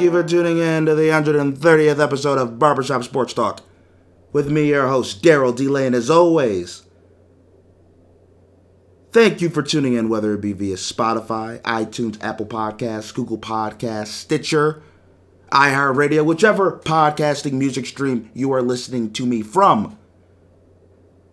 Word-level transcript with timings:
Thank 0.00 0.14
you 0.14 0.22
for 0.22 0.26
tuning 0.26 0.56
in 0.56 0.86
to 0.86 0.94
the 0.94 1.10
130th 1.10 2.02
episode 2.02 2.38
of 2.38 2.58
Barbershop 2.58 3.04
Sports 3.04 3.34
Talk. 3.34 3.60
With 4.32 4.50
me, 4.50 4.68
your 4.68 4.88
host, 4.88 5.22
Daryl 5.22 5.54
D. 5.54 5.68
Lane, 5.68 5.92
as 5.92 6.08
always. 6.08 6.84
Thank 9.12 9.42
you 9.42 9.50
for 9.50 9.62
tuning 9.62 9.92
in, 9.92 10.08
whether 10.08 10.32
it 10.32 10.40
be 10.40 10.54
via 10.54 10.76
Spotify, 10.76 11.60
iTunes, 11.60 12.16
Apple 12.24 12.46
Podcasts, 12.46 13.12
Google 13.12 13.36
Podcasts, 13.36 14.06
Stitcher, 14.06 14.82
iHeartRadio, 15.52 16.24
whichever 16.24 16.78
podcasting 16.78 17.52
music 17.52 17.84
stream 17.84 18.30
you 18.32 18.54
are 18.54 18.62
listening 18.62 19.12
to 19.12 19.26
me 19.26 19.42
from. 19.42 19.98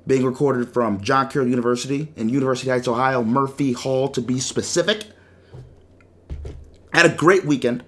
Being 0.06 0.26
recorded 0.26 0.74
from 0.74 1.00
John 1.00 1.30
Carroll 1.30 1.48
University 1.48 2.12
in 2.18 2.28
University 2.28 2.70
Heights, 2.70 2.90
Ohio, 2.90 3.24
Murphy 3.24 3.72
Hall 3.72 4.10
to 4.10 4.22
be 4.22 4.42
specific. 4.42 5.06
Had 6.92 7.06
a 7.06 7.16
great 7.16 7.46
weekend. 7.46 7.86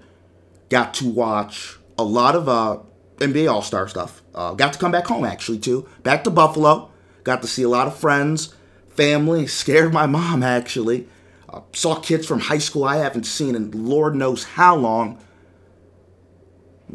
Got 0.70 0.94
to 0.94 1.08
watch 1.08 1.76
a 1.98 2.04
lot 2.04 2.34
of 2.34 2.48
uh, 2.48 2.78
NBA 3.18 3.52
All 3.52 3.60
Star 3.60 3.86
stuff. 3.88 4.22
Uh, 4.34 4.54
got 4.54 4.72
to 4.72 4.78
come 4.78 4.92
back 4.92 5.06
home 5.06 5.24
actually 5.24 5.58
too. 5.58 5.86
Back 6.02 6.24
to 6.24 6.30
Buffalo. 6.30 6.90
Got 7.24 7.42
to 7.42 7.48
see 7.48 7.62
a 7.62 7.68
lot 7.68 7.86
of 7.86 7.96
friends, 7.96 8.54
family. 8.88 9.46
Scared 9.48 9.92
my 9.92 10.06
mom 10.06 10.42
actually. 10.42 11.08
Uh, 11.48 11.60
saw 11.72 11.96
kids 11.96 12.26
from 12.26 12.38
high 12.38 12.58
school 12.58 12.84
I 12.84 12.96
haven't 12.96 13.24
seen 13.24 13.54
in 13.54 13.70
Lord 13.72 14.14
knows 14.14 14.44
how 14.44 14.76
long. 14.76 15.22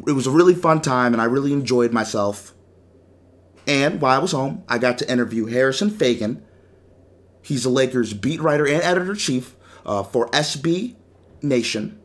It 0.08 0.14
was 0.14 0.28
a 0.28 0.32
really 0.32 0.56
fun 0.56 0.82
time 0.82 1.14
and 1.14 1.22
I 1.22 1.26
really 1.26 1.54
enjoyed 1.54 1.92
myself. 1.92 2.54
And 3.68 4.00
while 4.00 4.16
I 4.16 4.22
was 4.22 4.32
home, 4.32 4.64
I 4.70 4.78
got 4.78 4.98
to 5.00 5.12
interview 5.12 5.48
Harrison 5.48 5.90
Faigen. 5.90 6.42
He's 7.42 7.64
the 7.64 7.70
Lakers 7.70 8.14
beat 8.14 8.42
writer 8.42 8.66
and 8.66 8.82
editor 8.82 9.16
chief 9.16 9.56
uh, 9.86 10.04
for 10.04 10.28
SB 10.30 10.96
Nation. 11.42 12.00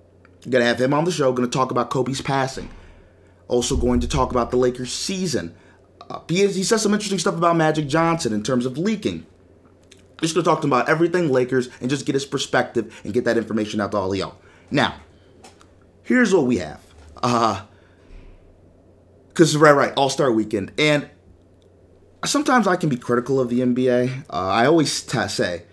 Gonna 0.49 0.65
have 0.65 0.81
him 0.81 0.95
on 0.95 1.05
the 1.05 1.13
show. 1.13 1.33
Gonna 1.33 1.49
talk 1.49 1.71
about 1.71 1.91
Kobe's 1.91 2.23
passing. 2.23 2.71
Also 3.49 3.77
going 3.77 4.01
to 4.01 4.09
talk 4.09 4.31
about 4.31 4.51
the 4.51 4.57
Lakers 4.57 4.93
season. 4.93 5.55
Uh, 6.09 6.21
he, 6.29 6.47
he 6.47 6.63
says 6.63 6.83
some 6.83 6.93
interesting 6.93 7.19
stuff 7.19 7.37
about 7.37 7.57
Magic 7.57 7.89
Johnson 7.89 8.33
in 8.33 8.43
terms 8.43 8.65
of 8.65 8.79
leaking. 8.79 9.27
Just 10.21 10.35
gonna 10.35 10.45
talk 10.45 10.61
to 10.61 10.67
him 10.67 10.73
about 10.73 10.89
everything 10.89 11.31
Lakers 11.31 11.69
and 11.81 11.91
just 11.91 12.07
get 12.07 12.15
his 12.15 12.27
perspective 12.27 13.01
and 13.05 13.13
get 13.13 13.25
that 13.25 13.37
information 13.37 13.81
out 13.81 13.93
to 13.93 13.99
all 13.99 14.13
of 14.13 14.19
y'all. 14.19 14.37
Now, 14.71 14.95
here's 16.05 16.33
what 16.33 16.47
we 16.47 16.59
have. 16.59 16.81
Uh, 17.23 17.63
because 19.29 19.57
right, 19.57 19.73
right, 19.73 19.93
All 19.97 20.11
Star 20.11 20.31
Weekend, 20.31 20.73
and 20.79 21.09
sometimes 22.25 22.67
I 22.67 22.77
can 22.77 22.89
be 22.89 22.97
critical 22.97 23.41
of 23.41 23.49
the 23.49 23.61
NBA. 23.61 24.25
Uh, 24.29 24.33
I 24.33 24.67
always 24.67 25.03
t- 25.03 25.29
say 25.29 25.65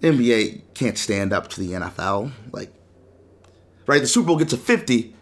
NBA 0.00 0.62
can't 0.74 0.98
stand 0.98 1.32
up 1.32 1.48
to 1.48 1.60
the 1.60 1.72
NFL. 1.72 2.32
Like, 2.52 2.72
right, 3.86 4.00
the 4.00 4.06
Super 4.06 4.28
Bowl 4.28 4.36
gets 4.36 4.52
a 4.52 4.58
50 4.58 5.14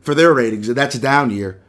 for 0.00 0.14
their 0.14 0.32
ratings, 0.32 0.68
and 0.68 0.76
that's 0.76 0.94
a 0.94 1.00
down 1.00 1.30
year. 1.30 1.60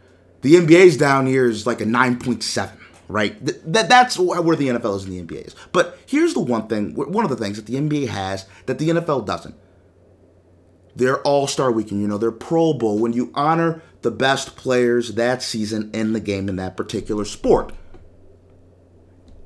The 0.42 0.56
NBA's 0.56 0.98
down 0.98 1.28
year 1.28 1.50
is 1.50 1.68
like 1.68 1.82
a 1.82 1.86
9.7, 1.86 2.72
right? 3.08 3.46
Th- 3.46 3.60
that, 3.66 3.90
that's 3.90 4.18
where 4.18 4.56
the 4.56 4.70
NFL 4.70 4.96
is 4.96 5.06
and 5.06 5.14
the 5.14 5.22
NBA 5.22 5.48
is. 5.48 5.56
But 5.72 5.98
here's 6.06 6.34
the 6.34 6.40
one 6.40 6.68
thing, 6.68 6.96
one 6.96 7.26
of 7.26 7.30
the 7.30 7.36
things 7.36 7.58
that 7.58 7.66
the 7.66 7.76
NBA 7.76 8.08
has 8.08 8.46
that 8.66 8.80
the 8.80 8.90
NFL 8.90 9.26
doesn't. 9.26 9.56
Their 10.96 11.22
All 11.22 11.48
Star 11.48 11.72
Weekend, 11.72 12.02
you 12.02 12.08
know, 12.08 12.18
their 12.18 12.32
Pro 12.32 12.74
Bowl, 12.74 13.00
when 13.00 13.14
you 13.14 13.32
honor 13.34 13.82
the 14.02 14.12
best 14.12 14.56
players 14.56 15.16
that 15.16 15.44
season 15.44 15.92
in 15.94 16.14
the 16.14 16.20
game 16.20 16.48
in 16.48 16.56
that 16.56 16.78
particular 16.78 17.26
sport. 17.26 17.74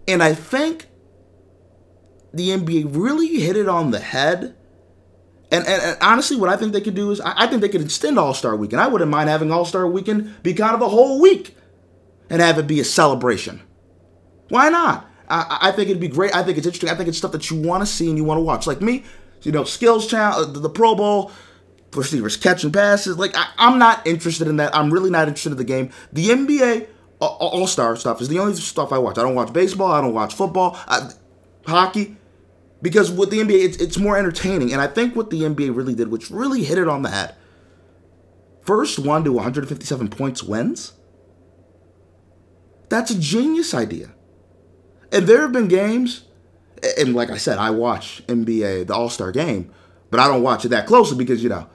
And 0.07 0.21
I 0.21 0.33
think 0.33 0.87
the 2.33 2.49
NBA 2.49 2.95
really 2.95 3.39
hit 3.39 3.55
it 3.55 3.69
on 3.69 3.91
the 3.91 3.99
head. 3.99 4.55
And, 5.53 5.67
and, 5.67 5.83
and 5.83 5.97
honestly, 6.01 6.35
what 6.35 6.49
I 6.49 6.57
think 6.57 6.73
they 6.73 6.81
could 6.81 6.95
do 6.95 7.11
is 7.11 7.21
I, 7.21 7.43
I 7.43 7.47
think 7.47 7.61
they 7.61 7.69
could 7.69 7.81
extend 7.81 8.17
All 8.17 8.33
Star 8.33 8.55
Weekend. 8.55 8.81
I 8.81 8.87
wouldn't 8.87 9.11
mind 9.11 9.29
having 9.29 9.51
All 9.51 9.65
Star 9.65 9.87
Weekend 9.87 10.41
be 10.41 10.55
kind 10.55 10.73
of 10.73 10.81
a 10.81 10.89
whole 10.89 11.21
week 11.21 11.55
and 12.29 12.41
have 12.41 12.57
it 12.57 12.65
be 12.65 12.79
a 12.79 12.83
celebration. 12.83 13.61
Why 14.49 14.69
not? 14.69 15.07
I, 15.29 15.59
I 15.61 15.71
think 15.71 15.89
it'd 15.89 16.01
be 16.01 16.07
great. 16.07 16.35
I 16.35 16.41
think 16.41 16.57
it's 16.57 16.65
interesting. 16.65 16.89
I 16.89 16.95
think 16.95 17.07
it's 17.07 17.19
stuff 17.19 17.33
that 17.33 17.51
you 17.51 17.61
want 17.61 17.81
to 17.81 17.85
see 17.85 18.09
and 18.09 18.17
you 18.17 18.23
want 18.23 18.39
to 18.39 18.43
watch. 18.43 18.65
Like 18.65 18.81
me, 18.81 19.03
you 19.43 19.51
know, 19.51 19.63
skills 19.63 20.07
challenge, 20.07 20.49
uh, 20.49 20.51
the, 20.51 20.59
the 20.59 20.69
Pro 20.69 20.95
Bowl, 20.95 21.31
receivers 21.93 22.35
catching 22.35 22.71
passes. 22.71 23.19
Like 23.19 23.35
I, 23.35 23.47
am 23.59 23.77
not 23.77 24.05
interested 24.07 24.47
in 24.47 24.57
that. 24.57 24.75
I'm 24.75 24.91
really 24.91 25.11
not 25.11 25.27
interested 25.27 25.51
in 25.51 25.57
the 25.57 25.63
game. 25.63 25.91
The 26.11 26.29
NBA 26.29 26.87
uh, 27.21 27.25
All 27.25 27.67
Star 27.67 27.95
stuff 27.95 28.21
is 28.21 28.27
the 28.27 28.39
only 28.39 28.55
stuff 28.55 28.91
I 28.91 28.97
watch. 28.97 29.19
I 29.19 29.21
don't 29.21 29.35
watch 29.35 29.53
baseball. 29.53 29.91
I 29.91 30.01
don't 30.01 30.15
watch 30.15 30.33
football, 30.33 30.79
I, 30.87 31.11
hockey, 31.67 32.17
because 32.83 33.09
with 33.09 33.31
the 33.31 33.39
NBA, 33.39 33.63
it's, 33.63 33.77
it's 33.77 33.97
more 33.97 34.17
entertaining. 34.17 34.73
And 34.73 34.81
I 34.81 34.87
think 34.87 35.15
what 35.15 35.29
the 35.29 35.41
NBA 35.41 35.75
really 35.75 35.95
did, 35.95 36.09
which 36.09 36.29
really 36.29 36.65
hit 36.65 36.77
it 36.77 36.89
on 36.89 37.01
the 37.01 37.09
head, 37.09 37.33
first 38.61 38.99
one 38.99 39.23
to 39.23 39.31
157 39.31 40.09
points 40.09 40.43
wins. 40.43 40.91
That's 42.89 43.09
a 43.09 43.17
genius 43.17 43.73
idea. 43.73 44.11
And 45.13 45.27
there 45.27 45.41
have 45.41 45.53
been 45.53 45.69
games, 45.69 46.25
and 46.97 47.15
like 47.15 47.31
I 47.31 47.37
said, 47.37 47.57
I 47.57 47.69
watch 47.69 48.21
NBA, 48.27 48.87
the 48.87 48.93
All 48.93 49.09
Star 49.09 49.31
game, 49.31 49.71
but 50.11 50.19
I 50.19 50.27
don't 50.27 50.43
watch 50.43 50.65
it 50.65 50.69
that 50.69 50.85
closely 50.85 51.17
because, 51.17 51.41
you 51.41 51.49
know, 51.49 51.69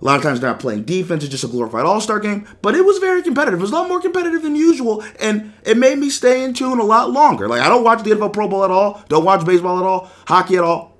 a 0.00 0.04
lot 0.04 0.16
of 0.16 0.22
times 0.22 0.40
they're 0.40 0.50
not 0.50 0.60
playing 0.60 0.84
defense. 0.84 1.24
It's 1.24 1.30
just 1.30 1.44
a 1.44 1.48
glorified 1.48 1.86
all 1.86 2.00
star 2.00 2.20
game. 2.20 2.46
But 2.60 2.74
it 2.74 2.84
was 2.84 2.98
very 2.98 3.22
competitive. 3.22 3.58
It 3.58 3.62
was 3.62 3.70
a 3.70 3.74
lot 3.74 3.88
more 3.88 4.00
competitive 4.00 4.42
than 4.42 4.54
usual. 4.54 5.02
And 5.20 5.54
it 5.64 5.78
made 5.78 5.98
me 5.98 6.10
stay 6.10 6.44
in 6.44 6.52
tune 6.52 6.78
a 6.78 6.84
lot 6.84 7.10
longer. 7.10 7.48
Like, 7.48 7.62
I 7.62 7.68
don't 7.68 7.82
watch 7.82 8.02
the 8.02 8.10
NFL 8.10 8.34
Pro 8.34 8.46
Bowl 8.46 8.64
at 8.64 8.70
all. 8.70 9.02
Don't 9.08 9.24
watch 9.24 9.46
baseball 9.46 9.78
at 9.78 9.84
all. 9.84 10.10
Hockey 10.26 10.56
at 10.56 10.64
all. 10.64 10.98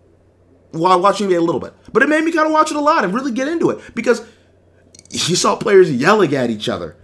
Well, 0.73 0.93
I 0.93 0.97
watch 0.97 1.19
NBA 1.19 1.37
a 1.37 1.41
little 1.41 1.61
bit. 1.61 1.75
But 1.93 2.03
it 2.03 2.09
made 2.09 2.25
me 2.25 2.33
kind 2.33 2.47
of 2.47 2.53
watch 2.53 2.71
it 2.71 2.77
a 2.77 2.81
lot 2.81 3.05
and 3.05 3.13
really 3.13 3.33
get 3.33 3.49
into 3.49 3.69
it. 3.69 3.81
Because 3.95 4.27
you 5.11 5.37
saw 5.37 5.57
players 5.57 5.93
yelling 5.93 6.35
at 6.35 6.49
each 6.49 6.69
other. 6.69 6.97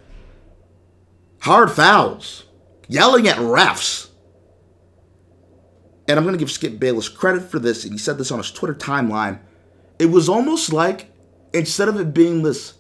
Hard 1.41 1.71
fouls. 1.71 2.45
Yelling 2.89 3.29
at 3.29 3.37
refs. 3.37 4.09
And 6.09 6.19
I'm 6.19 6.25
going 6.25 6.35
to 6.35 6.39
give 6.39 6.51
Skip 6.51 6.79
Bayless 6.79 7.11
credit 7.11 7.43
for 7.43 7.59
this. 7.59 7.85
And 7.85 7.93
he 7.93 7.99
said 7.99 8.17
this 8.17 8.31
on 8.31 8.39
his 8.39 8.51
Twitter 8.51 8.75
timeline. 8.75 9.41
It 9.99 10.07
was 10.07 10.29
almost 10.29 10.73
like 10.73 11.12
instead 11.53 11.89
of 11.89 11.99
it 11.99 12.15
being 12.15 12.43
this 12.43 12.75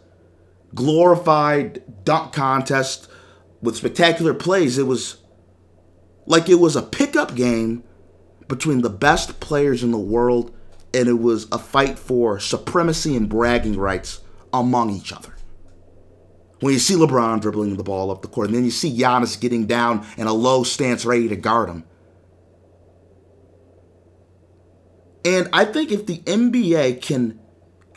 glorified 0.75 1.83
dunk 2.05 2.33
contest 2.33 3.09
with 3.60 3.77
spectacular 3.77 4.34
plays, 4.34 4.78
it 4.78 4.87
was 4.87 5.19
like 6.27 6.49
it 6.49 6.56
was 6.56 6.77
a 6.77 6.82
pickup 6.82 7.34
game 7.34 7.84
between 8.49 8.82
the 8.82 8.91
best 8.91 9.41
players 9.41 9.82
in 9.82 9.91
the 9.91 9.99
world, 9.99 10.55
and 10.94 11.09
it 11.09 11.19
was 11.19 11.47
a 11.53 11.59
fight 11.59 11.99
for 11.99 12.38
supremacy 12.38 13.16
and 13.16 13.28
bragging 13.28 13.77
rights 13.77 14.21
among 14.53 14.91
each 14.91 15.12
other. 15.12 15.34
When 16.61 16.72
you 16.72 16.78
see 16.78 16.94
LeBron 16.94 17.41
dribbling 17.41 17.77
the 17.77 17.82
ball 17.82 18.11
up 18.11 18.22
the 18.22 18.28
court, 18.28 18.49
and 18.49 18.56
then 18.56 18.65
you 18.65 18.71
see 18.71 18.97
Giannis 18.97 19.41
getting 19.41 19.66
down 19.66 20.06
in 20.16 20.27
a 20.27 20.32
low 20.32 20.62
stance 20.62 21.05
ready 21.05 21.28
to 21.28 21.37
guard 21.37 21.69
him. 21.69 21.84
And 25.25 25.49
I 25.53 25.65
think 25.65 25.91
if 25.91 26.06
the 26.06 26.19
NBA 26.19 27.03
can 27.03 27.41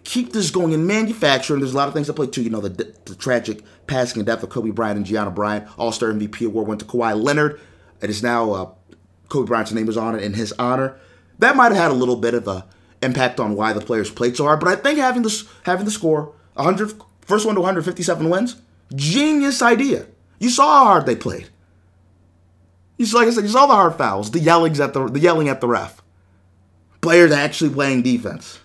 keep 0.05 0.31
this 0.31 0.51
going 0.51 0.71
in 0.71 0.87
manufacturing. 0.87 1.59
There's 1.59 1.73
a 1.73 1.77
lot 1.77 1.89
of 1.89 1.93
things 1.93 2.07
that 2.07 2.13
play 2.13 2.27
too. 2.27 2.43
You 2.43 2.49
know, 2.49 2.61
the, 2.61 2.69
the 3.03 3.15
tragic 3.15 3.61
passing 3.87 4.19
and 4.19 4.25
death 4.25 4.43
of 4.43 4.49
Kobe 4.49 4.69
Bryant 4.69 4.97
and 4.97 5.05
Gianna 5.05 5.31
Bryant. 5.31 5.67
All 5.77 5.91
Star 5.91 6.13
MVP 6.13 6.45
award 6.45 6.67
went 6.67 6.79
to 6.79 6.85
Kawhi 6.85 7.21
Leonard. 7.21 7.59
It 8.01 8.09
is 8.09 8.23
now 8.23 8.51
uh, 8.51 8.69
Kobe 9.27 9.47
Bryant's 9.47 9.73
name 9.73 9.89
is 9.89 9.97
on 9.97 10.15
it 10.15 10.23
in 10.23 10.33
his 10.33 10.53
honor. 10.53 10.97
That 11.39 11.57
might 11.57 11.71
have 11.71 11.81
had 11.81 11.91
a 11.91 11.95
little 11.95 12.15
bit 12.15 12.33
of 12.33 12.47
a 12.47 12.65
impact 13.01 13.39
on 13.39 13.55
why 13.55 13.73
the 13.73 13.81
players 13.81 14.09
played 14.09 14.37
so 14.37 14.45
hard. 14.45 14.59
But 14.59 14.69
I 14.69 14.75
think 14.77 14.99
having 14.99 15.23
this 15.23 15.45
having 15.63 15.85
the 15.85 15.91
score 15.91 16.33
100 16.53 16.93
first 17.21 17.45
one 17.45 17.55
to 17.55 17.61
157 17.61 18.29
wins, 18.29 18.55
genius 18.93 19.61
idea. 19.61 20.05
You 20.39 20.49
saw 20.49 20.79
how 20.79 20.85
hard 20.85 21.05
they 21.05 21.15
played. 21.15 21.49
You 22.97 23.05
saw, 23.05 23.17
like 23.17 23.27
I 23.27 23.31
said, 23.31 23.43
you 23.43 23.49
saw 23.49 23.65
the 23.65 23.73
hard 23.73 23.95
fouls, 23.95 24.31
the 24.31 24.39
yellings 24.39 24.79
at 24.79 24.93
the 24.93 25.07
the 25.07 25.19
yelling 25.19 25.49
at 25.49 25.61
the 25.61 25.67
ref. 25.67 26.01
Players 27.01 27.31
actually 27.31 27.71
playing 27.71 28.03
defense 28.03 28.59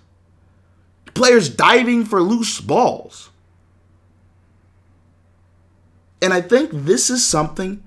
players 1.14 1.48
diving 1.48 2.04
for 2.04 2.22
loose 2.22 2.60
balls. 2.60 3.30
And 6.22 6.32
I 6.32 6.40
think 6.40 6.70
this 6.72 7.10
is 7.10 7.26
something 7.26 7.82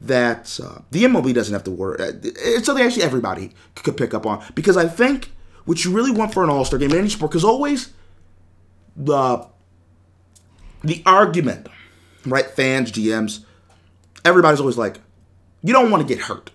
that 0.00 0.58
uh, 0.62 0.80
the 0.90 1.04
MLB 1.04 1.32
doesn't 1.34 1.52
have 1.52 1.64
to 1.64 1.70
worry. 1.70 1.96
It's 2.00 2.66
something 2.66 2.84
actually 2.84 3.04
everybody 3.04 3.52
could 3.74 3.96
pick 3.96 4.12
up 4.12 4.26
on 4.26 4.44
because 4.54 4.76
I 4.76 4.88
think 4.88 5.32
what 5.64 5.84
you 5.84 5.92
really 5.92 6.10
want 6.10 6.32
for 6.32 6.44
an 6.44 6.50
All 6.50 6.64
Star 6.64 6.78
game 6.78 6.90
in 6.92 6.98
any 6.98 7.08
sport, 7.08 7.30
because 7.30 7.44
always 7.44 7.92
the 8.96 9.46
the 10.82 11.02
argument, 11.06 11.68
right? 12.24 12.46
Fans, 12.46 12.92
GMs, 12.92 13.44
everybody's 14.24 14.60
always 14.60 14.78
like, 14.78 15.00
you 15.62 15.72
don't 15.72 15.90
want 15.90 16.06
to 16.06 16.14
get 16.14 16.24
hurt. 16.24 16.50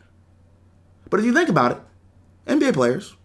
But 1.10 1.20
if 1.20 1.26
you 1.26 1.34
think 1.34 1.50
about 1.50 1.72
it, 1.72 1.78
NBA 2.48 2.74
players, 2.74 3.16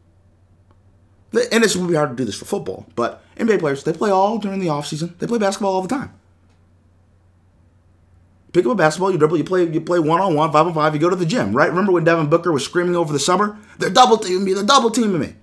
and 1.33 1.65
it's 1.65 1.75
going 1.75 1.87
to 1.87 1.91
be 1.91 1.97
hard 1.97 2.11
to 2.11 2.17
do 2.17 2.25
this 2.25 2.37
for 2.37 2.45
football, 2.45 2.87
but 2.95 3.23
NBA 3.37 3.61
players, 3.61 3.85
they 3.85 3.93
play 3.93 4.11
all 4.11 4.39
during 4.39 4.61
the 4.61 4.69
offseason. 4.69 5.19
They 5.19 5.27
play 5.27 5.39
basketball 5.39 5.75
all 5.75 5.83
the 5.83 5.89
time. 5.89 6.13
Pick 8.53 8.65
up 8.65 8.73
a 8.73 8.75
basketball, 8.75 9.11
you 9.11 9.19
dribble, 9.19 9.37
you 9.37 9.45
play, 9.45 9.65
you 9.69 9.81
play 9.83 9.99
one 9.99 10.21
on 10.21 10.35
one, 10.35 10.51
five 10.51 10.67
on 10.67 10.73
five, 10.73 10.95
you 10.95 11.01
go 11.01 11.11
to 11.11 11.17
the 11.17 11.27
gym, 11.27 11.55
right? 11.55 11.69
Remember 11.69 11.93
when 11.93 12.05
Devin 12.05 12.31
Booker 12.31 12.53
was 12.53 12.65
screaming 12.65 12.97
over 12.97 13.13
the 13.13 13.19
summer? 13.19 13.59
They're 13.79 13.91
double 13.91 14.17
teaming 14.17 14.45
me, 14.45 14.55
they're 14.55 14.65
double 14.65 14.91
teaming 14.91 15.21
me. 15.21 15.35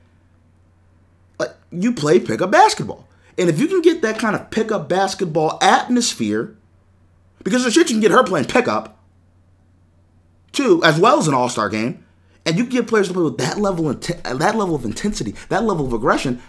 Like, 1.38 1.51
you 1.71 1.94
play 1.94 2.19
pickup 2.19 2.50
basketball. 2.50 3.07
And 3.38 3.50
if 3.50 3.59
you 3.59 3.68
can 3.68 3.81
get 3.81 4.01
that 4.01 4.18
kind 4.18 4.35
of 4.35 4.50
pickup 4.50 4.89
basketball 4.89 5.59
atmosphere, 5.62 6.56
because 7.44 7.63
the 7.63 7.71
shit 7.71 7.89
you 7.89 7.95
can 7.95 8.01
get 8.01 8.12
her 8.12 8.24
playing 8.24 8.47
pickup, 8.47 8.97
too, 10.51 10.81
as 10.83 11.00
well 11.00 11.19
as 11.19 11.27
an 11.27 11.33
All 11.33 11.50
Star 11.50 11.69
game, 11.69 12.03
and 12.45 12.57
you 12.57 12.66
get 12.66 12.88
players 12.88 13.07
to 13.07 13.13
play 13.13 13.24
with 13.24 13.38
that 13.38 13.57
level 13.57 13.90
of 13.90 13.98
uh, 14.25 14.34
that 14.36 14.56
level 14.56 14.75
of 14.75 14.86
intensity, 14.86 15.36
that 15.50 15.63
level 15.63 15.86
of 15.86 15.94
aggression. 15.94 16.42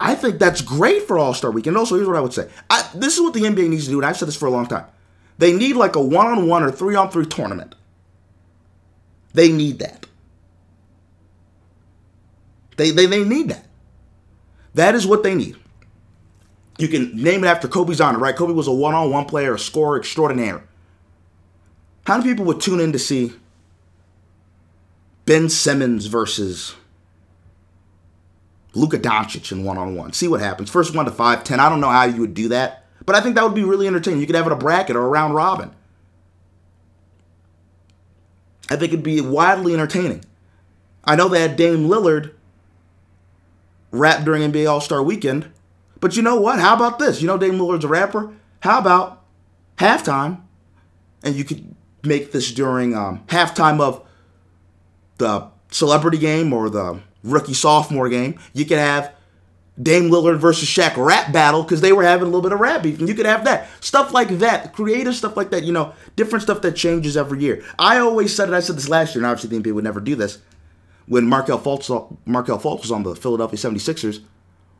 I 0.00 0.14
think 0.14 0.38
that's 0.38 0.60
great 0.60 1.02
for 1.02 1.18
All 1.18 1.34
Star 1.34 1.50
Weekend. 1.50 1.76
Also, 1.76 1.96
here's 1.96 2.06
what 2.06 2.16
I 2.16 2.20
would 2.20 2.32
say: 2.34 2.48
I, 2.70 2.88
this 2.94 3.16
is 3.16 3.20
what 3.20 3.34
the 3.34 3.40
NBA 3.40 3.68
needs 3.68 3.84
to 3.86 3.90
do, 3.90 3.98
and 3.98 4.06
I've 4.06 4.16
said 4.16 4.28
this 4.28 4.36
for 4.36 4.46
a 4.46 4.50
long 4.50 4.66
time. 4.66 4.86
They 5.38 5.52
need 5.52 5.76
like 5.76 5.96
a 5.96 6.02
one-on-one 6.02 6.64
or 6.64 6.70
three-on-three 6.70 7.26
tournament. 7.26 7.76
They 9.34 9.52
need 9.52 9.78
that. 9.78 10.06
They, 12.76 12.90
they, 12.90 13.06
they 13.06 13.24
need 13.24 13.50
that. 13.50 13.64
That 14.74 14.94
is 14.94 15.06
what 15.06 15.22
they 15.22 15.34
need. 15.34 15.56
You 16.78 16.88
can 16.88 17.20
name 17.20 17.44
it 17.44 17.48
after 17.48 17.68
Kobe's 17.68 18.00
honor, 18.00 18.18
right? 18.18 18.34
Kobe 18.34 18.52
was 18.52 18.68
a 18.68 18.72
one-on-one 18.72 19.26
player, 19.26 19.54
a 19.54 19.58
scorer 19.58 19.98
extraordinaire. 19.98 20.62
How 22.06 22.18
many 22.18 22.30
people 22.30 22.44
would 22.46 22.60
tune 22.60 22.80
in 22.80 22.92
to 22.92 22.98
see 22.98 23.32
Ben 25.28 25.50
Simmons 25.50 26.06
versus 26.06 26.74
Luka 28.72 28.98
Doncic 28.98 29.52
in 29.52 29.62
one-on-one? 29.62 30.14
See 30.14 30.26
what 30.26 30.40
happens. 30.40 30.70
First 30.70 30.96
one 30.96 31.04
to 31.04 31.10
5'10. 31.10 31.58
I 31.58 31.68
don't 31.68 31.82
know 31.82 31.90
how 31.90 32.04
you 32.04 32.22
would 32.22 32.32
do 32.32 32.48
that, 32.48 32.86
but 33.04 33.14
I 33.14 33.20
think 33.20 33.34
that 33.34 33.44
would 33.44 33.54
be 33.54 33.62
really 33.62 33.86
entertaining. 33.86 34.20
You 34.20 34.26
could 34.26 34.36
have 34.36 34.46
it 34.46 34.52
a 34.52 34.56
bracket 34.56 34.96
or 34.96 35.02
a 35.02 35.08
round 35.08 35.34
robin. 35.34 35.70
I 38.70 38.76
think 38.76 38.94
it'd 38.94 39.02
be 39.02 39.20
wildly 39.20 39.74
entertaining. 39.74 40.24
I 41.04 41.14
know 41.14 41.28
they 41.28 41.42
had 41.42 41.56
Dame 41.56 41.86
Lillard 41.86 42.32
rap 43.90 44.24
during 44.24 44.50
NBA 44.50 44.66
All 44.66 44.80
Star 44.80 45.02
Weekend, 45.02 45.50
but 46.00 46.16
you 46.16 46.22
know 46.22 46.40
what? 46.40 46.58
How 46.58 46.74
about 46.74 46.98
this? 46.98 47.20
You 47.20 47.26
know 47.26 47.36
Dame 47.36 47.58
Lillard's 47.58 47.84
a 47.84 47.88
rapper. 47.88 48.32
How 48.60 48.78
about 48.78 49.22
halftime? 49.76 50.40
And 51.22 51.34
you 51.34 51.44
could 51.44 51.74
make 52.02 52.32
this 52.32 52.50
during 52.50 52.96
um, 52.96 53.24
halftime 53.26 53.78
of 53.78 54.07
the 55.18 55.48
celebrity 55.70 56.18
game 56.18 56.52
or 56.52 56.70
the 56.70 57.00
rookie 57.22 57.54
sophomore 57.54 58.08
game. 58.08 58.38
You 58.52 58.64
could 58.64 58.78
have 58.78 59.12
Dame 59.80 60.10
Lillard 60.10 60.38
versus 60.38 60.68
Shaq 60.68 60.96
rap 60.96 61.32
battle 61.32 61.62
because 61.62 61.80
they 61.80 61.92
were 61.92 62.02
having 62.02 62.22
a 62.22 62.26
little 62.26 62.42
bit 62.42 62.52
of 62.52 62.60
rap 62.60 62.82
beef, 62.82 62.98
and 62.98 63.08
you 63.08 63.14
could 63.14 63.26
have 63.26 63.44
that 63.44 63.68
stuff 63.80 64.12
like 64.12 64.28
that, 64.38 64.72
creative 64.72 65.14
stuff 65.14 65.36
like 65.36 65.50
that. 65.50 65.62
You 65.62 65.72
know, 65.72 65.92
different 66.16 66.42
stuff 66.42 66.62
that 66.62 66.74
changes 66.74 67.16
every 67.16 67.40
year. 67.40 67.64
I 67.78 67.98
always 67.98 68.34
said 68.34 68.48
it. 68.48 68.54
I 68.54 68.60
said 68.60 68.76
this 68.76 68.88
last 68.88 69.14
year, 69.14 69.22
and 69.22 69.30
obviously 69.30 69.56
the 69.56 69.62
NBA 69.62 69.74
would 69.74 69.84
never 69.84 70.00
do 70.00 70.16
this. 70.16 70.38
When 71.06 71.26
Markelle 71.26 71.60
Fultz, 71.60 71.88
Markelle 72.26 72.58
Fultz 72.58 72.82
was 72.82 72.90
on 72.90 73.02
the 73.02 73.14
Philadelphia 73.14 73.58
76ers, 73.58 74.22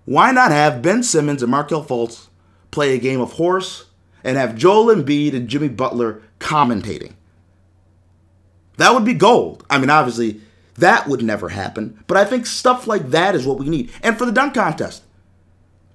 why 0.05 0.31
not 0.31 0.51
have 0.51 0.83
Ben 0.83 1.03
Simmons 1.03 1.43
and 1.43 1.51
Markelle 1.51 1.85
Fultz 1.85 2.27
play 2.71 2.95
a 2.95 2.99
game 2.99 3.21
of 3.21 3.33
horse 3.33 3.87
and 4.25 4.37
have 4.37 4.57
Joel 4.57 4.95
Embiid 4.95 5.35
and 5.35 5.49
Jimmy 5.49 5.69
Butler 5.69 6.23
commentating? 6.39 7.15
That 8.79 8.95
would 8.95 9.05
be 9.05 9.15
gold. 9.15 9.65
I 9.69 9.79
mean, 9.79 9.91
obviously 9.91 10.41
that 10.77 11.09
would 11.09 11.23
never 11.23 11.51
happen. 11.51 12.03
But 12.07 12.17
I 12.17 12.25
think 12.25 12.47
stuff 12.47 12.87
like 12.87 13.11
that 13.11 13.35
is 13.35 13.47
what 13.47 13.59
we 13.59 13.69
need. 13.69 13.91
And 14.03 14.17
for 14.17 14.25
the 14.25 14.33
dunk 14.33 14.55
contest, 14.55 15.03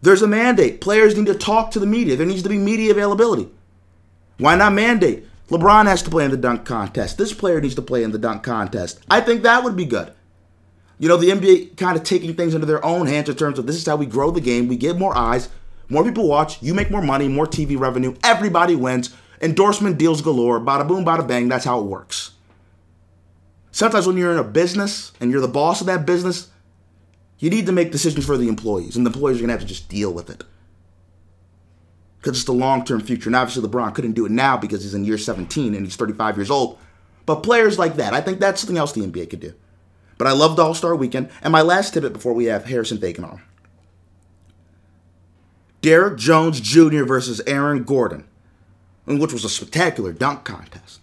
there's 0.01 0.21
a 0.21 0.27
mandate. 0.27 0.81
Players 0.81 1.15
need 1.17 1.27
to 1.27 1.33
talk 1.33 1.71
to 1.71 1.79
the 1.79 1.85
media. 1.85 2.17
There 2.17 2.27
needs 2.27 2.43
to 2.43 2.49
be 2.49 2.57
media 2.57 2.91
availability. 2.91 3.49
Why 4.37 4.55
not 4.55 4.73
mandate? 4.73 5.25
LeBron 5.47 5.85
has 5.85 6.03
to 6.03 6.09
play 6.09 6.25
in 6.25 6.31
the 6.31 6.37
dunk 6.37 6.65
contest. 6.65 7.17
This 7.17 7.33
player 7.33 7.61
needs 7.61 7.75
to 7.75 7.81
play 7.81 8.03
in 8.03 8.11
the 8.11 8.17
dunk 8.17 8.43
contest. 8.43 8.99
I 9.09 9.21
think 9.21 9.43
that 9.43 9.63
would 9.63 9.77
be 9.77 9.85
good. 9.85 10.11
You 10.99 11.07
know, 11.07 11.17
the 11.17 11.29
NBA 11.29 11.77
kind 11.77 11.97
of 11.97 12.03
taking 12.03 12.33
things 12.33 12.53
into 12.53 12.65
their 12.65 12.83
own 12.83 13.07
hands 13.07 13.29
in 13.29 13.35
terms 13.35 13.59
of 13.59 13.65
this 13.65 13.77
is 13.77 13.85
how 13.85 13.95
we 13.95 14.05
grow 14.05 14.31
the 14.31 14.41
game. 14.41 14.67
We 14.67 14.75
get 14.75 14.97
more 14.97 15.15
eyes, 15.15 15.49
more 15.87 16.03
people 16.03 16.27
watch, 16.27 16.61
you 16.61 16.73
make 16.73 16.91
more 16.91 17.01
money, 17.01 17.27
more 17.29 17.47
TV 17.47 17.79
revenue, 17.79 18.15
everybody 18.23 18.75
wins. 18.75 19.15
Endorsement 19.41 19.97
deals 19.97 20.21
galore. 20.21 20.59
Bada 20.59 20.87
boom, 20.87 21.05
bada 21.05 21.27
bang. 21.27 21.47
That's 21.49 21.65
how 21.65 21.79
it 21.79 21.85
works. 21.85 22.32
Sometimes 23.73 24.05
when 24.05 24.17
you're 24.17 24.31
in 24.31 24.37
a 24.37 24.43
business 24.43 25.11
and 25.19 25.31
you're 25.31 25.41
the 25.41 25.47
boss 25.47 25.81
of 25.81 25.87
that 25.87 26.05
business, 26.05 26.49
you 27.39 27.49
need 27.49 27.65
to 27.65 27.71
make 27.71 27.91
decisions 27.91 28.23
for 28.23 28.37
the 28.37 28.47
employees, 28.47 28.95
and 28.95 29.03
the 29.03 29.09
employees 29.09 29.37
are 29.37 29.41
going 29.41 29.47
to 29.49 29.53
have 29.53 29.61
to 29.61 29.67
just 29.67 29.89
deal 29.89 30.13
with 30.13 30.29
it. 30.29 30.43
Because 32.19 32.37
it's 32.37 32.45
the 32.45 32.53
long 32.53 32.85
term 32.85 33.01
future. 33.01 33.29
And 33.29 33.35
obviously, 33.35 33.67
LeBron 33.67 33.95
couldn't 33.95 34.13
do 34.13 34.27
it 34.27 34.31
now 34.31 34.57
because 34.57 34.83
he's 34.83 34.93
in 34.93 35.03
year 35.03 35.17
17 35.17 35.73
and 35.73 35.85
he's 35.85 35.95
35 35.95 36.37
years 36.37 36.51
old. 36.51 36.77
But 37.25 37.41
players 37.41 37.79
like 37.79 37.95
that, 37.95 38.13
I 38.13 38.21
think 38.21 38.39
that's 38.39 38.61
something 38.61 38.77
else 38.77 38.93
the 38.93 39.01
NBA 39.01 39.31
could 39.31 39.39
do. 39.39 39.53
But 40.19 40.27
I 40.27 40.33
loved 40.33 40.59
All 40.59 40.75
Star 40.75 40.95
Weekend. 40.95 41.29
And 41.41 41.51
my 41.51 41.63
last 41.63 41.95
tidbit 41.95 42.13
before 42.13 42.33
we 42.33 42.45
have 42.45 42.65
Harrison 42.65 42.99
Faigen 42.99 43.23
on 43.23 43.41
Derrick 45.81 46.17
Jones 46.19 46.61
Jr. 46.61 47.03
versus 47.03 47.41
Aaron 47.47 47.83
Gordon, 47.83 48.25
which 49.05 49.33
was 49.33 49.43
a 49.43 49.49
spectacular 49.49 50.13
dunk 50.13 50.43
contest. 50.45 51.02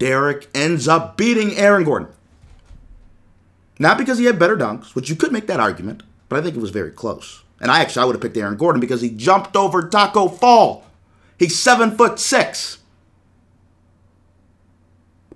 Derrick 0.00 0.48
ends 0.54 0.88
up 0.88 1.18
beating 1.18 1.54
Aaron 1.56 1.84
Gordon. 1.84 2.08
Not 3.78 3.98
because 3.98 4.18
he 4.18 4.24
had 4.24 4.38
better 4.38 4.56
dunks, 4.56 4.94
which 4.94 5.10
you 5.10 5.14
could 5.14 5.30
make 5.30 5.46
that 5.46 5.60
argument, 5.60 6.02
but 6.28 6.38
I 6.38 6.42
think 6.42 6.56
it 6.56 6.60
was 6.60 6.70
very 6.70 6.90
close. 6.90 7.44
And 7.60 7.70
I 7.70 7.80
actually 7.80 8.02
I 8.02 8.04
would 8.06 8.14
have 8.14 8.22
picked 8.22 8.36
Aaron 8.36 8.56
Gordon 8.56 8.80
because 8.80 9.02
he 9.02 9.10
jumped 9.10 9.54
over 9.54 9.86
Taco 9.86 10.28
Fall. 10.28 10.84
He's 11.38 11.58
seven 11.58 11.96
foot 11.96 12.18
six. 12.18 12.78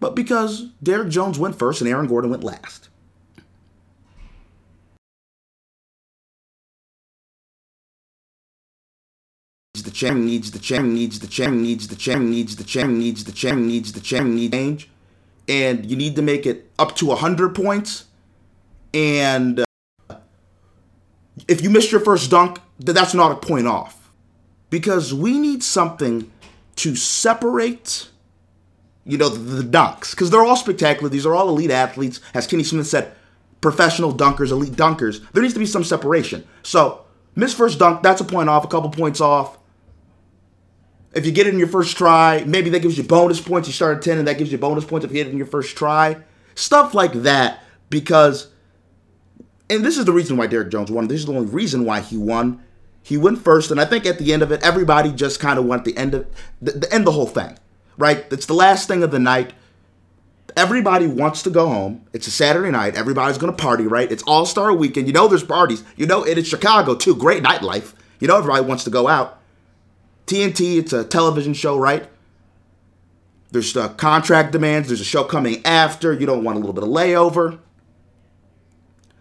But 0.00 0.16
because 0.16 0.69
Derrick 0.82 1.10
Jones 1.10 1.38
went 1.38 1.58
first 1.58 1.82
and 1.82 1.88
Aaron 1.88 2.06
Gordon 2.06 2.31
went 2.31 2.43
last. 2.43 2.88
Chain 9.94 10.26
needs 10.26 10.50
the 10.50 10.58
chain 10.58 10.94
needs 10.94 11.20
the 11.20 11.26
chain 11.26 11.62
needs 11.62 11.88
the 11.88 11.96
chain 11.96 12.31
needs 12.31 12.56
the 12.56 12.64
chain 12.64 12.99
needs 12.99 13.25
the 13.25 13.32
chain 13.32 13.67
needs 13.67 13.93
the 13.93 14.00
chain 14.00 14.35
needs 14.35 14.52
change. 14.52 14.91
And 15.49 15.87
you 15.87 15.96
need 15.96 16.17
to 16.17 16.23
make 16.23 16.46
it 16.46 16.70
up 16.79 16.96
to 16.96 17.06
100 17.06 17.55
points. 17.55 18.05
And 18.93 19.61
uh, 19.61 20.17
if 21.49 21.62
you 21.62 21.70
missed 21.70 21.93
your 21.93 22.00
first 22.00 22.31
dunk 22.31 22.61
that's 22.79 23.14
not 23.14 23.32
a 23.32 23.37
point 23.37 23.67
off. 23.67 24.11
Because 24.70 25.15
we 25.15 25.39
need 25.39 25.63
something 25.63 26.31
to 26.77 26.96
separate 26.96 28.08
you 29.06 29.19
know 29.19 29.29
the 29.29 29.63
dunks. 29.63 30.13
Because 30.13 30.31
they're 30.31 30.44
all 30.44 30.56
spectacular. 30.56 31.08
These 31.08 31.27
are 31.27 31.34
all 31.34 31.48
elite 31.48 31.70
athletes. 31.70 32.20
As 32.32 32.46
kenny 32.46 32.65
smith 32.65 32.86
said 32.86 33.13
professional 33.60 34.15
dunkers 34.15 34.51
elite 34.51 34.72
dunkers. 34.72 35.24
There 35.32 35.43
needs 35.43 35.55
to 35.55 35.60
be 35.60 35.67
some 35.67 35.84
separation. 35.84 36.46
So 36.63 37.05
miss 37.36 37.55
first 37.55 37.79
dunk 37.79 38.03
that's 38.03 38.20
a 38.20 38.24
point 38.24 38.48
off. 38.48 38.65
A 38.65 38.69
couple 38.69 38.91
points 38.91 39.20
off 39.20 39.58
if 41.14 41.24
you 41.26 41.32
get 41.32 41.46
it 41.46 41.52
in 41.52 41.58
your 41.58 41.68
first 41.68 41.96
try, 41.96 42.44
maybe 42.46 42.70
that 42.70 42.80
gives 42.80 42.98
you 42.98 43.04
bonus 43.04 43.40
points. 43.40 43.68
You 43.68 43.72
start 43.72 43.98
at 43.98 44.02
10 44.02 44.18
and 44.18 44.28
that 44.28 44.38
gives 44.38 44.50
you 44.50 44.58
bonus 44.58 44.84
points 44.84 45.04
if 45.04 45.12
you 45.12 45.18
hit 45.18 45.28
it 45.28 45.30
in 45.30 45.36
your 45.36 45.46
first 45.46 45.76
try. 45.76 46.16
Stuff 46.54 46.94
like 46.94 47.12
that 47.12 47.60
because 47.90 48.48
and 49.70 49.84
this 49.84 49.96
is 49.96 50.04
the 50.04 50.12
reason 50.12 50.36
why 50.36 50.46
Derrick 50.46 50.70
Jones 50.70 50.90
won. 50.90 51.08
This 51.08 51.20
is 51.20 51.26
the 51.26 51.32
only 51.32 51.46
reason 51.46 51.84
why 51.84 52.00
he 52.00 52.16
won. 52.16 52.62
He 53.02 53.16
went 53.16 53.42
first, 53.42 53.70
and 53.70 53.80
I 53.80 53.84
think 53.84 54.06
at 54.06 54.18
the 54.18 54.32
end 54.32 54.42
of 54.42 54.50
it, 54.50 54.62
everybody 54.62 55.12
just 55.12 55.40
kind 55.40 55.58
of 55.58 55.66
went 55.66 55.84
the 55.84 55.96
end 55.96 56.14
of 56.14 56.26
the, 56.60 56.72
the 56.72 56.92
end 56.92 57.02
of 57.02 57.06
the 57.06 57.12
whole 57.12 57.26
thing, 57.26 57.58
right? 57.98 58.24
It's 58.30 58.46
the 58.46 58.54
last 58.54 58.88
thing 58.88 59.02
of 59.02 59.10
the 59.10 59.18
night. 59.18 59.52
Everybody 60.56 61.06
wants 61.06 61.42
to 61.42 61.50
go 61.50 61.68
home. 61.68 62.06
It's 62.12 62.26
a 62.26 62.30
Saturday 62.30 62.70
night. 62.70 62.94
Everybody's 62.94 63.38
gonna 63.38 63.52
party, 63.52 63.86
right? 63.86 64.10
It's 64.10 64.22
All 64.22 64.46
Star 64.46 64.72
Weekend. 64.72 65.06
You 65.06 65.12
know 65.12 65.28
there's 65.28 65.44
parties. 65.44 65.82
You 65.96 66.06
know 66.06 66.24
it 66.24 66.38
is 66.38 66.46
Chicago 66.46 66.94
too. 66.94 67.16
Great 67.16 67.42
nightlife. 67.42 67.94
You 68.20 68.28
know 68.28 68.38
everybody 68.38 68.64
wants 68.64 68.84
to 68.84 68.90
go 68.90 69.08
out. 69.08 69.40
TNT, 70.26 70.78
it's 70.78 70.93
a 70.93 71.04
television 71.04 71.54
show, 71.54 71.78
right? 71.78 72.08
There's 73.50 73.76
uh, 73.76 73.90
contract 73.90 74.52
demands. 74.52 74.88
There's 74.88 75.00
a 75.00 75.04
show 75.04 75.24
coming 75.24 75.64
after. 75.64 76.12
You 76.12 76.26
don't 76.26 76.43
want 76.43 76.56
a 76.56 76.58
little 76.58 76.72
bit 76.72 76.82
of 76.82 76.88
layover. 76.88 77.60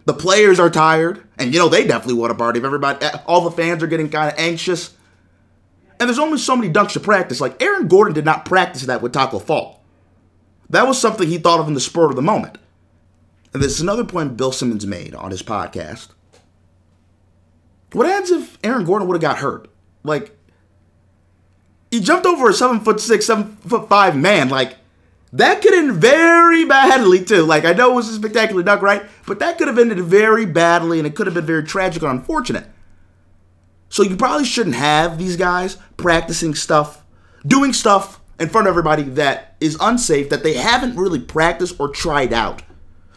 The 0.06 0.14
players 0.14 0.60
are 0.60 0.70
tired, 0.70 1.24
and 1.38 1.54
you 1.54 1.60
know 1.60 1.70
they 1.70 1.86
definitely 1.86 2.20
want 2.20 2.32
a 2.32 2.36
party. 2.36 2.60
If 2.60 2.66
everybody, 2.66 3.06
eh, 3.06 3.20
all 3.26 3.42
the 3.42 3.52
fans 3.52 3.84
are 3.84 3.88
getting 3.88 4.10
kind 4.10 4.32
of 4.32 4.38
anxious, 4.38 4.96
and 6.00 6.10
there's 6.10 6.20
only 6.20 6.38
so 6.38 6.56
many 6.56 6.72
dunks 6.72 6.94
to 6.94 7.00
practice. 7.00 7.40
Like 7.40 7.62
Aaron 7.62 7.88
Gordon 7.88 8.14
did 8.14 8.26
not 8.26 8.44
practice 8.44 8.82
that 8.84 9.02
with 9.02 9.14
Taco 9.14 9.40
Fall. 9.40 9.84
That 10.70 10.88
was 10.88 11.00
something 11.00 11.28
he 11.28 11.38
thought 11.38 11.60
of 11.60 11.68
in 11.68 11.74
the 11.74 11.80
spur 11.80 12.10
of 12.10 12.16
the 12.16 12.22
moment. 12.22 12.58
And 13.54 13.62
this 13.62 13.74
is 13.74 13.82
another 13.82 14.04
point 14.04 14.36
Bill 14.36 14.52
Simmons 14.52 14.88
made 14.88 15.14
on 15.14 15.32
his 15.32 15.44
podcast. 15.44 16.10
What 17.92 18.08
happens 18.08 18.32
if 18.32 18.58
Aaron 18.64 18.84
Gordon 18.84 19.08
would 19.08 19.22
have 19.22 19.22
got 19.22 19.38
hurt? 19.38 19.70
Like 20.04 20.36
he 21.94 22.00
jumped 22.00 22.26
over 22.26 22.50
a 22.50 22.54
seven 22.54 22.80
foot 22.80 23.00
six, 23.00 23.28
seven 23.28 23.56
foot 23.58 23.88
five 23.88 24.18
man. 24.18 24.50
Like 24.50 24.78
that 25.32 25.62
could 25.62 25.76
end 25.76 25.94
very 25.94 26.66
badly 26.66 27.24
too. 27.24 27.44
Like 27.44 27.66
I 27.66 27.74
know 27.74 27.92
it 27.92 27.96
was 27.96 28.10
a 28.10 28.16
spectacular 28.16 28.64
dunk, 28.64 28.82
right? 28.82 29.04
But 29.28 29.38
that 29.40 29.60
could 29.60 29.68
have 29.68 29.78
ended 29.78 30.00
very 30.00 30.48
badly, 30.48 30.98
and 30.98 31.06
it 31.06 31.16
could 31.16 31.28
have 31.28 31.36
been 31.36 31.46
very 31.46 31.64
tragic 31.64 32.02
and 32.02 32.12
unfortunate. 32.12 32.66
So 33.90 34.02
you 34.02 34.16
probably 34.16 34.46
shouldn't 34.46 34.76
have 34.76 35.20
these 35.20 35.38
guys 35.38 35.78
practicing 35.98 36.56
stuff, 36.56 37.06
doing 37.46 37.74
stuff 37.74 38.20
in 38.40 38.50
front 38.50 38.66
of 38.66 38.72
everybody 38.72 39.04
that 39.04 39.56
is 39.62 39.78
unsafe 39.80 40.30
that 40.30 40.42
they 40.42 40.56
haven't 40.56 40.96
really 40.96 41.20
practiced 41.20 41.80
or 41.80 41.90
tried 41.90 42.34
out, 42.34 42.64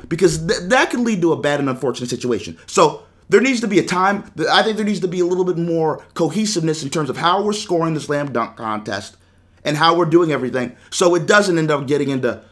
because 0.06 0.46
th- 0.46 0.68
that 0.68 0.90
could 0.90 1.00
lead 1.00 1.22
to 1.22 1.32
a 1.32 1.40
bad 1.40 1.60
and 1.60 1.70
unfortunate 1.70 2.10
situation. 2.10 2.58
So 2.66 3.05
there 3.28 3.40
needs 3.40 3.60
to 3.60 3.68
be 3.68 3.78
a 3.78 3.84
time. 3.84 4.30
I 4.50 4.62
think 4.62 4.76
there 4.76 4.86
needs 4.86 5.00
to 5.00 5.08
be 5.08 5.20
a 5.20 5.26
little 5.26 5.44
bit 5.44 5.58
more 5.58 6.04
cohesiveness 6.14 6.82
in 6.82 6.90
terms 6.90 7.10
of 7.10 7.16
how 7.16 7.42
we're 7.42 7.52
scoring 7.52 7.94
the 7.94 8.00
slam 8.00 8.32
dunk 8.32 8.56
contest 8.56 9.16
and 9.64 9.76
how 9.76 9.96
we're 9.96 10.04
doing 10.04 10.30
everything, 10.30 10.76
so 10.90 11.14
it 11.14 11.26
doesn't 11.26 11.58
end 11.58 11.70
up 11.70 11.86
getting 11.86 12.08
into 12.08 12.42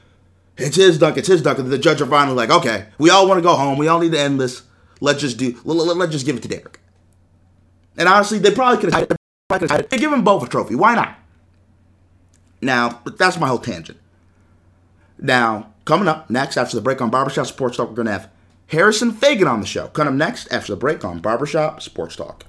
it's 0.57 0.77
his 0.77 0.99
dunk, 0.99 1.17
it's 1.17 1.29
his 1.29 1.43
dunk, 1.43 1.59
and 1.59 1.71
the 1.71 1.79
judge 1.79 2.01
are 2.01 2.07
finally 2.07 2.37
like, 2.37 2.51
okay, 2.51 2.87
we 2.99 3.11
all 3.11 3.27
want 3.27 3.39
to 3.39 3.43
go 3.43 3.55
home, 3.55 3.79
we 3.79 3.89
all 3.89 4.01
need 4.01 4.13
to 4.13 4.21
end 4.21 4.41
this. 4.41 4.63
Let's 5.01 5.21
just 5.21 5.37
do. 5.37 5.61
Let, 5.65 5.97
us 6.01 6.13
just 6.13 6.27
give 6.27 6.37
it 6.37 6.43
to 6.43 6.49
Derrick. 6.49 6.81
And 7.97 8.09
honestly, 8.09 8.39
they 8.39 8.53
probably 8.53 8.81
could 8.81 8.93
have 8.93 9.09
they 9.91 9.99
give 9.99 10.11
them 10.11 10.25
both 10.25 10.45
a 10.45 10.49
trophy. 10.49 10.75
Why 10.75 10.95
not? 10.95 11.19
Now, 12.63 13.03
that's 13.19 13.39
my 13.39 13.49
whole 13.49 13.59
tangent. 13.59 13.99
Now, 15.19 15.73
coming 15.85 16.09
up 16.09 16.31
next 16.31 16.57
after 16.57 16.77
the 16.77 16.83
break 16.83 17.03
on 17.03 17.11
Barbershop 17.11 17.47
Sports 17.47 17.77
Talk, 17.77 17.89
we're 17.89 17.95
going 17.95 18.07
to 18.07 18.13
have 18.13 18.31
Harrison 18.69 19.13
Faigen 19.13 19.51
on 19.51 19.61
the 19.61 19.67
show. 19.67 19.89
Coming 19.89 20.15
up 20.15 20.19
next 20.19 20.51
after 20.53 20.73
the 20.73 20.77
break 20.77 21.05
on 21.05 21.21
Barbershop 21.21 21.83
Sports 21.83 22.17
Talk. 22.17 22.45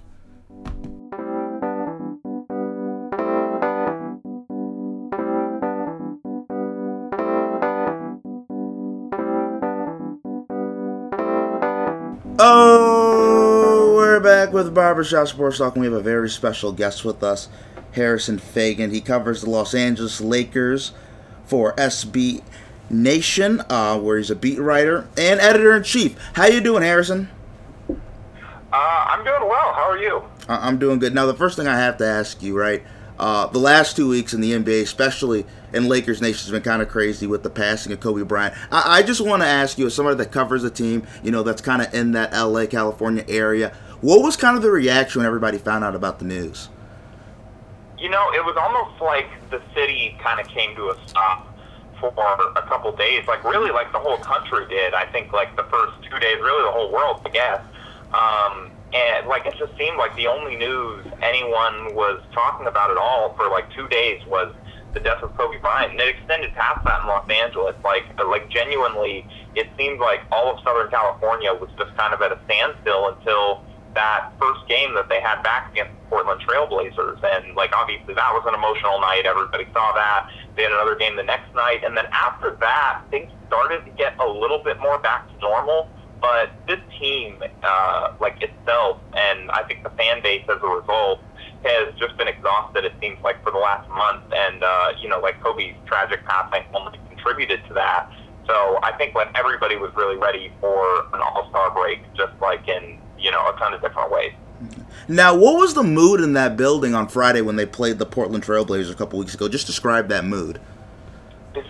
Oh, 12.37 13.93
we're 13.95 14.19
back 14.19 14.51
with 14.51 14.73
Barbershop 14.73 15.27
Sports 15.27 15.57
Talk, 15.57 15.75
and 15.75 15.81
we 15.81 15.87
have 15.87 15.93
a 15.97 16.01
very 16.01 16.29
special 16.29 16.71
guest 16.71 17.05
with 17.05 17.23
us, 17.23 17.49
Harrison 17.91 18.39
Faigen. 18.39 18.91
He 18.91 19.01
covers 19.01 19.41
the 19.41 19.49
Los 19.49 19.73
Angeles 19.73 20.19
Lakers 20.19 20.91
for 21.45 21.73
SB 21.75 22.43
Nation, 22.89 23.61
uh, 23.69 23.99
where 23.99 24.17
he's 24.17 24.29
a 24.29 24.35
beat 24.35 24.59
writer 24.59 25.07
and 25.17 25.39
editor 25.39 25.75
in 25.75 25.83
chief. 25.83 26.15
How 26.33 26.45
you 26.45 26.61
doing, 26.61 26.83
Harrison? 26.83 27.29
Uh, 27.89 27.95
I'm 28.73 29.23
doing 29.23 29.41
well. 29.41 29.73
How 29.73 29.89
are 29.89 29.97
you? 29.97 30.23
I'm 30.47 30.77
doing 30.77 30.99
good. 30.99 31.15
Now, 31.15 31.25
the 31.25 31.33
first 31.33 31.55
thing 31.55 31.67
I 31.67 31.77
have 31.77 31.97
to 31.97 32.05
ask 32.05 32.43
you, 32.43 32.57
right? 32.57 32.83
Uh, 33.17 33.47
the 33.47 33.59
last 33.59 33.95
two 33.95 34.09
weeks 34.09 34.33
in 34.33 34.41
the 34.41 34.51
NBA, 34.51 34.81
especially 34.81 35.45
in 35.73 35.87
Lakers 35.87 36.21
Nation, 36.21 36.39
has 36.39 36.51
been 36.51 36.61
kind 36.61 36.81
of 36.81 36.89
crazy 36.89 37.25
with 37.25 37.43
the 37.43 37.49
passing 37.49 37.93
of 37.93 38.01
Kobe 38.01 38.23
Bryant. 38.23 38.53
I, 38.71 38.97
I 38.97 39.03
just 39.03 39.21
want 39.21 39.41
to 39.41 39.47
ask 39.47 39.77
you, 39.77 39.85
as 39.85 39.95
somebody 39.95 40.17
that 40.17 40.31
covers 40.31 40.63
a 40.63 40.69
team, 40.69 41.07
you 41.23 41.31
know, 41.31 41.41
that's 41.41 41.61
kind 41.61 41.81
of 41.81 41.93
in 41.93 42.11
that 42.11 42.33
LA, 42.33 42.65
California 42.65 43.23
area, 43.29 43.73
what 44.01 44.21
was 44.21 44.35
kind 44.35 44.57
of 44.57 44.61
the 44.61 44.69
reaction 44.69 45.19
when 45.19 45.27
everybody 45.27 45.57
found 45.57 45.83
out 45.83 45.95
about 45.95 46.19
the 46.19 46.25
news? 46.25 46.69
You 47.97 48.09
know, 48.09 48.31
it 48.33 48.43
was 48.43 48.57
almost 48.59 49.01
like 49.01 49.27
the 49.49 49.61
city 49.73 50.17
kind 50.21 50.41
of 50.41 50.47
came 50.49 50.75
to 50.75 50.89
a 50.89 51.07
stop 51.07 51.54
for 51.99 52.09
a 52.09 52.61
couple 52.67 52.91
days. 52.95 53.27
Like, 53.27 53.43
really, 53.43 53.71
like 53.71 53.91
the 53.91 53.99
whole 53.99 54.17
country 54.17 54.65
did. 54.67 54.93
I 54.93 55.05
think, 55.05 55.33
like, 55.33 55.55
the 55.55 55.63
first 55.63 55.93
two 56.03 56.19
days, 56.19 56.37
really 56.41 56.63
the 56.63 56.71
whole 56.71 56.91
world, 56.91 57.21
I 57.25 57.29
guess. 57.29 57.61
Um, 58.13 58.71
and 58.93 59.27
like 59.27 59.45
it 59.45 59.55
just 59.57 59.75
seemed 59.77 59.97
like 59.97 60.15
the 60.15 60.27
only 60.27 60.55
news 60.55 61.05
anyone 61.21 61.93
was 61.95 62.21
talking 62.31 62.65
about 62.67 62.91
at 62.91 62.97
all 62.97 63.33
for 63.35 63.49
like 63.49 63.69
two 63.75 63.87
days 63.89 64.21
was 64.25 64.53
the 64.93 65.01
death 65.01 65.21
of 65.21 65.35
Kobe 65.35 65.59
Bryant, 65.59 65.91
and 65.91 65.99
it 65.99 66.15
extended 66.15 66.53
past 66.53 66.85
that 66.85 67.01
in 67.01 67.07
Los 67.07 67.29
Angeles. 67.29 67.75
Like, 67.83 68.05
like 68.17 68.49
genuinely, 68.49 69.27
it 69.53 69.67
seemed 69.77 69.99
like 69.99 70.21
all 70.31 70.55
of 70.55 70.63
Southern 70.63 70.89
California 70.89 71.53
was 71.53 71.69
just 71.77 71.93
kind 71.97 72.13
of 72.13 72.21
at 72.21 72.31
a 72.31 72.39
standstill 72.45 73.09
until 73.09 73.61
that 73.95 74.31
first 74.39 74.67
game 74.67 74.93
that 74.95 75.09
they 75.09 75.19
had 75.19 75.41
back 75.41 75.71
against 75.71 75.91
the 75.91 76.05
Portland 76.09 76.41
Trailblazers. 76.47 77.19
And 77.23 77.55
like, 77.55 77.71
obviously, 77.75 78.13
that 78.13 78.31
was 78.31 78.43
an 78.47 78.53
emotional 78.53 78.99
night. 79.01 79.23
Everybody 79.25 79.65
saw 79.73 79.91
that. 79.95 80.29
They 80.55 80.63
had 80.63 80.71
another 80.71 80.95
game 80.95 81.15
the 81.15 81.23
next 81.23 81.53
night, 81.55 81.83
and 81.83 81.97
then 81.97 82.05
after 82.11 82.55
that, 82.61 83.01
things 83.09 83.31
started 83.47 83.83
to 83.85 83.91
get 83.91 84.17
a 84.19 84.27
little 84.27 84.61
bit 84.63 84.79
more 84.79 84.99
back 84.99 85.27
to 85.27 85.39
normal. 85.39 85.89
But 86.21 86.51
this 86.67 86.79
team, 86.99 87.43
uh, 87.63 88.13
like 88.19 88.41
itself, 88.41 88.99
and 89.15 89.51
I 89.51 89.63
think 89.67 89.83
the 89.83 89.89
fan 89.91 90.23
base 90.23 90.43
as 90.49 90.61
a 90.61 90.67
result, 90.67 91.19
has 91.63 91.93
just 91.99 92.17
been 92.17 92.27
exhausted. 92.27 92.85
It 92.85 92.93
seems 93.01 93.17
like 93.23 93.43
for 93.43 93.51
the 93.51 93.57
last 93.57 93.89
month, 93.89 94.23
and 94.33 94.63
uh, 94.63 94.87
you 95.01 95.09
know, 95.09 95.19
like 95.19 95.41
Kobe's 95.43 95.75
tragic 95.85 96.23
passing 96.25 96.63
only 96.73 96.99
contributed 97.09 97.61
to 97.67 97.73
that. 97.73 98.09
So 98.47 98.79
I 98.83 98.93
think 98.97 99.15
like 99.15 99.29
everybody 99.35 99.75
was 99.75 99.91
really 99.95 100.17
ready 100.17 100.51
for 100.61 101.05
an 101.13 101.21
All 101.21 101.47
Star 101.49 101.71
break, 101.71 102.01
just 102.15 102.33
like 102.41 102.67
in 102.67 102.99
you 103.19 103.31
know 103.31 103.47
a 103.47 103.57
ton 103.57 103.73
of 103.73 103.81
different 103.81 104.11
ways. 104.11 104.33
Now, 105.07 105.35
what 105.35 105.57
was 105.57 105.73
the 105.73 105.83
mood 105.83 106.21
in 106.21 106.33
that 106.33 106.57
building 106.57 106.95
on 106.95 107.07
Friday 107.07 107.41
when 107.41 107.57
they 107.57 107.65
played 107.65 107.99
the 107.99 108.05
Portland 108.05 108.43
Trailblazers 108.43 108.91
a 108.91 108.95
couple 108.95 109.19
weeks 109.19 109.35
ago? 109.35 109.47
Just 109.47 109.67
describe 109.67 110.07
that 110.09 110.25
mood. 110.25 110.59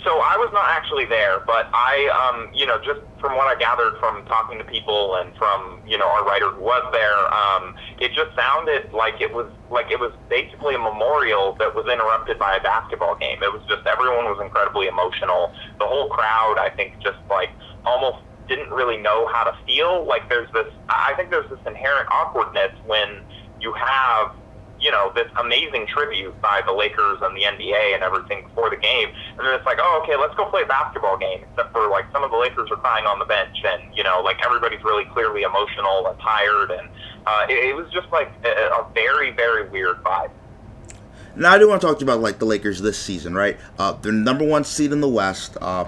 So 0.04 0.18
I 0.18 0.38
was 0.38 0.50
not 0.52 0.66
actually 0.70 1.06
there, 1.06 1.42
but 1.46 1.70
I, 1.72 2.10
um, 2.10 2.50
you 2.56 2.66
know, 2.66 2.78
just 2.82 3.02
from 3.20 3.38
what 3.38 3.46
I 3.46 3.60
gathered 3.60 4.00
from 4.00 4.26
talking 4.26 4.58
to 4.58 4.64
people 4.64 5.16
and 5.18 5.36
from, 5.38 5.82
you 5.86 5.98
know, 5.98 6.08
our 6.08 6.26
writer 6.26 6.50
who 6.50 6.62
was 6.62 6.82
there, 6.92 7.22
um, 7.30 7.76
it 8.00 8.14
just 8.14 8.36
sounded 8.36 8.92
like 8.94 9.22
it 9.22 9.32
was 9.32 9.46
like 9.70 9.92
it 9.92 10.00
was 10.00 10.12
basically 10.28 10.74
a 10.74 10.80
memorial 10.80 11.54
that 11.60 11.76
was 11.76 11.86
interrupted 11.86 12.40
by 12.40 12.56
a 12.56 12.64
basketball 12.64 13.16
game. 13.16 13.44
It 13.44 13.54
was 13.54 13.62
just 13.70 13.86
everyone 13.86 14.26
was 14.26 14.40
incredibly 14.42 14.88
emotional. 14.88 15.54
The 15.78 15.86
whole 15.86 16.10
crowd, 16.10 16.58
I 16.58 16.72
think, 16.74 16.98
just 17.04 17.20
like 17.30 17.50
almost 17.86 18.26
didn't 18.48 18.70
really 18.70 18.98
know 18.98 19.28
how 19.28 19.44
to 19.44 19.58
feel. 19.66 20.06
Like 20.06 20.30
there's 20.30 20.52
this, 20.52 20.72
I 21.06 21.14
think 21.16 21.30
there's 21.30 21.50
this 21.50 21.60
inherent 21.66 22.08
awkwardness 22.12 22.72
when 22.86 23.22
you 23.60 23.74
have 23.74 24.36
you 24.80 24.92
know, 24.92 25.12
this 25.16 25.28
amazing 25.40 25.88
tribute 25.88 26.40
by 26.42 26.62
the 26.66 26.72
Lakers 26.72 27.20
and 27.22 27.36
the 27.36 27.42
NBA 27.42 27.96
and 27.96 28.04
everything 28.04 28.44
before 28.44 28.70
the 28.70 28.76
game. 28.76 29.10
And 29.38 29.40
then 29.40 29.54
it's 29.54 29.66
like, 29.66 29.78
oh, 29.80 30.02
okay, 30.04 30.16
let's 30.16 30.36
go 30.36 30.50
play 30.50 30.64
a 30.64 30.66
basketball 30.66 31.18
game. 31.18 31.44
Except 31.50 31.72
for 31.72 31.90
like 31.90 32.06
some 32.12 32.24
of 32.24 32.32
the 32.32 32.38
Lakers 32.38 32.70
are 32.72 32.78
crying 32.78 33.06
on 33.06 33.20
the 33.20 33.26
bench, 33.26 33.58
and 33.64 33.84
you 33.96 34.04
know, 34.04 34.22
like 34.22 34.38
everybody's 34.46 34.84
really 34.84 35.06
clearly 35.06 35.44
emotional 35.44 36.08
and 36.08 36.20
tired, 36.20 36.72
and 36.72 36.90
uh, 37.26 37.46
it, 37.50 37.70
it 37.70 37.76
was 37.76 37.90
just 37.92 38.12
like 38.12 38.32
a, 38.44 38.50
a 38.50 38.88
very, 38.94 39.32
very 39.32 39.70
weird 39.70 40.04
vibe. 40.04 40.30
Now 41.36 41.54
I 41.54 41.58
do 41.58 41.68
want 41.68 41.82
to 41.82 41.88
talk 41.88 41.98
to 42.00 42.06
you 42.06 42.12
about 42.12 42.22
like 42.22 42.40
the 42.40 42.46
Lakers 42.46 42.82
this 42.82 42.98
season, 42.98 43.34
right? 43.34 43.58
Uh, 43.80 43.94
they're 43.94 44.12
number 44.12 44.46
one 44.46 44.64
seed 44.64 44.92
in 44.92 45.02
the 45.02 45.10
West. 45.10 45.58
Uh, 45.60 45.86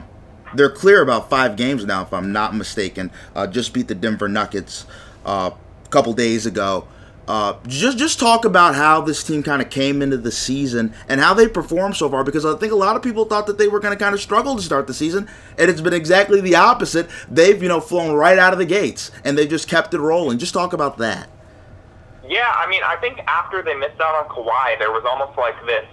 they're 0.56 0.72
clear 0.72 1.02
about 1.02 1.30
five 1.30 1.56
games 1.56 1.86
now, 1.86 2.02
if 2.02 2.14
I'm 2.14 2.32
not 2.32 2.56
mistaken. 2.56 3.12
Uh, 3.36 3.48
just 3.48 3.74
beat 3.74 3.88
the 3.88 3.96
Denver 3.96 4.30
Nuggets 4.30 4.86
a 5.28 5.54
couple 5.90 6.14
days 6.14 6.46
ago. 6.46 6.88
Uh, 7.28 7.58
just 7.68 7.98
just 7.98 8.22
talk 8.22 8.46
about 8.46 8.74
how 8.74 9.02
this 9.02 9.22
team 9.22 9.44
kind 9.44 9.62
of 9.62 9.70
came 9.70 10.02
into 10.02 10.16
the 10.16 10.32
season 10.32 10.94
and 11.10 11.20
how 11.20 11.34
they 11.34 11.46
performed 11.46 11.94
so 11.94 12.10
far 12.10 12.24
because 12.24 12.46
I 12.46 12.56
think 12.56 12.72
a 12.72 12.76
lot 12.78 12.96
of 12.96 13.02
people 13.02 13.26
thought 13.26 13.48
that 13.48 13.58
they 13.58 13.68
were 13.68 13.82
going 13.82 13.92
to 13.92 14.02
kind 14.02 14.16
of 14.16 14.22
struggle 14.22 14.56
to 14.56 14.62
start 14.62 14.88
the 14.88 14.94
season 14.94 15.28
and 15.58 15.70
it's 15.70 15.82
been 15.82 15.92
exactly 15.92 16.40
the 16.40 16.56
opposite. 16.56 17.10
They've 17.30 17.62
you 17.62 17.68
know 17.68 17.82
flown 17.82 18.16
right 18.16 18.40
out 18.40 18.54
of 18.54 18.60
the 18.60 18.66
gates 18.66 19.12
and 19.26 19.38
they've 19.38 19.50
just 19.50 19.68
kept 19.68 19.94
it 19.94 20.00
rolling. 20.00 20.38
Just 20.38 20.54
talk 20.54 20.72
about 20.72 21.00
that. 21.00 21.30
Yeah, 22.26 22.50
I 22.56 22.70
mean, 22.70 22.82
I 22.86 22.96
think 22.96 23.20
after 23.28 23.62
they 23.62 23.76
missed 23.76 24.00
out 24.00 24.16
on 24.16 24.30
Kawhi, 24.30 24.80
there 24.80 24.92
was 24.92 25.04
almost 25.06 25.38
like 25.38 25.56
this 25.66 25.86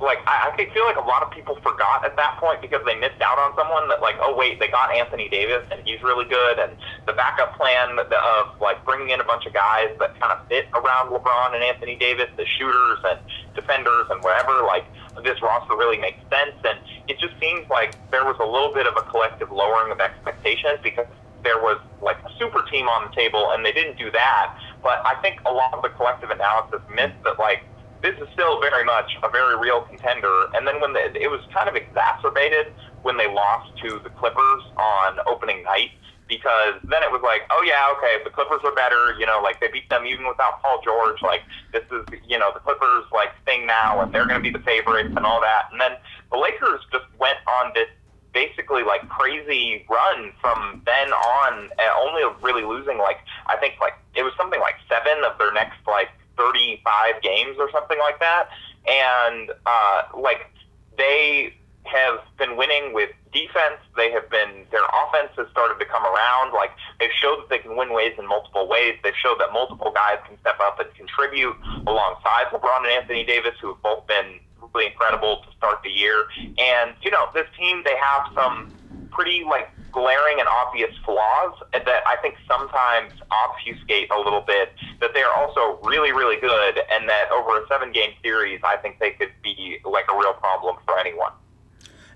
like 0.00 0.18
I, 0.26 0.50
I 0.50 0.56
feel 0.56 0.84
like 0.84 0.96
a 0.96 1.06
lot 1.06 1.22
of 1.22 1.30
people 1.30 1.56
forgot 1.62 2.04
at 2.04 2.16
that 2.16 2.38
point 2.40 2.60
because 2.60 2.80
they 2.86 2.96
missed 2.96 3.20
out 3.20 3.38
on 3.38 3.54
someone 3.56 3.88
that 3.88 4.00
like 4.00 4.16
oh 4.20 4.34
wait 4.34 4.58
they 4.58 4.68
got 4.68 4.94
Anthony 4.94 5.28
Davis 5.28 5.66
and 5.70 5.80
he's 5.84 6.02
really 6.02 6.24
good 6.24 6.58
and 6.58 6.72
the 7.06 7.12
backup 7.12 7.56
plan 7.56 7.98
of 7.98 8.60
like 8.60 8.84
bringing 8.84 9.10
in 9.10 9.20
a 9.20 9.24
bunch 9.24 9.46
of 9.46 9.52
guys 9.52 9.92
that 10.00 10.18
kind 10.18 10.32
of 10.32 10.46
fit 10.48 10.66
around 10.74 11.12
LeBron 11.12 11.54
and 11.54 11.62
Anthony 11.62 11.96
Davis 11.96 12.28
the 12.36 12.46
shooters 12.58 12.98
and 13.04 13.20
defenders 13.54 14.06
and 14.10 14.22
whatever 14.24 14.62
like 14.64 14.84
this 15.22 15.40
roster 15.42 15.76
really 15.76 15.98
makes 15.98 16.20
sense. 16.30 16.56
And 16.64 16.78
it 17.08 17.18
just 17.18 17.34
seems 17.40 17.68
like 17.68 17.94
there 18.10 18.24
was 18.24 18.36
a 18.40 18.46
little 18.46 18.72
bit 18.72 18.86
of 18.86 18.94
a 18.96 19.02
collective 19.10 19.50
lowering 19.50 19.92
of 19.92 20.00
expectations 20.00 20.78
because 20.82 21.06
there 21.42 21.58
was 21.58 21.80
like 22.02 22.18
a 22.24 22.30
super 22.38 22.62
team 22.70 22.88
on 22.88 23.08
the 23.08 23.16
table 23.16 23.50
and 23.52 23.64
they 23.64 23.72
didn't 23.72 23.98
do 23.98 24.10
that. 24.10 24.56
But 24.82 25.02
I 25.04 25.14
think 25.22 25.40
a 25.46 25.52
lot 25.52 25.72
of 25.74 25.82
the 25.82 25.88
collective 25.90 26.30
analysis 26.30 26.80
missed 26.94 27.16
that 27.24 27.38
like 27.38 27.64
this 28.02 28.16
is 28.18 28.28
still 28.32 28.60
very 28.60 28.84
much 28.84 29.10
a 29.22 29.28
very 29.28 29.58
real 29.58 29.82
contender. 29.82 30.46
And 30.54 30.66
then 30.66 30.80
when 30.80 30.92
the, 30.92 31.12
it 31.20 31.30
was 31.30 31.40
kind 31.52 31.68
of 31.68 31.76
exacerbated 31.76 32.72
when 33.02 33.16
they 33.16 33.26
lost 33.26 33.76
to 33.82 34.00
the 34.02 34.10
Clippers 34.10 34.62
on 34.76 35.18
opening 35.26 35.62
night, 35.62 35.90
because 36.28 36.74
then 36.84 37.02
it 37.02 37.10
was 37.10 37.20
like, 37.22 37.42
oh 37.50 37.62
yeah, 37.66 37.92
okay, 37.98 38.22
the 38.24 38.30
Clippers 38.30 38.60
are 38.64 38.74
better. 38.74 39.18
You 39.18 39.26
know, 39.26 39.40
like 39.42 39.60
they 39.60 39.68
beat 39.68 39.88
them 39.90 40.06
even 40.06 40.26
without 40.26 40.62
Paul 40.62 40.80
George. 40.84 41.20
Like 41.22 41.42
this 41.72 41.84
is, 41.90 42.06
you 42.26 42.38
know, 42.38 42.50
the 42.54 42.60
Clippers 42.60 43.04
like 43.12 43.30
thing 43.44 43.66
now, 43.66 44.00
and 44.00 44.12
they're 44.12 44.26
going 44.26 44.40
to 44.40 44.44
be 44.44 44.56
the 44.56 44.64
favorites 44.64 45.12
and 45.14 45.26
all 45.26 45.40
that. 45.40 45.68
And 45.72 45.80
then 45.80 45.92
the 46.30 46.38
Lakers 46.38 46.80
just 46.92 47.04
went 47.18 47.38
on 47.60 47.72
this 47.74 47.88
basically 48.32 48.84
like 48.84 49.08
crazy 49.08 49.84
run 49.90 50.32
from 50.40 50.82
then 50.86 51.12
on, 51.12 51.68
only 52.00 52.22
really 52.40 52.64
losing 52.64 52.98
like 52.98 53.18
I 53.46 53.56
think 53.56 53.74
like 53.80 53.94
it 54.14 54.22
was 54.22 54.32
something 54.36 54.60
like 54.60 54.76
seven 54.88 55.24
of 55.24 55.36
their 55.38 55.52
next 55.52 55.78
like 55.86 56.08
35 56.40 57.22
games 57.22 57.56
or 57.58 57.70
something 57.70 57.98
like 57.98 58.18
that. 58.20 58.48
And 58.86 59.50
uh, 59.66 60.02
like 60.16 60.50
they 60.96 61.54
have 61.84 62.20
been 62.38 62.56
winning 62.56 62.92
with 62.92 63.10
defense. 63.32 63.80
They 63.96 64.10
have 64.10 64.28
been 64.30 64.66
their 64.70 64.84
offense 65.04 65.32
has 65.36 65.48
started 65.50 65.78
to 65.78 65.86
come 65.86 66.04
around. 66.04 66.52
Like 66.52 66.70
they've 66.98 67.14
showed 67.20 67.40
that 67.42 67.48
they 67.50 67.58
can 67.58 67.76
win 67.76 67.92
ways 67.92 68.14
in 68.18 68.26
multiple 68.26 68.68
ways. 68.68 68.96
They've 69.02 69.16
showed 69.16 69.38
that 69.40 69.52
multiple 69.52 69.92
guys 69.94 70.18
can 70.26 70.38
step 70.40 70.58
up 70.60 70.80
and 70.80 70.92
contribute 70.94 71.56
alongside 71.86 72.52
LeBron 72.52 72.84
and 72.84 72.92
Anthony 72.92 73.24
Davis, 73.24 73.54
who 73.60 73.68
have 73.74 73.82
both 73.82 74.06
been 74.06 74.40
really 74.74 74.86
incredible 74.86 75.42
to 75.42 75.56
start 75.56 75.82
the 75.82 75.90
year. 75.90 76.24
And 76.58 76.94
you 77.02 77.10
know, 77.10 77.28
this 77.34 77.46
team 77.58 77.82
they 77.84 77.96
have 77.96 78.30
some 78.34 78.72
pretty 79.10 79.44
like 79.44 79.70
glaring 79.92 80.38
and 80.38 80.48
obvious 80.48 80.90
flaws 81.04 81.54
that 81.72 82.02
I 82.06 82.16
think 82.22 82.36
sometimes 82.46 83.12
obfuscate 83.30 84.10
a 84.10 84.18
little 84.18 84.40
bit 84.40 84.72
that 85.00 85.14
they 85.14 85.22
are 85.22 85.34
also 85.34 85.80
really, 85.82 86.12
really 86.12 86.40
good, 86.40 86.80
and 86.90 87.08
that 87.08 87.30
over 87.32 87.62
a 87.62 87.66
seven 87.68 87.92
game 87.92 88.12
series, 88.22 88.60
I 88.64 88.76
think 88.76 88.98
they 88.98 89.10
could 89.10 89.32
be 89.42 89.78
like 89.84 90.06
a 90.12 90.16
real 90.16 90.34
problem 90.34 90.76
for 90.84 90.98
anyone. 90.98 91.32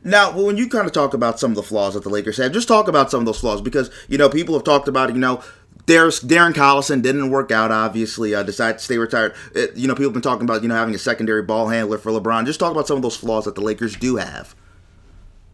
Now, 0.06 0.36
when 0.38 0.58
you 0.58 0.68
kind 0.68 0.86
of 0.86 0.92
talk 0.92 1.14
about 1.14 1.40
some 1.40 1.52
of 1.52 1.56
the 1.56 1.62
flaws 1.62 1.94
that 1.94 2.02
the 2.02 2.10
Lakers 2.10 2.36
have, 2.36 2.52
just 2.52 2.68
talk 2.68 2.88
about 2.88 3.10
some 3.10 3.20
of 3.20 3.26
those 3.26 3.40
flaws 3.40 3.62
because 3.62 3.90
you 4.08 4.18
know 4.18 4.28
people 4.28 4.54
have 4.54 4.64
talked 4.64 4.86
about 4.86 5.12
you 5.14 5.18
know 5.18 5.42
there's 5.86 6.20
Darren 6.20 6.52
Collison 6.52 7.02
didn't 7.02 7.30
work 7.30 7.50
out. 7.50 7.70
Obviously, 7.70 8.34
uh, 8.34 8.42
decided 8.42 8.78
to 8.78 8.84
stay 8.84 8.98
retired. 8.98 9.34
It, 9.54 9.76
you 9.76 9.88
know, 9.88 9.94
people 9.94 10.06
have 10.06 10.12
been 10.12 10.22
talking 10.22 10.44
about 10.44 10.62
you 10.62 10.68
know 10.68 10.74
having 10.74 10.94
a 10.94 10.98
secondary 10.98 11.42
ball 11.42 11.68
handler 11.68 11.98
for 11.98 12.12
LeBron. 12.12 12.46
Just 12.46 12.60
talk 12.60 12.72
about 12.72 12.86
some 12.86 12.96
of 12.96 13.02
those 13.02 13.16
flaws 13.16 13.44
that 13.46 13.54
the 13.54 13.60
Lakers 13.60 13.96
do 13.96 14.16
have. 14.16 14.54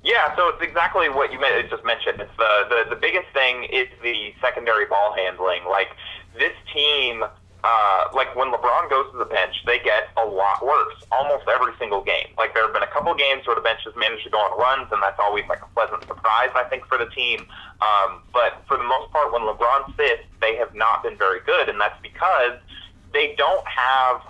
Yeah, 0.03 0.35
so 0.35 0.49
it's 0.49 0.63
exactly 0.63 1.09
what 1.11 1.31
you 1.33 1.39
just 1.69 1.85
mentioned. 1.85 2.21
It's 2.21 2.37
the, 2.39 2.67
the 2.69 2.95
the 2.95 3.01
biggest 3.01 3.29
thing 3.35 3.65
is 3.65 3.87
the 4.03 4.33
secondary 4.41 4.87
ball 4.87 5.15
handling. 5.15 5.65
Like 5.69 5.89
this 6.39 6.55
team 6.73 7.25
uh, 7.63 8.05
like 8.15 8.35
when 8.37 8.51
LeBron 8.53 8.89
goes 8.89 9.11
to 9.13 9.19
the 9.19 9.27
bench, 9.27 9.55
they 9.67 9.79
get 9.79 10.09
a 10.17 10.25
lot 10.25 10.65
worse 10.65 10.97
almost 11.13 11.45
every 11.49 11.73
single 11.79 12.03
game. 12.03 12.29
Like 12.39 12.55
there 12.55 12.65
have 12.65 12.73
been 12.73 12.83
a 12.83 12.93
couple 12.93 13.15
games 13.15 13.47
where 13.47 13.55
the 13.55 13.63
bench 13.63 13.81
has 13.85 13.95
managed 13.97 14.25
to 14.25 14.31
go 14.31 14.39
on 14.39 14.59
runs, 14.59 14.89
and 14.93 15.03
that's 15.03 15.21
always 15.21 15.45
like 15.49 15.61
a 15.63 15.69
pleasant 15.75 16.03
surprise, 16.07 16.51
I 16.55 16.65
think, 16.71 16.87
for 16.87 16.97
the 16.97 17.07
team. 17.07 17.45
Um, 17.83 18.23
but 18.33 18.63
for 18.67 18.77
the 18.77 18.85
most 18.85 19.13
part, 19.13 19.33
when 19.33 19.43
LeBron 19.43 19.95
sits, 19.97 20.25
they 20.41 20.57
have 20.57 20.75
not 20.75 21.03
been 21.03 21.19
very 21.19 21.41
good, 21.45 21.69
and 21.69 21.81
that's 21.81 22.01
because 22.03 22.57
they 23.13 23.35
don't 23.37 23.67
have 23.67 24.23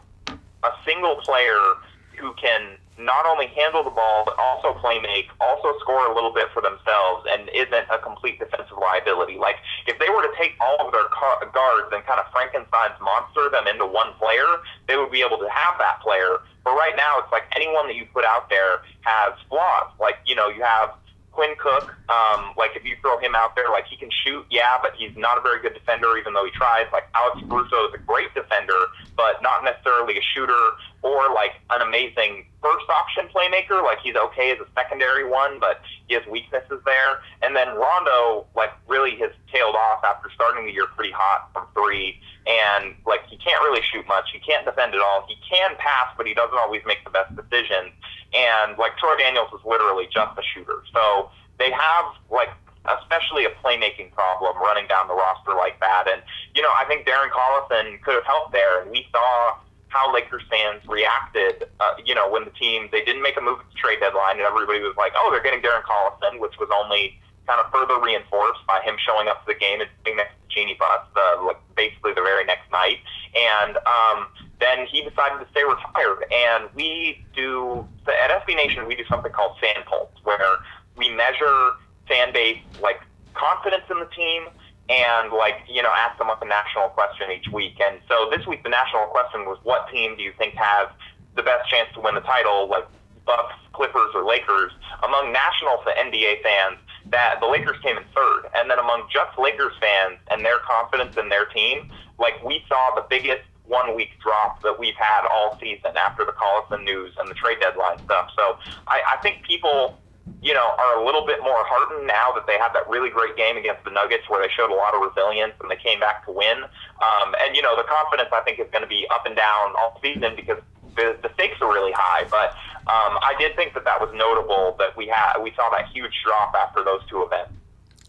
a 0.64 0.70
single 0.84 1.16
player 1.22 1.78
who 2.18 2.34
can 2.34 2.76
not 3.00 3.26
only 3.26 3.48
handle 3.48 3.82
the 3.82 3.90
ball 3.90 4.22
but 4.24 4.38
also 4.38 4.72
play 4.78 4.98
make, 5.00 5.26
also 5.40 5.72
score 5.80 6.10
a 6.10 6.14
little 6.14 6.32
bit 6.32 6.48
for 6.52 6.62
themselves, 6.62 7.26
and 7.30 7.48
isn't 7.54 7.86
a 7.90 7.98
complete 7.98 8.38
defensive 8.38 8.76
liability. 8.80 9.38
Like 9.38 9.56
if 9.86 9.98
they 9.98 10.08
were 10.08 10.22
to 10.22 10.32
take 10.38 10.54
all 10.60 10.78
of 10.84 10.92
their 10.92 11.08
guards 11.52 11.90
and 11.92 12.04
kind 12.04 12.20
of 12.20 12.26
Frankenstein's 12.32 12.98
monster 13.00 13.48
them 13.50 13.66
into 13.66 13.86
one 13.86 14.12
player, 14.20 14.60
they 14.88 14.96
would 14.96 15.10
be 15.10 15.20
able 15.20 15.38
to 15.38 15.48
have 15.48 15.78
that 15.78 16.00
player. 16.00 16.40
But 16.64 16.76
right 16.76 16.94
now, 16.96 17.18
it's 17.18 17.32
like 17.32 17.44
anyone 17.56 17.86
that 17.88 17.96
you 17.96 18.06
put 18.12 18.24
out 18.24 18.50
there 18.50 18.84
has 19.02 19.32
flaws. 19.48 19.90
Like 19.98 20.20
you 20.26 20.34
know, 20.34 20.48
you 20.48 20.62
have 20.62 20.94
Quinn 21.32 21.54
Cook, 21.58 21.94
um, 22.10 22.52
like 22.58 22.72
if 22.74 22.84
you 22.84 22.96
throw 23.00 23.18
him 23.18 23.34
out 23.34 23.54
there, 23.54 23.70
like 23.70 23.86
he 23.86 23.96
can 23.96 24.10
shoot, 24.24 24.44
yeah, 24.50 24.76
but 24.82 24.92
he's 24.98 25.16
not 25.16 25.38
a 25.38 25.40
very 25.40 25.62
good 25.62 25.74
defender, 25.74 26.16
even 26.18 26.34
though 26.34 26.44
he 26.44 26.50
tries. 26.50 26.86
Like 26.92 27.04
Alex 27.14 27.40
Caruso 27.48 27.88
is 27.88 27.94
a 27.94 28.02
great 28.02 28.34
defender, 28.34 28.76
but 29.16 29.40
not 29.42 29.64
necessarily 29.64 30.18
a 30.18 30.24
shooter 30.34 30.60
or 31.02 31.32
like 31.32 31.52
an 31.70 31.80
amazing 31.80 32.46
first 32.62 32.84
option 32.90 33.26
playmaker. 33.34 33.82
Like 33.82 33.98
he's 34.02 34.16
okay 34.16 34.52
as 34.52 34.58
a 34.58 34.66
secondary 34.74 35.28
one, 35.28 35.58
but 35.58 35.80
he 36.08 36.14
has 36.14 36.26
weaknesses 36.26 36.80
there. 36.84 37.20
And 37.42 37.56
then 37.56 37.68
Rondo, 37.68 38.46
like 38.54 38.70
really 38.86 39.16
has 39.16 39.30
tailed 39.52 39.74
off 39.74 40.04
after 40.04 40.30
starting 40.34 40.66
the 40.66 40.72
year 40.72 40.86
pretty 40.94 41.12
hot 41.12 41.50
from 41.52 41.66
three, 41.74 42.20
and 42.46 42.94
like 43.06 43.26
he 43.28 43.36
can't 43.38 43.62
really 43.62 43.82
shoot 43.92 44.06
much. 44.06 44.28
He 44.32 44.40
can't 44.40 44.64
defend 44.64 44.94
at 44.94 45.00
all. 45.00 45.26
He 45.28 45.36
can 45.48 45.76
pass, 45.78 46.12
but 46.16 46.26
he 46.26 46.34
doesn't 46.34 46.58
always 46.58 46.82
make 46.86 47.02
the 47.04 47.10
best 47.10 47.34
decisions. 47.34 47.92
And 48.34 48.76
like 48.78 48.96
Troy 48.98 49.16
Daniels 49.16 49.48
is 49.52 49.64
literally 49.64 50.06
just 50.12 50.38
a 50.38 50.42
shooter. 50.54 50.82
So 50.92 51.30
they 51.58 51.70
have 51.70 52.04
like 52.30 52.50
especially 52.88 53.44
a 53.44 53.50
playmaking 53.62 54.10
problem 54.12 54.56
running 54.56 54.86
down 54.88 55.06
the 55.06 55.14
roster 55.14 55.54
like 55.54 55.78
that. 55.80 56.08
And 56.10 56.22
you 56.54 56.62
know, 56.62 56.72
I 56.76 56.84
think 56.84 57.06
Darren 57.06 57.30
Collison 57.30 58.00
could 58.02 58.14
have 58.14 58.24
helped 58.24 58.52
there. 58.52 58.82
And 58.82 58.90
we 58.90 59.06
saw 59.12 59.56
how 59.90 60.12
Lakers 60.12 60.42
fans 60.50 60.82
reacted. 60.88 61.68
Uh, 61.78 61.94
you 62.04 62.14
know, 62.14 62.30
when 62.30 62.44
the 62.44 62.50
team 62.50 62.88
they 62.90 63.04
didn't 63.04 63.22
make 63.22 63.36
a 63.36 63.40
move 63.40 63.60
at 63.60 63.66
the 63.68 63.76
trade 63.76 64.00
deadline, 64.00 64.38
and 64.38 64.46
everybody 64.46 64.80
was 64.80 64.96
like, 64.96 65.12
"Oh, 65.14 65.28
they're 65.30 65.42
getting 65.42 65.60
Darren 65.60 65.82
Collison," 65.82 66.40
which 66.40 66.56
was 66.58 66.70
only 66.72 67.18
kind 67.46 67.60
of 67.60 67.70
further 67.72 68.00
reinforced 68.00 68.64
by 68.66 68.80
him 68.82 68.96
showing 69.04 69.28
up 69.28 69.44
to 69.44 69.52
the 69.52 69.58
game 69.58 69.80
and 69.80 69.90
being 70.04 70.16
next 70.16 70.34
to 70.34 70.54
Jeanie 70.54 70.76
Buss, 70.78 71.02
uh, 71.16 71.44
like 71.44 71.58
basically 71.76 72.12
the 72.14 72.22
very 72.22 72.44
next 72.44 72.70
night. 72.70 72.98
And 73.34 73.76
um, 73.78 74.28
then 74.60 74.86
he 74.86 75.02
decided 75.02 75.42
to 75.42 75.46
stay 75.50 75.64
retired. 75.64 76.24
And 76.30 76.70
we 76.74 77.24
do 77.34 77.86
at 78.06 78.30
SB 78.46 78.54
Nation 78.54 78.86
we 78.86 78.94
do 78.94 79.04
something 79.06 79.32
called 79.32 79.58
fan 79.60 79.82
polls, 79.86 80.14
where 80.22 80.62
we 80.96 81.10
measure 81.10 81.72
fan 82.06 82.32
base 82.32 82.58
like 82.80 83.00
confidence 83.34 83.84
in 83.90 83.98
the 83.98 84.10
team 84.14 84.44
and 84.90 85.32
like 85.32 85.62
you 85.68 85.82
know 85.82 85.92
ask 85.94 86.18
them 86.18 86.28
a 86.28 86.44
national 86.44 86.88
question 86.90 87.30
each 87.30 87.48
week. 87.48 87.80
And 87.80 88.00
so 88.08 88.28
this 88.30 88.46
week 88.46 88.62
the 88.62 88.68
national 88.68 89.06
question 89.06 89.46
was, 89.46 89.58
what 89.62 89.88
team 89.88 90.16
do 90.16 90.22
you 90.22 90.32
think 90.36 90.54
has 90.54 90.88
the 91.36 91.42
best 91.42 91.70
chance 91.70 91.88
to 91.94 92.00
win 92.00 92.14
the 92.14 92.26
title? 92.26 92.68
Like 92.68 92.84
Bucks, 93.24 93.54
Clippers, 93.72 94.10
or 94.14 94.24
Lakers? 94.24 94.72
Among 95.04 95.32
national 95.32 95.78
NBA 95.86 96.42
fans, 96.42 96.78
that 97.06 97.38
the 97.40 97.46
Lakers 97.46 97.76
came 97.82 97.96
in 97.96 98.04
third, 98.14 98.50
and 98.56 98.68
then 98.68 98.78
among 98.78 99.06
just 99.10 99.38
Lakers 99.38 99.72
fans 99.80 100.18
and 100.30 100.44
their 100.44 100.58
confidence 100.58 101.16
in 101.16 101.28
their 101.28 101.46
team, 101.46 101.90
like 102.18 102.42
we 102.44 102.64
saw 102.68 102.94
the 102.94 103.06
biggest 103.08 103.42
one 103.70 103.94
week 103.94 104.10
drop 104.20 104.60
that 104.62 104.76
we've 104.78 104.96
had 104.96 105.26
all 105.30 105.56
season 105.60 105.96
after 105.96 106.24
the 106.24 106.32
Collison 106.32 106.84
news 106.84 107.14
and 107.18 107.30
the 107.30 107.34
trade 107.34 107.58
deadline 107.60 107.98
stuff. 108.04 108.28
So 108.36 108.58
I, 108.88 109.00
I 109.14 109.22
think 109.22 109.44
people, 109.44 109.96
you 110.42 110.54
know, 110.54 110.72
are 110.78 111.00
a 111.00 111.04
little 111.04 111.26
bit 111.26 111.40
more 111.42 111.60
heartened 111.68 112.06
now 112.06 112.32
that 112.32 112.46
they 112.46 112.56
had 112.56 112.72
that 112.72 112.88
really 112.88 113.10
great 113.10 113.36
game 113.36 113.56
against 113.56 113.84
the 113.84 113.90
Nuggets 113.90 114.28
where 114.28 114.40
they 114.40 114.52
showed 114.52 114.70
a 114.70 114.74
lot 114.74 114.94
of 114.94 115.00
resilience 115.00 115.52
and 115.60 115.70
they 115.70 115.76
came 115.76 116.00
back 116.00 116.24
to 116.26 116.32
win. 116.32 116.64
Um, 116.64 117.34
and, 117.44 117.54
you 117.54 117.62
know, 117.62 117.76
the 117.76 117.84
confidence 117.84 118.30
I 118.32 118.40
think 118.40 118.58
is 118.58 118.66
going 118.72 118.82
to 118.82 118.88
be 118.88 119.06
up 119.12 119.26
and 119.26 119.36
down 119.36 119.74
all 119.76 120.00
season 120.02 120.34
because 120.36 120.58
the, 120.96 121.16
the 121.22 121.30
stakes 121.34 121.60
are 121.60 121.72
really 121.72 121.92
high. 121.92 122.24
But 122.30 122.56
um, 122.88 123.20
I 123.20 123.34
did 123.38 123.54
think 123.56 123.74
that 123.74 123.84
that 123.84 124.00
was 124.00 124.10
notable 124.14 124.76
that 124.78 124.96
we 124.96 125.08
had 125.08 125.38
we 125.42 125.52
saw 125.54 125.68
that 125.70 125.88
huge 125.92 126.12
drop 126.24 126.54
after 126.54 126.84
those 126.84 127.00
two 127.08 127.22
events. 127.22 127.52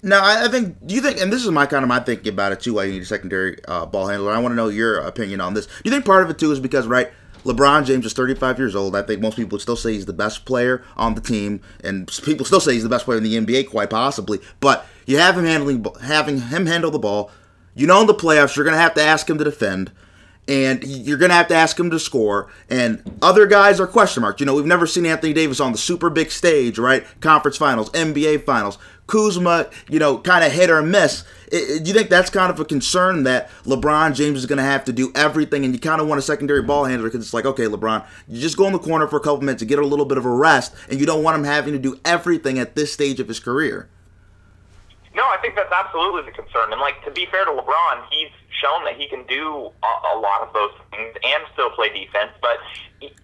Now, 0.04 0.22
I, 0.24 0.48
think. 0.48 0.86
Do 0.86 0.96
you 0.96 1.02
think? 1.02 1.22
And 1.22 1.32
this 1.32 1.44
is 1.44 1.52
my 1.52 1.68
kind 1.68 1.84
of 1.84 1.90
my 1.90 2.00
thinking 2.00 2.34
about 2.34 2.52
it 2.52 2.62
too. 2.62 2.74
Why 2.74 2.86
you 2.86 2.94
need 2.94 3.04
a 3.04 3.06
secondary 3.06 3.64
uh, 3.68 3.86
ball 3.86 4.08
handler. 4.08 4.32
I 4.32 4.40
want 4.40 4.54
to 4.54 4.56
know 4.56 4.68
your 4.68 4.98
opinion 4.98 5.42
on 5.42 5.54
this. 5.54 5.68
Do 5.68 5.74
you 5.84 5.92
think 5.92 6.06
part 6.06 6.24
of 6.24 6.30
it 6.32 6.40
too 6.40 6.52
is 6.52 6.60
because 6.60 6.88
right? 6.88 7.12
LeBron 7.44 7.86
James 7.86 8.06
is 8.06 8.14
35 8.14 8.58
years 8.60 8.76
old. 8.76 8.96
I 8.96 9.02
think 9.02 9.22
most 9.22 9.36
people 9.36 9.56
would 9.56 9.62
still 9.62 9.76
say 9.76 9.94
he's 9.94 10.06
the 10.06 10.14
best 10.14 10.46
player 10.46 10.84
on 10.96 11.16
the 11.16 11.22
team, 11.22 11.62
and 11.84 12.08
people 12.24 12.46
still 12.46 12.60
say 12.60 12.74
he's 12.74 12.84
the 12.84 12.90
best 12.90 13.06
player 13.06 13.18
in 13.18 13.24
the 13.24 13.36
NBA, 13.36 13.70
quite 13.70 13.90
possibly. 13.90 14.40
But 14.60 14.86
you 15.06 15.18
have 15.18 15.38
him 15.38 15.46
handling, 15.46 15.86
having 16.02 16.42
him 16.42 16.66
handle 16.66 16.92
the 16.92 17.00
ball. 17.00 17.32
You 17.74 17.88
know, 17.88 18.02
in 18.02 18.08
the 18.08 18.14
playoffs, 18.14 18.56
you're 18.56 18.66
going 18.66 18.76
to 18.76 18.82
have 18.82 18.94
to 18.96 19.02
ask 19.02 19.30
him 19.30 19.38
to 19.38 19.44
defend 19.44 19.92
and 20.48 20.84
you're 20.84 21.18
going 21.18 21.30
to 21.30 21.36
have 21.36 21.48
to 21.48 21.56
ask 21.56 21.80
him 21.80 21.92
to 21.92 22.00
score. 22.00 22.52
And 22.70 23.20
other 23.22 23.46
guys 23.46 23.80
are 23.80 23.88
question 23.88 24.22
marks. 24.22 24.40
You 24.40 24.46
know, 24.46 24.56
we've 24.56 24.66
never 24.66 24.88
seen 24.88 25.06
Anthony 25.06 25.34
Davis 25.34 25.60
on 25.60 25.72
the 25.72 25.78
super 25.78 26.10
big 26.10 26.32
stage, 26.32 26.78
right? 26.78 27.06
Conference 27.22 27.58
finals, 27.58 27.90
NBA 27.92 28.44
finals. 28.44 28.78
Kuzma, 29.12 29.70
you 29.90 30.00
know, 30.00 30.18
kind 30.18 30.46
of 30.46 30.54
hit 30.54 30.70
or 30.70 30.82
miss. 30.82 31.26
do 31.50 31.82
you 31.84 31.94
think 31.94 32.10
that's 32.10 32.30
kind 32.30 32.50
of 32.50 32.62
a 32.62 32.66
concern 32.66 33.24
that 33.24 33.50
LeBron 33.66 34.16
James 34.16 34.40
is 34.40 34.46
going 34.46 34.58
to 34.58 34.64
have 34.64 34.86
to 34.86 34.94
do 34.94 35.12
everything 35.16 35.66
and 35.66 35.74
you 35.74 35.80
kind 35.82 36.00
of 36.00 36.08
want 36.08 36.18
a 36.18 36.22
secondary 36.22 36.62
ball 36.62 36.86
handler 36.86 37.10
because 37.10 37.26
it's 37.26 37.34
like, 37.34 37.46
okay, 37.46 37.66
LeBron, 37.66 38.06
you 38.30 38.40
just 38.40 38.56
go 38.56 38.66
in 38.68 38.74
the 38.74 38.80
corner 38.80 39.10
for 39.10 39.18
a 39.18 39.20
couple 39.20 39.42
minutes 39.42 39.60
to 39.60 39.66
get 39.66 39.80
a 39.80 39.86
little 39.86 40.06
bit 40.06 40.18
of 40.18 40.24
a 40.26 40.30
rest 40.30 40.74
and 40.90 40.98
you 40.98 41.06
don't 41.06 41.24
want 41.24 41.38
him 41.38 41.44
having 41.44 41.74
to 41.74 41.80
do 41.80 42.00
everything 42.06 42.58
at 42.58 42.76
this 42.76 42.94
stage 42.94 43.20
of 43.20 43.28
his 43.28 43.42
career? 43.42 43.90
No, 45.14 45.24
I 45.24 45.38
think 45.42 45.56
that's 45.56 45.74
absolutely 45.74 46.22
the 46.24 46.32
concern. 46.32 46.72
And, 46.72 46.80
like, 46.80 47.04
to 47.04 47.12
be 47.12 47.26
fair 47.26 47.44
to 47.44 47.52
LeBron, 47.52 48.06
he's 48.10 48.30
shown 48.64 48.86
that 48.86 48.96
he 48.96 49.10
can 49.10 49.26
do 49.28 49.72
a, 49.84 50.16
a 50.16 50.20
lot 50.20 50.40
of 50.40 50.54
those 50.54 50.72
things 50.90 51.14
and 51.22 51.44
still 51.52 51.70
play 51.72 51.90
defense. 51.90 52.32
But 52.40 52.60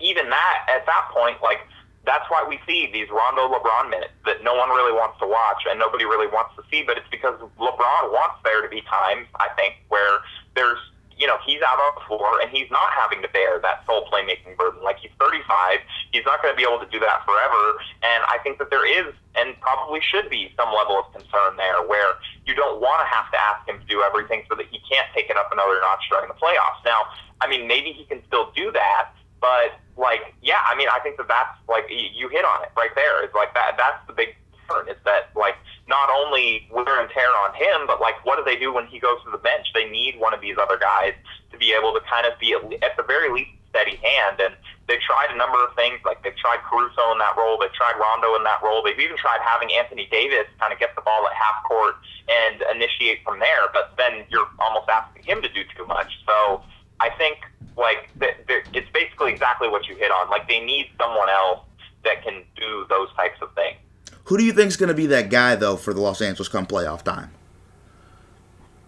even 0.01 0.29
that, 0.29 0.67
at 0.67 0.85
that 0.85 1.07
point, 1.13 1.41
like, 1.41 1.59
that's 2.07 2.23
why 2.31 2.39
we 2.47 2.57
see 2.65 2.87
these 2.87 3.11
Rondo 3.11 3.51
LeBron 3.51 3.91
minutes 3.91 4.15
that 4.25 4.41
no 4.41 4.55
one 4.55 4.69
really 4.71 4.95
wants 4.95 5.19
to 5.19 5.27
watch 5.27 5.67
and 5.69 5.77
nobody 5.77 6.07
really 6.07 6.31
wants 6.31 6.55
to 6.55 6.63
see. 6.71 6.81
But 6.81 6.97
it's 6.97 7.11
because 7.11 7.35
LeBron 7.59 8.15
wants 8.15 8.39
there 8.47 8.63
to 8.63 8.69
be 8.71 8.81
times, 8.87 9.27
I 9.35 9.51
think, 9.59 9.75
where 9.91 10.23
there's, 10.55 10.79
you 11.19 11.27
know, 11.27 11.35
he's 11.43 11.59
out 11.61 11.75
on 11.75 11.99
the 11.99 12.05
floor 12.07 12.39
and 12.39 12.49
he's 12.49 12.71
not 12.71 12.95
having 12.95 13.21
to 13.21 13.29
bear 13.35 13.59
that 13.59 13.83
sole 13.85 14.07
playmaking 14.07 14.55
burden. 14.55 14.79
Like 14.81 15.03
he's 15.03 15.11
35, 15.19 15.83
he's 16.15 16.23
not 16.23 16.41
going 16.41 16.55
to 16.55 16.57
be 16.57 16.63
able 16.63 16.79
to 16.79 16.87
do 16.87 17.03
that 17.03 17.27
forever. 17.27 17.75
And 18.01 18.23
I 18.31 18.39
think 18.41 18.57
that 18.63 18.71
there 18.71 18.87
is 18.87 19.11
and 19.35 19.59
probably 19.59 19.99
should 19.99 20.31
be 20.31 20.49
some 20.55 20.71
level 20.71 20.97
of 20.97 21.11
concern 21.11 21.59
there 21.59 21.83
where 21.85 22.17
you 22.47 22.55
don't 22.55 22.79
want 22.79 23.03
to 23.03 23.07
have 23.11 23.29
to 23.35 23.37
ask 23.37 23.67
him 23.67 23.83
to 23.83 23.85
do 23.85 24.01
everything 24.01 24.47
so 24.47 24.55
that 24.55 24.65
he 24.71 24.79
can't 24.87 25.11
take 25.13 25.29
it 25.29 25.35
up 25.35 25.51
another 25.51 25.77
notch 25.83 26.07
during 26.09 26.31
the 26.31 26.39
playoffs. 26.39 26.81
Now, 26.87 27.11
I 27.41 27.51
mean, 27.51 27.67
maybe 27.67 27.91
he 27.91 28.05
can 28.05 28.23
still 28.25 28.49
do 28.55 28.71
that, 28.71 29.11
but 29.41 29.77
like, 29.97 30.33
yeah, 30.41 30.61
I 30.65 30.75
mean, 30.77 30.87
I 30.91 30.99
think 30.99 31.17
that 31.17 31.27
that's 31.27 31.57
like 31.67 31.85
you 31.89 32.29
hit 32.29 32.45
on 32.45 32.63
it 32.63 32.69
right 32.77 32.93
there. 32.95 33.23
It's 33.23 33.35
like 33.35 33.53
that. 33.53 33.75
That's 33.77 33.99
the 34.07 34.13
big 34.13 34.35
concern 34.67 34.89
is 34.89 34.97
that 35.05 35.29
like 35.35 35.55
not 35.87 36.09
only 36.09 36.67
wear 36.71 36.99
and 37.01 37.09
tear 37.09 37.29
on 37.47 37.53
him, 37.55 37.87
but 37.87 38.01
like 38.01 38.23
what 38.25 38.37
do 38.37 38.43
they 38.43 38.59
do 38.59 38.73
when 38.73 38.85
he 38.87 38.99
goes 38.99 39.23
to 39.25 39.31
the 39.31 39.37
bench? 39.37 39.67
They 39.73 39.89
need 39.89 40.19
one 40.19 40.33
of 40.33 40.41
these 40.41 40.57
other 40.59 40.77
guys 40.77 41.13
to 41.51 41.57
be 41.57 41.73
able 41.73 41.93
to 41.93 42.01
kind 42.09 42.25
of 42.25 42.37
be 42.39 42.53
at 42.53 42.97
the 42.97 43.03
very 43.03 43.31
least 43.31 43.51
steady 43.69 43.97
hand. 43.97 44.39
And 44.39 44.55
they 44.87 44.97
tried 45.03 45.31
a 45.31 45.37
number 45.37 45.57
of 45.63 45.75
things. 45.75 45.99
Like 46.05 46.23
they've 46.23 46.35
tried 46.35 46.59
Caruso 46.69 47.11
in 47.11 47.19
that 47.19 47.35
role. 47.37 47.57
They've 47.59 47.73
tried 47.73 47.95
Rondo 47.99 48.35
in 48.35 48.43
that 48.43 48.61
role. 48.63 48.81
They've 48.83 48.99
even 48.99 49.17
tried 49.17 49.39
having 49.43 49.71
Anthony 49.73 50.07
Davis 50.11 50.47
kind 50.59 50.71
of 50.73 50.79
get 50.79 50.95
the 50.95 51.01
ball 51.01 51.27
at 51.27 51.33
half 51.33 51.63
court 51.63 51.95
and 52.27 52.63
initiate 52.75 53.23
from 53.23 53.39
there. 53.39 53.67
But 53.73 53.95
then 53.97 54.25
you're 54.29 54.47
almost 54.59 54.89
asking 54.89 55.23
him 55.23 55.41
to 55.41 55.49
do 55.49 55.63
too 55.75 55.85
much. 55.85 56.11
So 56.25 56.63
I 56.99 57.09
think 57.11 57.39
like 57.77 58.09
it's 58.19 58.89
basically 58.91 59.31
exactly 59.31 59.69
what 59.69 59.87
you 59.87 59.95
hit 59.95 60.11
on. 60.11 60.29
Like 60.29 60.47
they 60.47 60.59
need 60.59 60.89
someone 60.99 61.29
else 61.29 61.61
that 62.03 62.23
can 62.23 62.43
do 62.55 62.85
those 62.89 63.09
types 63.15 63.39
of 63.41 63.53
things. 63.53 63.77
Who 64.25 64.37
do 64.37 64.43
you 64.43 64.51
think 64.51 64.69
is 64.69 64.77
going 64.77 64.89
to 64.89 64.95
be 64.95 65.07
that 65.07 65.29
guy 65.29 65.55
though 65.55 65.77
for 65.77 65.93
the 65.93 66.01
Los 66.01 66.21
Angeles 66.21 66.47
come 66.47 66.65
playoff 66.65 67.03
time? 67.03 67.31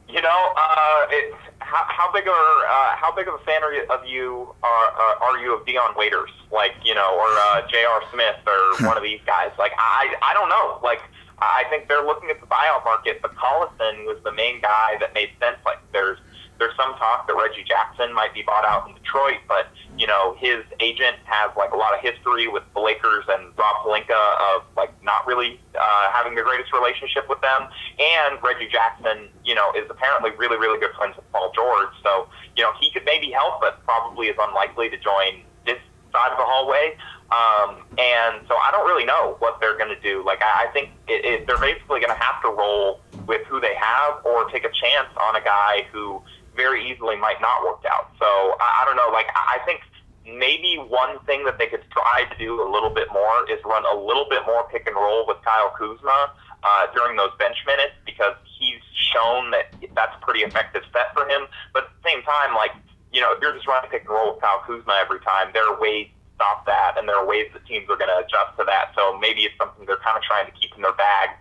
You 0.10 0.22
know, 0.22 0.54
uh, 0.58 1.06
it, 1.12 1.36
how, 1.60 1.86
how 1.88 2.12
big 2.12 2.28
of 2.28 2.34
uh, 2.34 2.95
how 2.95 3.13
big 3.15 3.28
of 3.28 3.36
a 3.36 3.38
fan 3.39 3.63
are 3.63 3.72
you, 3.72 3.86
of 3.89 4.06
you 4.06 4.54
are 4.63 4.88
uh, 4.88 5.24
are 5.26 5.38
you 5.38 5.56
of 5.56 5.65
Dion 5.65 5.93
Waiters, 5.95 6.32
like 6.52 6.74
you 6.84 6.95
know, 6.95 7.15
or 7.15 7.28
uh, 7.28 7.67
J.R. 7.69 8.02
Smith, 8.12 8.38
or 8.48 8.88
one 8.88 8.98
of 8.98 9.04
these 9.04 9.22
guys? 9.26 9.52
Like 9.60 9.72
I 9.78 10.15
I 10.22 10.34
don't 10.34 10.50
know. 10.50 10.80
Like 10.84 11.02
I 11.38 11.63
think 11.69 11.88
they're 11.88 12.06
looking 12.06 12.30
at 12.30 12.41
the 12.41 12.48
buyout 12.48 12.84
market, 12.84 13.22
but 13.22 13.36
Collison 13.36 14.06
was 14.06 14.17
the 14.24 14.32
main 14.32 14.62
guy 14.62 14.98
that 15.00 15.13
made 15.13 15.30
sense. 15.39 15.58
Like 15.63 15.80
there's 15.93 16.17
there's 16.60 16.76
some 16.76 16.93
talk 16.95 17.26
that 17.26 17.34
Reggie 17.34 17.63
Jackson 17.63 18.13
might 18.13 18.34
be 18.34 18.43
bought 18.43 18.65
out 18.65 18.88
in 18.88 18.93
Detroit, 18.95 19.39
but 19.48 19.67
you 19.98 20.06
know 20.06 20.36
his 20.38 20.63
agent 20.80 21.15
has 21.24 21.50
like 21.56 21.72
a 21.72 21.78
lot 21.78 21.95
of 21.95 22.02
history 22.02 22.48
with 22.48 22.63
the 22.76 22.82
Lakers 22.82 23.26
and 23.30 23.58
Rob 23.58 23.84
Pelinka 23.84 24.19
of 24.54 24.63
like 24.76 24.91
not 25.04 25.26
really 25.26 25.60
uh, 25.74 26.12
having 26.12 26.36
the 26.36 26.43
greatest 26.43 26.72
relationship 26.74 27.28
with 27.30 27.39
them. 27.41 27.67
And 27.98 28.38
Reggie 28.43 28.67
Jackson, 28.67 29.30
you 29.43 29.56
know, 29.56 29.72
is 29.72 29.89
apparently 29.89 30.32
really 30.38 30.58
really 30.58 30.80
good 30.80 30.93
friends 30.95 31.15
with 31.15 31.26
Paul 31.32 31.52
George, 31.56 31.95
so 32.04 32.28
you 32.56 32.63
know 32.63 32.72
he 32.80 32.91
could 32.91 33.06
maybe 33.06 33.32
help, 33.32 33.62
but 33.62 33.84
probably 33.86 34.28
is 34.28 34.38
unlikely 34.39 34.89
to 34.89 34.98
join 35.00 35.41
this 35.65 35.80
side 36.12 36.32
of 36.32 36.38
the 36.38 36.45
hallway. 36.45 36.98
Um, 37.30 37.86
and 38.00 38.41
so 38.48 38.56
I 38.56 38.72
don't 38.72 38.88
really 38.88 39.06
know 39.06 39.36
what 39.38 39.62
they're 39.62 39.78
going 39.78 39.93
to 39.93 40.02
do. 40.02 40.26
Like 40.26 40.41
I, 40.41 40.65
I 40.67 40.74
think 40.74 40.89
it, 41.08 41.24
it, 41.24 41.48
they're 41.48 41.62
basically 41.62 42.02
going 42.02 42.10
to 42.10 42.19
have 42.19 42.41
to 42.41 42.50
roll 42.50 43.02
with 43.28 43.45
who 43.45 43.60
they 43.60 43.76
have, 43.76 44.26
or 44.26 44.50
take 44.50 44.65
a 44.65 44.74
chance 44.74 45.10
on 45.22 45.36
a 45.36 45.41
guy 45.41 45.86
who 45.91 46.22
very 46.60 46.84
easily 46.91 47.15
might 47.15 47.39
not 47.39 47.63
work 47.63 47.88
out. 47.88 48.12
So 48.19 48.28
I, 48.60 48.84
I 48.84 48.86
don't 48.86 49.00
know. 49.00 49.08
Like 49.15 49.32
I 49.32 49.63
think 49.63 49.80
maybe 50.28 50.76
one 50.76 51.15
thing 51.24 51.48
that 51.48 51.58
they 51.58 51.72
could 51.72 51.88
try 51.89 52.28
to 52.28 52.36
do 52.36 52.60
a 52.60 52.67
little 52.67 52.91
bit 52.91 53.08
more 53.15 53.48
is 53.48 53.63
run 53.63 53.88
a 53.88 53.95
little 53.95 54.28
bit 54.28 54.43
more 54.45 54.67
pick 54.67 54.86
and 54.86 54.95
roll 54.95 55.24
with 55.26 55.39
Kyle 55.48 55.72
Kuzma 55.80 56.36
uh, 56.62 56.84
during 56.93 57.15
those 57.15 57.32
bench 57.39 57.58
minutes 57.65 57.95
because 58.06 58.36
he's 58.43 58.84
shown 59.15 59.56
that 59.56 59.72
that's 59.95 60.13
a 60.19 60.22
pretty 60.22 60.43
effective 60.43 60.84
set 60.91 61.15
for 61.15 61.24
him. 61.32 61.48
But 61.72 61.88
at 61.88 61.91
the 61.95 62.04
same 62.12 62.22
time, 62.28 62.54
like 62.54 62.76
you 63.15 63.22
know, 63.24 63.32
if 63.34 63.41
you're 63.41 63.56
just 63.56 63.65
running 63.65 63.89
pick 63.89 64.04
and 64.04 64.12
roll 64.12 64.36
with 64.36 64.43
Kyle 64.43 64.62
Kuzma 64.67 65.00
every 65.00 65.24
time, 65.24 65.50
there 65.56 65.65
are 65.65 65.80
ways 65.80 66.12
to 66.12 66.19
stop 66.36 66.67
that, 66.67 67.00
and 67.00 67.08
there 67.08 67.17
are 67.17 67.26
ways 67.26 67.48
that 67.56 67.65
teams 67.65 67.88
are 67.89 67.98
going 67.98 68.12
to 68.12 68.19
adjust 68.22 68.54
to 68.60 68.63
that. 68.67 68.91
So 68.93 69.17
maybe 69.17 69.48
it's 69.48 69.58
something 69.58 69.88
they're 69.88 70.04
kind 70.04 70.19
of 70.19 70.24
trying 70.28 70.45
to 70.45 70.54
keep 70.54 70.76
in 70.76 70.84
their 70.84 70.93
bag 70.93 71.39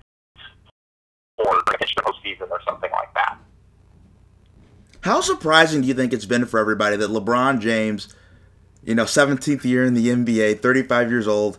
for 1.37 1.61
the 1.67 1.77
postseason 2.01 2.49
or 2.51 2.61
something 2.65 2.91
like 2.91 3.13
that. 3.15 3.37
How 5.03 5.21
surprising 5.21 5.83
do 5.83 5.89
you 5.89 5.95
think 5.95 6.13
it's 6.13 6.27
been 6.27 6.47
for 6.47 6.59
everybody 6.59 6.97
that 6.97 7.11
LeBron 7.11 7.61
James, 7.61 8.15
you 8.83 8.95
know, 8.95 9.05
17th 9.05 9.65
year 9.65 9.85
in 9.85 9.95
the 9.95 10.09
NBA, 10.09 10.61
35 10.61 11.11
years 11.11 11.29
old, 11.29 11.59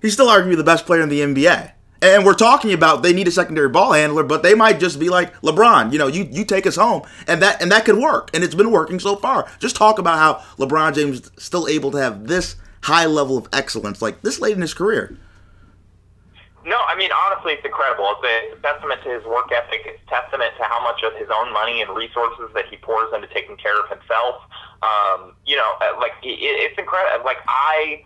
he's 0.00 0.14
still 0.14 0.28
arguably 0.28 0.56
the 0.56 0.64
best 0.64 0.86
player 0.86 1.02
in 1.02 1.08
the 1.08 1.20
NBA. 1.20 1.72
And 2.02 2.24
we're 2.24 2.32
talking 2.32 2.72
about 2.72 3.02
they 3.02 3.12
need 3.12 3.28
a 3.28 3.30
secondary 3.30 3.68
ball 3.68 3.92
handler, 3.92 4.22
but 4.22 4.42
they 4.42 4.54
might 4.54 4.80
just 4.80 4.98
be 4.98 5.10
like 5.10 5.38
LeBron, 5.42 5.92
you 5.92 5.98
know, 5.98 6.06
you 6.06 6.26
you 6.30 6.46
take 6.46 6.66
us 6.66 6.76
home, 6.76 7.02
and 7.26 7.42
that 7.42 7.60
and 7.60 7.70
that 7.70 7.84
could 7.84 7.98
work, 7.98 8.30
and 8.32 8.42
it's 8.42 8.54
been 8.54 8.70
working 8.70 8.98
so 8.98 9.16
far. 9.16 9.46
Just 9.58 9.76
talk 9.76 9.98
about 9.98 10.16
how 10.18 10.42
LeBron 10.56 10.94
James 10.94 11.20
is 11.20 11.30
still 11.36 11.68
able 11.68 11.90
to 11.90 11.98
have 11.98 12.26
this 12.26 12.56
high 12.84 13.04
level 13.04 13.36
of 13.36 13.48
excellence, 13.52 14.00
like 14.00 14.22
this 14.22 14.40
late 14.40 14.54
in 14.54 14.62
his 14.62 14.72
career. 14.72 15.18
No, 16.64 16.76
I 16.88 16.94
mean 16.94 17.10
honestly, 17.12 17.54
it's 17.56 17.64
incredible. 17.64 18.04
It's 18.20 18.56
a, 18.56 18.60
testament 18.60 19.00
to 19.04 19.10
his 19.16 19.24
work 19.24 19.48
ethic. 19.48 19.80
It's 19.86 20.02
testament 20.08 20.52
to 20.60 20.64
how 20.64 20.82
much 20.84 21.00
of 21.02 21.16
his 21.16 21.28
own 21.32 21.52
money 21.52 21.80
and 21.80 21.96
resources 21.96 22.52
that 22.54 22.68
he 22.68 22.76
pours 22.76 23.08
into 23.14 23.28
taking 23.32 23.56
care 23.56 23.80
of 23.80 23.88
himself. 23.88 24.44
Um, 24.84 25.32
you 25.46 25.56
know, 25.56 25.72
uh, 25.80 25.96
like 25.96 26.12
it's 26.22 26.76
incredible. 26.78 27.24
Like 27.24 27.40
I, 27.48 28.04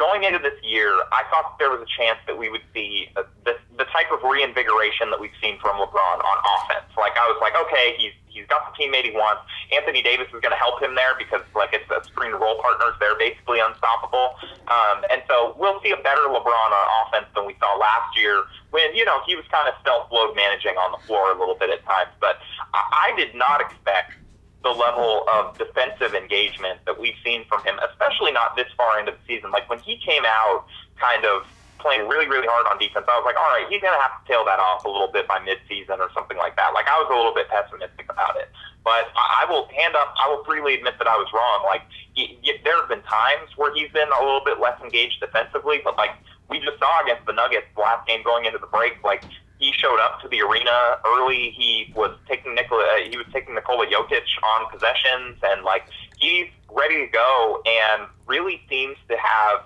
going 0.00 0.24
into 0.24 0.40
this 0.40 0.56
year, 0.64 0.88
I 1.12 1.28
thought 1.28 1.60
there 1.60 1.68
was 1.68 1.84
a 1.84 1.90
chance 2.00 2.16
that 2.24 2.40
we 2.40 2.48
would 2.48 2.64
see 2.72 3.12
uh, 3.14 3.28
the 3.44 3.60
the 3.76 3.84
type 3.92 4.08
of 4.08 4.24
reinvigoration 4.24 5.12
that 5.12 5.20
we've 5.20 5.36
seen 5.40 5.60
from 5.60 5.76
LeBron 5.76 6.16
on 6.24 6.36
offense. 6.56 6.88
Like 6.96 7.12
I 7.20 7.28
was 7.28 7.36
like, 7.44 7.52
okay, 7.68 7.94
he's 8.00 8.16
he's 8.32 8.48
got 8.48 8.64
the 8.64 8.72
teammate 8.72 9.04
he 9.04 9.12
wants. 9.12 9.44
Anthony 9.76 10.00
Davis 10.00 10.26
is 10.32 10.40
going 10.40 10.56
to 10.56 10.58
help 10.58 10.80
him 10.80 10.96
there 10.96 11.12
because 11.20 11.44
like 11.54 11.76
it's 11.76 11.84
a 11.92 12.00
screen 12.08 12.32
roll 12.32 12.56
partners. 12.64 12.96
They're 12.98 13.18
basically 13.18 13.60
unstoppable. 13.60 14.40
Um, 14.72 15.04
and 15.12 15.20
so 15.28 15.54
we'll 15.58 15.82
see 15.82 15.90
a 15.92 16.00
better 16.00 16.24
LeBron 16.32 16.70
on 16.72 16.86
offense 17.04 17.28
than 17.34 17.44
we 17.44 17.54
saw 17.60 17.76
last 17.76 18.16
year 18.16 18.44
when, 18.70 18.94
you 18.94 19.04
know, 19.04 19.20
he 19.26 19.34
was 19.34 19.44
kind 19.50 19.68
of 19.68 19.74
stealth 19.82 20.08
load 20.14 20.34
managing 20.36 20.78
on 20.78 20.94
the 20.94 21.02
floor 21.06 21.34
a 21.34 21.38
little 21.38 21.58
bit 21.58 21.70
at 21.70 21.84
times. 21.84 22.10
But 22.20 22.38
I, 22.72 23.10
I 23.12 23.16
did 23.18 23.34
not 23.34 23.60
expect 23.60 24.14
the 24.62 24.70
level 24.70 25.24
of 25.32 25.56
defensive 25.56 26.14
engagement 26.14 26.78
that 26.84 26.98
we've 27.00 27.16
seen 27.24 27.44
from 27.48 27.64
him, 27.64 27.80
especially 27.90 28.32
not 28.32 28.56
this 28.56 28.68
far 28.76 29.00
into 29.00 29.12
the 29.12 29.22
season. 29.26 29.50
Like 29.50 29.68
when 29.70 29.78
he 29.80 29.96
came 29.96 30.22
out 30.26 30.66
kind 31.00 31.24
of 31.24 31.46
playing 31.80 32.06
really, 32.06 32.28
really 32.28 32.46
hard 32.46 32.68
on 32.68 32.76
defense, 32.76 33.08
I 33.08 33.16
was 33.16 33.24
like, 33.24 33.40
all 33.40 33.48
right, 33.56 33.64
he's 33.72 33.80
going 33.80 33.96
to 33.96 34.02
have 34.04 34.20
to 34.20 34.24
tail 34.28 34.44
that 34.44 34.60
off 34.60 34.84
a 34.84 34.90
little 34.92 35.08
bit 35.08 35.24
by 35.26 35.40
midseason 35.40 35.96
or 35.96 36.12
something 36.12 36.36
like 36.36 36.54
that. 36.60 36.76
Like, 36.76 36.84
I 36.86 37.00
was 37.00 37.08
a 37.08 37.16
little 37.16 37.32
bit 37.32 37.48
pessimistic 37.48 38.04
about 38.12 38.36
it. 38.36 38.52
But 38.84 39.08
I 39.16 39.48
will 39.48 39.64
hand 39.72 39.96
up, 39.96 40.12
I 40.20 40.28
will 40.28 40.44
freely 40.44 40.76
admit 40.76 41.00
that 41.00 41.08
I 41.08 41.16
was 41.16 41.28
wrong. 41.32 41.64
Like, 41.64 41.82
he, 42.12 42.36
he, 42.44 42.52
there 42.64 42.76
have 42.76 42.88
been 42.88 43.02
times 43.08 43.56
where 43.56 43.72
he's 43.72 43.88
been 43.92 44.08
a 44.12 44.20
little 44.20 44.44
bit 44.44 44.60
less 44.60 44.76
engaged 44.84 45.20
defensively, 45.20 45.80
but 45.82 45.96
like, 45.96 46.12
we 46.48 46.60
just 46.60 46.78
saw 46.78 47.02
against 47.02 47.24
the 47.24 47.32
Nuggets 47.32 47.68
last 47.76 48.06
game 48.06 48.22
going 48.22 48.44
into 48.44 48.58
the 48.58 48.68
break, 48.68 49.00
like, 49.04 49.24
he 49.60 49.72
showed 49.72 50.00
up 50.00 50.20
to 50.22 50.28
the 50.28 50.40
arena 50.40 50.96
early. 51.06 51.50
He 51.50 51.92
was 51.94 52.16
taking 52.26 52.54
Nikola, 52.54 52.82
uh, 52.82 53.08
he 53.08 53.16
was 53.16 53.26
taking 53.32 53.54
Nikola 53.54 53.86
Jokic 53.86 54.24
on 54.42 54.70
possessions, 54.72 55.38
and 55.42 55.62
like 55.62 55.84
he's 56.18 56.48
ready 56.72 57.06
to 57.06 57.12
go, 57.12 57.62
and 57.66 58.08
really 58.26 58.60
seems 58.68 58.96
to 59.08 59.16
have 59.16 59.64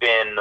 been 0.00 0.36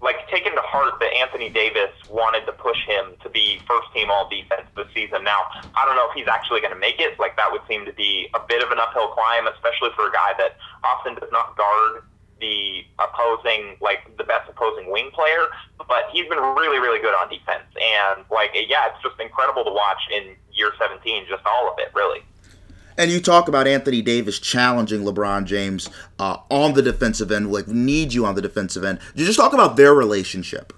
like 0.00 0.28
taken 0.30 0.54
to 0.54 0.62
heart 0.62 0.94
that 1.00 1.12
Anthony 1.12 1.50
Davis 1.50 1.90
wanted 2.08 2.46
to 2.46 2.52
push 2.52 2.78
him 2.86 3.14
to 3.22 3.28
be 3.28 3.60
first 3.66 3.92
team 3.92 4.10
all 4.10 4.28
defense 4.28 4.66
this 4.76 4.86
season. 4.94 5.24
Now, 5.24 5.38
I 5.76 5.84
don't 5.84 5.96
know 5.96 6.08
if 6.08 6.14
he's 6.14 6.28
actually 6.28 6.60
going 6.60 6.72
to 6.72 6.78
make 6.78 7.00
it. 7.00 7.18
Like 7.18 7.36
that 7.36 7.50
would 7.50 7.62
seem 7.68 7.84
to 7.84 7.92
be 7.92 8.28
a 8.34 8.40
bit 8.48 8.62
of 8.62 8.70
an 8.70 8.78
uphill 8.78 9.08
climb, 9.08 9.46
especially 9.48 9.90
for 9.96 10.08
a 10.08 10.12
guy 10.12 10.32
that 10.38 10.56
often 10.84 11.14
does 11.14 11.28
not 11.32 11.56
guard 11.56 12.02
the 12.40 12.84
opposing, 12.98 13.76
like 13.80 14.16
the 14.16 14.24
best 14.24 14.48
opposing 14.48 14.90
wing 14.90 15.10
player. 15.12 15.46
But 15.78 16.10
he's 16.12 16.28
been 16.28 16.38
really, 16.38 16.78
really 16.78 17.00
good 17.00 17.14
on 17.14 17.28
defense, 17.28 17.66
and 17.74 18.24
like 18.30 18.50
yeah, 18.54 18.88
it's 18.92 19.02
just 19.02 19.18
incredible 19.20 19.64
to 19.64 19.70
watch 19.70 20.00
in 20.14 20.36
year 20.52 20.72
17, 20.78 21.26
just 21.28 21.44
all 21.46 21.70
of 21.72 21.78
it, 21.78 21.90
really. 21.94 22.20
And 22.98 23.12
you 23.12 23.20
talk 23.20 23.46
about 23.46 23.68
Anthony 23.68 24.02
Davis 24.02 24.40
challenging 24.40 25.02
LeBron 25.02 25.44
James 25.44 25.88
uh, 26.18 26.38
on 26.50 26.74
the 26.74 26.82
defensive 26.82 27.30
end, 27.30 27.52
like 27.52 27.68
need 27.68 28.12
you 28.12 28.26
on 28.26 28.34
the 28.34 28.42
defensive 28.42 28.82
end. 28.82 28.98
You 29.14 29.24
just 29.24 29.38
talk 29.38 29.52
about 29.52 29.76
their 29.76 29.94
relationship. 29.94 30.72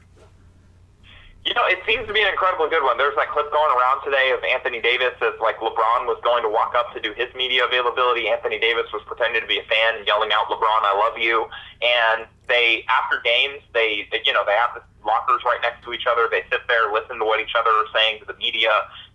You 1.41 1.57
know, 1.57 1.65
it 1.73 1.81
seems 1.89 2.07
to 2.07 2.13
be 2.13 2.21
an 2.21 2.29
incredibly 2.29 2.69
good 2.69 2.85
one. 2.85 3.01
There's 3.01 3.17
that 3.17 3.33
clip 3.33 3.49
going 3.49 3.73
around 3.73 4.05
today 4.05 4.31
of 4.37 4.45
Anthony 4.45 4.79
Davis 4.81 5.17
as 5.25 5.33
like 5.41 5.57
LeBron 5.57 6.05
was 6.05 6.21
going 6.23 6.45
to 6.45 6.53
walk 6.53 6.77
up 6.77 6.93
to 6.93 7.01
do 7.01 7.17
his 7.17 7.33
media 7.35 7.65
availability. 7.65 8.29
Anthony 8.29 8.61
Davis 8.61 8.93
was 8.93 9.01
pretending 9.09 9.41
to 9.41 9.49
be 9.49 9.57
a 9.57 9.65
fan 9.65 9.97
and 9.97 10.07
yelling 10.07 10.31
out, 10.37 10.53
"LeBron, 10.53 10.85
I 10.85 10.93
love 10.93 11.17
you." 11.17 11.49
And 11.81 12.29
they, 12.47 12.85
after 12.93 13.25
games, 13.25 13.65
they, 13.73 14.05
you 14.25 14.37
know, 14.37 14.45
they 14.45 14.53
have 14.53 14.77
the 14.77 14.85
lockers 15.01 15.41
right 15.49 15.59
next 15.65 15.83
to 15.89 15.97
each 15.97 16.05
other. 16.05 16.29
They 16.29 16.45
sit 16.53 16.61
there, 16.69 16.93
listen 16.93 17.19
to 17.19 17.25
what 17.25 17.41
each 17.41 17.57
other 17.57 17.71
are 17.71 17.89
saying 17.97 18.21
to 18.21 18.27
the 18.29 18.37
media 18.37 18.71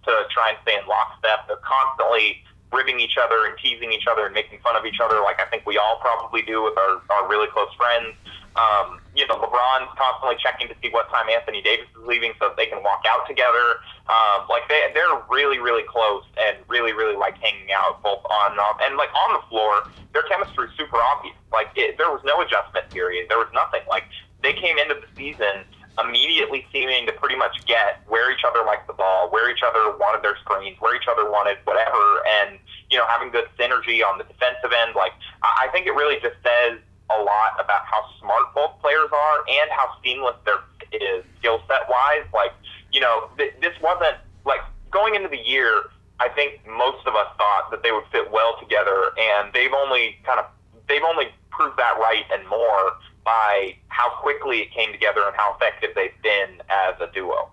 to 0.09 0.25
try 0.33 0.49
and 0.49 0.57
stay 0.65 0.73
in 0.81 0.85
lockstep. 0.89 1.45
They're 1.45 1.61
constantly 1.61 2.41
ribbing 2.75 2.99
each 2.99 3.15
other 3.17 3.45
and 3.47 3.55
teasing 3.57 3.91
each 3.91 4.05
other 4.11 4.25
and 4.25 4.33
making 4.35 4.59
fun 4.59 4.75
of 4.75 4.85
each 4.85 4.99
other, 4.99 5.21
like 5.21 5.39
I 5.39 5.45
think 5.45 5.65
we 5.65 5.77
all 5.77 5.97
probably 6.01 6.41
do 6.41 6.61
with 6.61 6.77
our, 6.77 7.01
our 7.09 7.29
really 7.29 7.47
close 7.47 7.71
friends. 7.77 8.13
Um, 8.55 8.99
you 9.15 9.27
know, 9.27 9.35
LeBron's 9.35 9.91
constantly 9.99 10.37
checking 10.39 10.67
to 10.67 10.75
see 10.81 10.89
what 10.89 11.09
time 11.09 11.27
Anthony 11.27 11.61
Davis 11.61 11.87
is 11.91 12.07
leaving 12.07 12.31
so 12.39 12.47
that 12.47 12.57
they 12.57 12.67
can 12.67 12.81
walk 12.83 13.03
out 13.07 13.27
together. 13.27 13.83
Um, 14.07 14.47
like 14.47 14.67
they, 14.69 14.91
they're 14.93 15.23
really, 15.29 15.59
really 15.59 15.83
close 15.83 16.23
and 16.39 16.57
really, 16.69 16.93
really 16.93 17.17
like 17.17 17.37
hanging 17.37 17.71
out 17.75 18.01
both 18.01 18.23
on 18.23 18.51
and 18.51 18.59
off. 18.59 18.79
And 18.81 18.95
like 18.95 19.11
on 19.11 19.33
the 19.33 19.43
floor, 19.49 19.83
their 20.13 20.23
chemistry 20.23 20.67
is 20.67 20.73
super 20.77 20.95
obvious. 20.95 21.35
Like 21.51 21.67
it, 21.75 21.97
there 21.97 22.07
was 22.07 22.21
no 22.23 22.39
adjustment 22.39 22.89
period. 22.91 23.27
There 23.27 23.39
was 23.39 23.51
nothing. 23.53 23.81
Like 23.89 24.05
they 24.41 24.53
came 24.53 24.77
into 24.77 24.95
the 24.95 25.07
season 25.17 25.67
immediately 26.03 26.65
seeming 26.71 27.05
to 27.05 27.13
pretty 27.13 27.35
much 27.35 27.65
get 27.65 28.01
where 28.07 28.31
each 28.31 28.43
other 28.45 28.65
liked 28.65 28.87
the 28.87 28.93
ball, 28.93 29.29
where 29.29 29.49
each 29.49 29.63
other 29.63 29.95
wanted 29.97 30.23
their 30.23 30.37
screens, 30.37 30.75
where 30.79 30.95
each 30.95 31.07
other 31.09 31.29
wanted 31.29 31.57
whatever, 31.63 32.21
and 32.41 32.59
you 32.89 32.97
know 32.97 33.05
having 33.07 33.31
good 33.31 33.45
synergy 33.57 34.03
on 34.03 34.17
the 34.17 34.23
defensive 34.25 34.71
end. 34.85 34.95
Like 34.95 35.13
I 35.43 35.67
think 35.71 35.87
it 35.87 35.91
really 35.91 36.19
just 36.21 36.35
says 36.43 36.79
a 37.09 37.21
lot 37.21 37.55
about 37.59 37.85
how 37.85 38.01
smart 38.19 38.53
both 38.53 38.71
players 38.81 39.09
are 39.13 39.37
and 39.47 39.69
how 39.71 39.93
seamless 40.03 40.35
their 40.45 40.59
is 40.91 41.23
skill 41.39 41.61
set 41.67 41.87
wise. 41.89 42.25
Like 42.33 42.51
you 42.91 42.99
know 42.99 43.29
th- 43.37 43.53
this 43.61 43.73
wasn't 43.81 44.17
like 44.45 44.61
going 44.91 45.15
into 45.15 45.29
the 45.29 45.41
year. 45.41 45.83
I 46.19 46.29
think 46.29 46.65
most 46.65 47.05
of 47.05 47.13
us 47.15 47.27
thought 47.37 47.71
that 47.71 47.83
they 47.83 47.91
would 47.91 48.05
fit 48.11 48.31
well 48.31 48.55
together, 48.59 49.11
and 49.19 49.51
they've 49.53 49.73
only 49.73 50.17
kind 50.25 50.39
of 50.39 50.45
they've 50.87 51.03
only 51.03 51.27
proved 51.51 51.77
that 51.77 51.97
right 51.99 52.23
and 52.33 52.47
more 52.47 52.93
by 53.25 53.75
how 53.87 54.09
quickly 54.21 54.59
it 54.59 54.71
came 54.71 54.91
together 54.91 55.23
and 55.25 55.35
how 55.35 55.55
effective 55.55 55.89
they've 55.95 56.21
been 56.23 56.61
as 56.69 56.95
a 57.01 57.11
duo. 57.11 57.49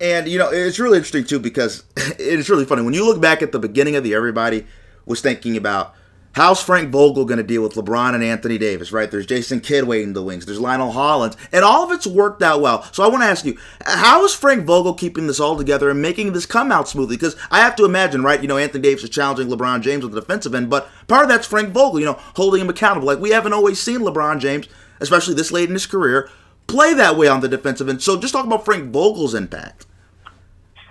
And 0.00 0.26
you 0.26 0.38
know, 0.38 0.50
it's 0.50 0.80
really 0.80 0.96
interesting 0.96 1.24
too 1.24 1.38
because 1.38 1.84
it's 2.18 2.48
really 2.48 2.64
funny 2.64 2.82
when 2.82 2.94
you 2.94 3.06
look 3.06 3.20
back 3.20 3.42
at 3.42 3.52
the 3.52 3.60
beginning 3.60 3.94
of 3.94 4.02
the 4.02 4.14
everybody 4.14 4.66
was 5.06 5.20
thinking 5.20 5.56
about 5.56 5.94
How's 6.34 6.60
Frank 6.60 6.90
Vogel 6.90 7.24
going 7.26 7.38
to 7.38 7.44
deal 7.44 7.62
with 7.62 7.74
LeBron 7.74 8.12
and 8.12 8.24
Anthony 8.24 8.58
Davis, 8.58 8.90
right? 8.90 9.08
There's 9.08 9.24
Jason 9.24 9.60
Kidd 9.60 9.84
waiting 9.84 10.08
in 10.08 10.12
the 10.14 10.22
wings. 10.22 10.44
There's 10.44 10.58
Lionel 10.58 10.90
Hollins. 10.90 11.36
And 11.52 11.64
all 11.64 11.84
of 11.84 11.92
it's 11.92 12.08
worked 12.08 12.42
out 12.42 12.60
well. 12.60 12.82
So 12.92 13.04
I 13.04 13.08
want 13.08 13.22
to 13.22 13.28
ask 13.28 13.44
you, 13.44 13.56
how 13.86 14.24
is 14.24 14.34
Frank 14.34 14.64
Vogel 14.64 14.94
keeping 14.94 15.28
this 15.28 15.38
all 15.38 15.56
together 15.56 15.90
and 15.90 16.02
making 16.02 16.32
this 16.32 16.44
come 16.44 16.72
out 16.72 16.88
smoothly? 16.88 17.14
Because 17.14 17.36
I 17.52 17.60
have 17.60 17.76
to 17.76 17.84
imagine, 17.84 18.24
right, 18.24 18.42
you 18.42 18.48
know, 18.48 18.58
Anthony 18.58 18.82
Davis 18.82 19.04
is 19.04 19.10
challenging 19.10 19.46
LeBron 19.46 19.82
James 19.82 20.04
on 20.04 20.10
the 20.10 20.20
defensive 20.20 20.56
end, 20.56 20.70
but 20.70 20.88
part 21.06 21.22
of 21.22 21.28
that's 21.28 21.46
Frank 21.46 21.68
Vogel, 21.68 22.00
you 22.00 22.06
know, 22.06 22.18
holding 22.34 22.62
him 22.62 22.68
accountable. 22.68 23.06
Like, 23.06 23.20
we 23.20 23.30
haven't 23.30 23.52
always 23.52 23.80
seen 23.80 24.00
LeBron 24.00 24.40
James, 24.40 24.66
especially 25.00 25.34
this 25.34 25.52
late 25.52 25.68
in 25.68 25.74
his 25.74 25.86
career, 25.86 26.28
play 26.66 26.94
that 26.94 27.16
way 27.16 27.28
on 27.28 27.40
the 27.40 27.48
defensive 27.48 27.88
end. 27.88 28.02
So 28.02 28.18
just 28.18 28.32
talk 28.32 28.46
about 28.46 28.64
Frank 28.64 28.92
Vogel's 28.92 29.34
impact. 29.34 29.86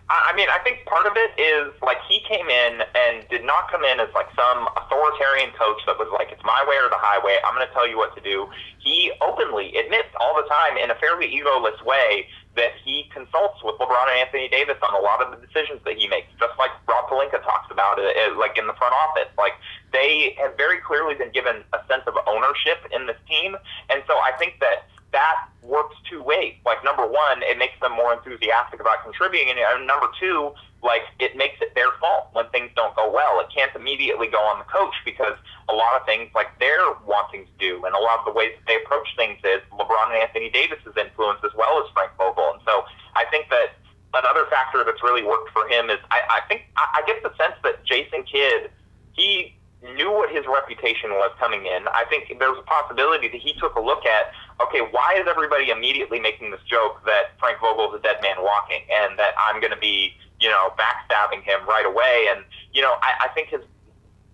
I 0.10 0.36
mean, 0.36 0.48
I 0.52 0.60
think 0.60 0.86
part 0.86 1.08
of 1.08 1.14
it 1.16 1.32
is 1.42 1.74
like 1.82 1.98
he 2.08 2.22
came 2.28 2.46
in 2.46 2.84
and 2.94 3.26
did 3.30 3.44
not 3.44 3.72
come 3.72 3.84
in 3.84 4.00
as 4.00 4.10
like 4.14 4.28
some 4.36 4.68
authoritarian 4.78 5.50
coach 5.58 5.82
that 5.88 5.98
was 5.98 6.06
like, 6.14 6.30
it's 6.32 6.44
my 6.44 6.64
way 6.70 6.76
or 6.78 6.90
the 6.90 7.02
highway. 7.02 7.38
I'm 7.42 7.56
going 7.56 7.66
to 7.66 7.74
tell 7.74 7.88
you 7.88 7.98
what 7.98 8.14
to 8.16 8.22
do. 8.22 8.46
He 8.78 9.12
openly 9.22 9.74
admits 9.76 10.14
all 10.20 10.36
the 10.36 10.48
time 10.48 10.78
in 10.78 10.92
a 10.92 10.96
fairly 10.96 11.34
egoless 11.34 11.82
way 11.84 12.28
that 12.56 12.72
he 12.84 13.10
consults 13.14 13.64
with 13.64 13.76
LeBron 13.82 14.10
and 14.14 14.20
Anthony 14.20 14.48
Davis 14.48 14.78
on 14.82 14.94
a 14.94 15.02
lot 15.02 15.22
of 15.22 15.32
the 15.34 15.46
decisions 15.46 15.82
that 15.86 15.98
he 15.98 16.08
makes, 16.08 16.28
just 16.40 16.54
like 16.60 16.70
Rob 16.88 17.10
Pelinka 17.10 17.42
talks 17.44 17.72
about 17.72 17.98
it, 17.98 18.38
like 18.38 18.58
in 18.58 18.68
the 18.68 18.74
front 18.74 18.94
office. 18.94 19.30
Like 19.38 19.54
they 19.92 20.36
have 20.40 20.56
very 20.58 20.80
clearly 20.80 21.16
been 21.16 21.32
given 21.32 21.64
a 21.74 21.80
sense 21.90 22.04
of 22.06 22.14
ownership 22.28 22.78
in 22.94 23.08
this 23.08 23.18
team, 23.28 23.56
and 23.90 24.04
so 24.08 24.14
I 24.14 24.32
think 24.38 24.60
that 24.60 24.86
that 25.14 25.50
works 25.62 25.96
two 26.10 26.22
ways. 26.22 26.56
Number 26.84 27.08
one, 27.08 27.42
it 27.44 27.58
makes 27.58 27.80
them 27.82 27.94
more 27.94 28.14
enthusiastic 28.14 28.80
about 28.80 29.04
contributing, 29.04 29.50
and 29.50 29.60
uh, 29.60 29.80
number 29.86 30.08
two, 30.20 30.52
like 30.84 31.04
it 31.20 31.36
makes 31.36 31.56
it 31.62 31.74
their 31.76 31.92
fault 32.00 32.28
when 32.34 32.48
things 32.50 32.70
don't 32.76 32.96
go 32.96 33.10
well. 33.10 33.40
It 33.40 33.48
can't 33.56 33.74
immediately 33.76 34.28
go 34.28 34.40
on 34.40 34.60
the 34.60 34.68
coach 34.68 34.94
because 35.06 35.38
a 35.70 35.74
lot 35.74 35.96
of 35.96 36.06
things 36.06 36.30
like 36.36 36.52
they're 36.60 36.92
wanting 37.08 37.46
to 37.46 37.56
do, 37.58 37.86
and 37.86 37.96
a 37.96 38.00
lot 38.00 38.20
of 38.20 38.26
the 38.26 38.36
ways 38.36 38.52
that 38.60 38.68
they 38.68 38.78
approach 38.84 39.08
things 39.16 39.40
is 39.44 39.64
LeBron 39.72 40.12
and 40.12 40.20
Anthony 40.20 40.50
Davis's 40.50 40.96
influence 41.00 41.40
as 41.44 41.52
well 41.56 41.80
as 41.80 41.88
Frank 41.94 42.12
Vogel. 42.18 42.60
And 42.60 42.62
so 42.68 42.84
I 43.16 43.24
think 43.32 43.48
that 43.50 43.80
another 44.14 44.46
factor 44.52 44.84
that's 44.84 45.02
really 45.02 45.24
worked 45.24 45.50
for 45.52 45.68
him 45.68 45.90
is 45.90 46.00
I, 46.12 46.22
I 46.30 46.40
think 46.48 46.68
I, 46.76 47.00
I 47.00 47.08
get 47.08 47.24
the 47.24 47.32
sense 47.40 47.56
that 47.64 47.84
Jason 47.86 48.24
Kidd 48.24 48.70
he 49.14 49.56
knew 49.84 50.12
what 50.12 50.32
his 50.32 50.46
reputation 50.48 51.12
was 51.12 51.32
coming 51.40 51.66
in. 51.66 51.88
I 51.92 52.06
think 52.10 52.32
there 52.40 52.50
was 52.50 52.60
a 52.60 52.68
possibility 52.68 53.28
that 53.28 53.42
he 53.42 53.54
took 53.60 53.76
a 53.76 53.82
look 53.82 54.06
at, 54.06 54.32
okay, 54.64 54.80
why 54.80 55.20
is 55.20 55.28
everybody 55.28 55.70
immediately 55.70 56.20
making 56.20 56.52
this 56.52 56.64
joke 56.64 57.04
that 57.06 57.36
Frank 57.40 57.60
Vogel 57.60 57.94
is 57.94 58.00
a 58.00 58.04
dead 58.04 58.18
man 58.22 58.40
walking 58.40 58.82
and 58.90 59.20
that 59.20 59.36
I'm 59.38 59.60
going 59.60 59.74
to 59.74 59.80
be, 59.80 60.16
you 60.40 60.50
know, 60.50 60.72
backstabbing 60.80 61.44
him 61.44 61.68
right 61.68 61.86
away? 61.86 62.28
And, 62.32 62.46
you 62.72 62.82
know, 62.82 62.96
I, 63.02 63.28
I 63.28 63.36
think 63.36 63.50
his 63.50 63.62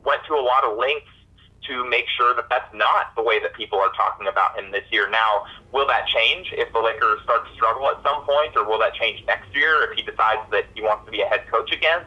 went 0.06 0.22
to 0.28 0.34
a 0.34 0.44
lot 0.44 0.64
of 0.64 0.78
lengths 0.78 1.10
to 1.68 1.88
make 1.90 2.06
sure 2.16 2.34
that 2.36 2.48
that's 2.50 2.74
not 2.74 3.14
the 3.16 3.24
way 3.24 3.40
that 3.42 3.54
people 3.54 3.80
are 3.80 3.92
talking 3.94 4.28
about 4.28 4.58
him 4.58 4.72
this 4.72 4.86
year. 4.92 5.10
Now, 5.10 5.44
will 5.72 5.86
that 5.88 6.08
change 6.08 6.50
if 6.54 6.72
the 6.74 6.80
Lakers 6.80 7.22
start 7.24 7.46
to 7.46 7.54
struggle 7.54 7.88
at 7.90 8.02
some 8.02 8.24
point, 8.24 8.56
or 8.56 8.66
will 8.66 8.80
that 8.80 8.94
change 8.94 9.24
next 9.28 9.54
year 9.54 9.84
if 9.84 9.98
he 9.98 10.02
decides 10.02 10.42
that 10.52 10.66
he 10.74 10.82
wants 10.82 11.06
to 11.06 11.12
be 11.12 11.22
a 11.22 11.28
head 11.28 11.46
coach 11.52 11.72
again? 11.72 12.02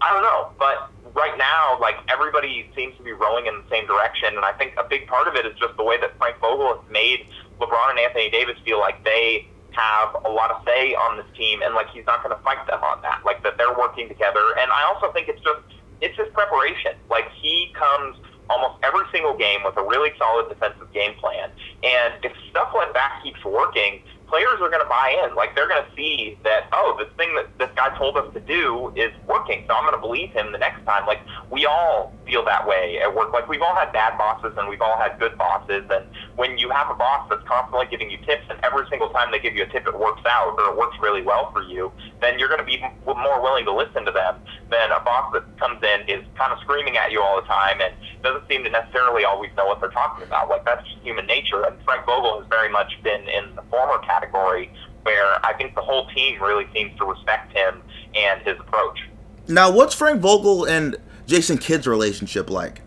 I 0.00 0.12
don't 0.12 0.22
know, 0.22 0.52
but 0.58 0.92
right 1.14 1.36
now, 1.38 1.78
like 1.80 1.96
everybody 2.08 2.68
seems 2.76 2.96
to 2.96 3.02
be 3.02 3.12
rowing 3.12 3.46
in 3.46 3.54
the 3.56 3.64
same 3.70 3.86
direction, 3.86 4.36
and 4.36 4.44
I 4.44 4.52
think 4.52 4.74
a 4.76 4.84
big 4.84 5.06
part 5.06 5.26
of 5.26 5.34
it 5.34 5.46
is 5.46 5.56
just 5.58 5.76
the 5.76 5.84
way 5.84 5.98
that 6.00 6.16
Frank 6.18 6.36
Vogel 6.40 6.76
has 6.76 6.84
made 6.90 7.26
LeBron 7.60 7.90
and 7.90 7.98
Anthony 7.98 8.30
Davis 8.30 8.56
feel 8.64 8.78
like 8.78 9.02
they 9.04 9.48
have 9.72 10.16
a 10.24 10.28
lot 10.28 10.50
of 10.50 10.60
say 10.64 10.94
on 10.94 11.16
this 11.16 11.26
team, 11.36 11.62
and 11.62 11.74
like 11.74 11.88
he's 11.90 12.04
not 12.04 12.22
going 12.22 12.34
to 12.36 12.42
fight 12.42 12.60
them 12.66 12.80
on 12.84 13.00
that, 13.02 13.20
like 13.24 13.42
that 13.42 13.56
they're 13.56 13.76
working 13.76 14.08
together. 14.08 14.56
And 14.60 14.70
I 14.70 14.84
also 14.84 15.12
think 15.12 15.28
it's 15.28 15.42
just 15.42 15.60
it's 16.00 16.16
his 16.16 16.28
preparation. 16.32 16.92
Like 17.08 17.30
he 17.40 17.72
comes 17.72 18.16
almost 18.48 18.78
every 18.84 19.04
single 19.10 19.36
game 19.36 19.64
with 19.64 19.76
a 19.76 19.82
really 19.82 20.12
solid 20.18 20.48
defensive 20.48 20.92
game 20.92 21.14
plan, 21.16 21.50
and 21.82 22.14
if 22.22 22.32
stuff 22.50 22.68
like 22.74 22.92
that 22.92 23.20
keeps 23.22 23.42
working 23.44 24.00
players 24.28 24.60
are 24.60 24.70
going 24.70 24.82
to 24.82 24.88
buy 24.88 25.22
in. 25.24 25.34
Like 25.34 25.54
they're 25.54 25.68
going 25.68 25.82
to 25.82 25.90
see 25.96 26.38
that 26.44 26.68
oh, 26.72 26.96
this 26.98 27.08
thing 27.16 27.34
that 27.36 27.46
this 27.58 27.70
guy 27.76 27.96
told 27.96 28.16
us 28.16 28.32
to 28.34 28.40
do 28.40 28.92
is 28.96 29.12
working, 29.26 29.64
so 29.68 29.74
I'm 29.74 29.84
going 29.84 29.94
to 29.94 30.00
believe 30.00 30.32
him 30.32 30.52
the 30.52 30.58
next 30.58 30.84
time. 30.84 31.06
Like 31.06 31.20
we 31.50 31.66
all 31.66 32.15
feel 32.26 32.44
that 32.44 32.66
way 32.66 32.98
at 33.02 33.14
work. 33.14 33.32
Like 33.32 33.48
we've 33.48 33.62
all 33.62 33.74
had 33.74 33.92
bad 33.92 34.18
bosses 34.18 34.52
and 34.58 34.68
we've 34.68 34.82
all 34.82 34.98
had 34.98 35.18
good 35.18 35.38
bosses, 35.38 35.84
and 35.90 36.04
when 36.36 36.58
you 36.58 36.68
have 36.70 36.90
a 36.90 36.94
boss 36.94 37.28
that's 37.30 37.46
constantly 37.46 37.86
giving 37.86 38.10
you 38.10 38.18
tips, 38.18 38.44
and 38.50 38.58
every 38.62 38.86
single 38.90 39.08
time 39.10 39.30
they 39.30 39.38
give 39.38 39.54
you 39.54 39.62
a 39.62 39.66
tip, 39.66 39.86
it 39.86 39.98
works 39.98 40.22
out 40.26 40.56
or 40.58 40.72
it 40.72 40.76
works 40.76 40.96
really 41.00 41.22
well 41.22 41.50
for 41.52 41.62
you, 41.62 41.90
then 42.20 42.38
you're 42.38 42.48
going 42.48 42.60
to 42.60 42.66
be 42.66 42.82
more 43.06 43.40
willing 43.40 43.64
to 43.64 43.72
listen 43.72 44.04
to 44.04 44.12
them 44.12 44.36
than 44.70 44.90
a 44.90 45.00
boss 45.00 45.32
that 45.32 45.44
comes 45.58 45.82
in 45.82 46.08
is 46.08 46.24
kind 46.36 46.52
of 46.52 46.58
screaming 46.60 46.96
at 46.96 47.12
you 47.12 47.22
all 47.22 47.40
the 47.40 47.46
time 47.46 47.80
and 47.80 47.94
doesn't 48.22 48.46
seem 48.48 48.64
to 48.64 48.70
necessarily 48.70 49.24
always 49.24 49.50
know 49.56 49.66
what 49.66 49.80
they're 49.80 49.90
talking 49.90 50.24
about. 50.24 50.48
Like 50.48 50.64
that's 50.64 50.84
just 50.84 50.98
human 51.02 51.26
nature, 51.26 51.64
and 51.64 51.76
Frank 51.84 52.04
Vogel 52.04 52.40
has 52.40 52.48
very 52.48 52.70
much 52.70 52.92
been 53.02 53.22
in 53.28 53.54
the 53.54 53.62
former 53.70 53.98
category 54.04 54.70
where 55.02 55.44
I 55.46 55.52
think 55.56 55.76
the 55.76 55.82
whole 55.82 56.08
team 56.08 56.42
really 56.42 56.66
seems 56.74 56.98
to 56.98 57.04
respect 57.04 57.56
him 57.56 57.80
and 58.16 58.42
his 58.42 58.58
approach. 58.58 58.98
Now, 59.46 59.70
what's 59.70 59.94
Frank 59.94 60.20
Vogel 60.20 60.64
and 60.64 60.96
Jason 61.26 61.58
Kidd's 61.58 61.86
relationship 61.86 62.50
like? 62.50 62.82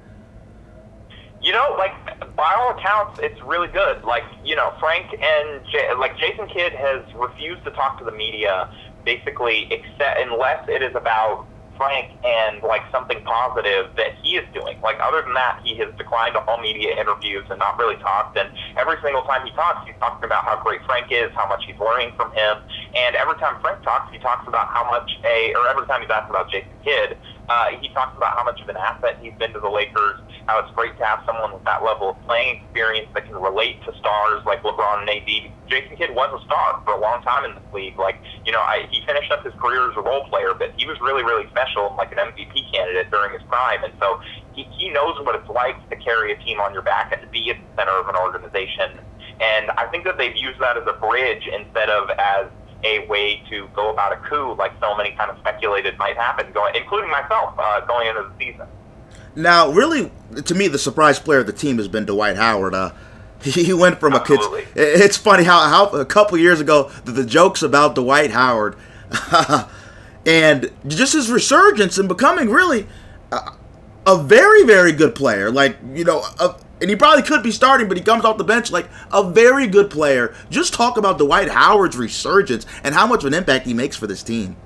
You 1.42 1.54
know, 1.54 1.76
like 1.78 1.94
by 2.36 2.56
all 2.58 2.78
accounts, 2.78 3.20
it's 3.22 3.42
really 3.44 3.68
good. 3.68 4.04
Like 4.04 4.24
you 4.44 4.56
know, 4.56 4.74
Frank 4.80 5.08
and 5.14 5.62
J- 5.72 5.94
like 5.98 6.18
Jason 6.18 6.48
Kidd 6.48 6.74
has 6.74 7.02
refused 7.16 7.64
to 7.66 7.72
talk 7.72 7.98
to 8.00 8.06
the 8.06 8.12
media, 8.12 8.70
basically, 9.06 9.68
except 9.72 10.20
unless 10.20 10.68
it 10.68 10.82
is 10.82 10.96
about 10.96 11.46
frank 11.80 12.12
and 12.28 12.60
like 12.68 12.84
something 12.92 13.24
positive 13.24 13.88
that 13.96 14.12
he 14.20 14.36
is 14.36 14.44
doing. 14.52 14.76
Like 14.84 15.00
other 15.00 15.24
than 15.24 15.34
that, 15.40 15.64
he 15.64 15.80
has 15.80 15.88
declined 15.96 16.36
all 16.36 16.60
media 16.60 16.92
interviews 17.00 17.48
and 17.48 17.58
not 17.58 17.80
really 17.80 17.96
talked. 18.04 18.36
And 18.36 18.52
every 18.76 19.00
single 19.00 19.24
time 19.24 19.48
he 19.48 19.52
talks, 19.56 19.88
he's 19.88 19.96
talking 20.04 20.28
about 20.28 20.44
how 20.44 20.60
great 20.60 20.84
Frank 20.84 21.08
is, 21.10 21.32
how 21.40 21.48
much 21.48 21.64
he's 21.64 21.80
learning 21.80 22.12
from 22.20 22.36
him. 22.36 22.60
And 23.00 23.16
every 23.16 23.40
time 23.40 23.56
Frank 23.64 23.80
talks, 23.88 24.12
he 24.12 24.20
talks 24.20 24.44
about 24.44 24.68
how 24.68 24.84
much 24.92 25.08
a, 25.24 25.56
or 25.56 25.64
every 25.72 25.88
time 25.88 26.04
he's 26.04 26.12
asked 26.12 26.30
about 26.30 26.52
Jason 26.52 26.76
Kidd, 26.84 27.16
uh, 27.48 27.72
he 27.80 27.88
talks 27.96 28.14
about 28.20 28.36
how 28.36 28.44
much 28.44 28.62
of 28.62 28.68
an 28.68 28.78
asset 28.78 29.18
he's 29.24 29.34
been 29.40 29.56
to 29.56 29.60
the 29.64 29.72
Lakers, 29.72 30.20
how 30.50 30.58
it's 30.58 30.74
great 30.74 30.98
to 30.98 31.06
have 31.06 31.22
someone 31.30 31.54
with 31.54 31.62
that 31.70 31.86
level 31.86 32.10
of 32.10 32.18
playing 32.26 32.58
experience 32.58 33.06
that 33.14 33.30
can 33.30 33.38
relate 33.38 33.78
to 33.86 33.94
stars 34.02 34.42
like 34.50 34.66
LeBron 34.66 35.06
and 35.06 35.10
AD. 35.10 35.30
Jason 35.70 35.94
Kidd 35.94 36.10
was 36.18 36.34
a 36.34 36.42
star 36.50 36.82
for 36.82 36.98
a 36.98 37.00
long 37.00 37.22
time 37.22 37.46
in 37.46 37.54
this 37.54 37.70
league. 37.70 38.02
Like, 38.02 38.18
you 38.50 38.52
know, 38.52 38.58
I, 38.58 38.90
he 38.90 39.06
finished 39.06 39.30
up 39.30 39.46
his 39.46 39.54
career 39.62 39.86
as 39.86 39.94
a 39.94 40.02
role 40.02 40.26
player, 40.26 40.58
but 40.58 40.74
he 40.74 40.90
was 40.90 40.98
really, 41.06 41.22
really 41.22 41.46
special, 41.54 41.94
like 42.02 42.10
an 42.12 42.18
MVP 42.18 42.74
candidate 42.74 43.14
during 43.14 43.38
his 43.38 43.46
prime. 43.46 43.86
And 43.86 43.94
so 44.02 44.18
he, 44.58 44.66
he 44.74 44.90
knows 44.90 45.22
what 45.22 45.38
it's 45.38 45.50
like 45.54 45.78
to 45.94 45.96
carry 46.02 46.34
a 46.34 46.38
team 46.42 46.58
on 46.58 46.74
your 46.74 46.82
back 46.82 47.14
and 47.14 47.22
to 47.22 47.30
be 47.30 47.54
at 47.54 47.62
the 47.62 47.70
center 47.78 47.94
of 47.94 48.10
an 48.10 48.18
organization. 48.18 49.06
And 49.38 49.70
I 49.78 49.86
think 49.94 50.02
that 50.10 50.18
they've 50.18 50.36
used 50.36 50.58
that 50.66 50.82
as 50.82 50.84
a 50.90 50.98
bridge 50.98 51.46
instead 51.46 51.94
of 51.94 52.10
as 52.18 52.50
a 52.84 53.06
way 53.06 53.44
to 53.52 53.70
go 53.76 53.94
about 53.94 54.14
a 54.14 54.18
coup 54.26 54.56
like 54.58 54.72
so 54.82 54.98
many 54.98 55.12
kind 55.12 55.30
of 55.30 55.38
speculated 55.46 55.94
might 56.00 56.18
happen, 56.18 56.50
going, 56.58 56.74
including 56.74 57.12
myself, 57.14 57.54
uh, 57.60 57.86
going 57.86 58.10
into 58.10 58.26
the 58.26 58.34
season. 58.42 58.66
Now, 59.40 59.72
really, 59.72 60.12
to 60.46 60.54
me, 60.54 60.68
the 60.68 60.78
surprise 60.78 61.18
player 61.18 61.40
of 61.40 61.48
the 61.48 61.54
team 61.54 61.78
has 61.78 61.88
been 61.88 62.06
Dwight 62.06 62.36
Howard. 62.36 62.76
Uh, 62.76 62.92
he 63.42 63.74
went 63.74 64.00
from 64.00 64.14
Absolutely. 64.14 64.64
a 64.64 64.66
kid. 64.66 65.02
It's 65.02 65.18
funny 65.18 65.46
how, 65.46 65.62
how 65.70 65.88
a 65.98 66.06
couple 66.06 66.38
years 66.38 66.60
ago 66.60 66.92
the, 67.06 67.14
the 67.14 67.26
jokes 67.26 67.62
about 67.62 67.96
Dwight 67.96 68.32
Howard, 68.32 68.76
and 70.26 70.72
just 70.88 71.14
his 71.14 71.32
resurgence 71.32 71.98
and 71.98 72.10
becoming 72.10 72.50
really 72.50 72.86
a, 73.32 73.54
a 74.06 74.22
very 74.22 74.64
very 74.66 74.92
good 74.92 75.16
player. 75.16 75.50
Like 75.50 75.78
you 75.94 76.04
know, 76.04 76.22
a, 76.40 76.56
and 76.82 76.90
he 76.90 76.98
probably 76.98 77.24
could 77.24 77.42
be 77.42 77.52
starting, 77.52 77.88
but 77.88 77.96
he 77.96 78.04
comes 78.04 78.26
off 78.26 78.38
the 78.38 78.44
bench 78.44 78.72
like 78.72 78.90
a 79.12 79.30
very 79.30 79.68
good 79.68 79.90
player. 79.90 80.36
Just 80.50 80.74
talk 80.74 80.98
about 80.98 81.18
Dwight 81.18 81.50
Howard's 81.50 81.96
resurgence 81.96 82.66
and 82.84 82.94
how 82.94 83.08
much 83.08 83.22
of 83.24 83.28
an 83.28 83.34
impact 83.34 83.66
he 83.66 83.74
makes 83.74 83.96
for 83.96 84.06
this 84.06 84.22
team. 84.22 84.58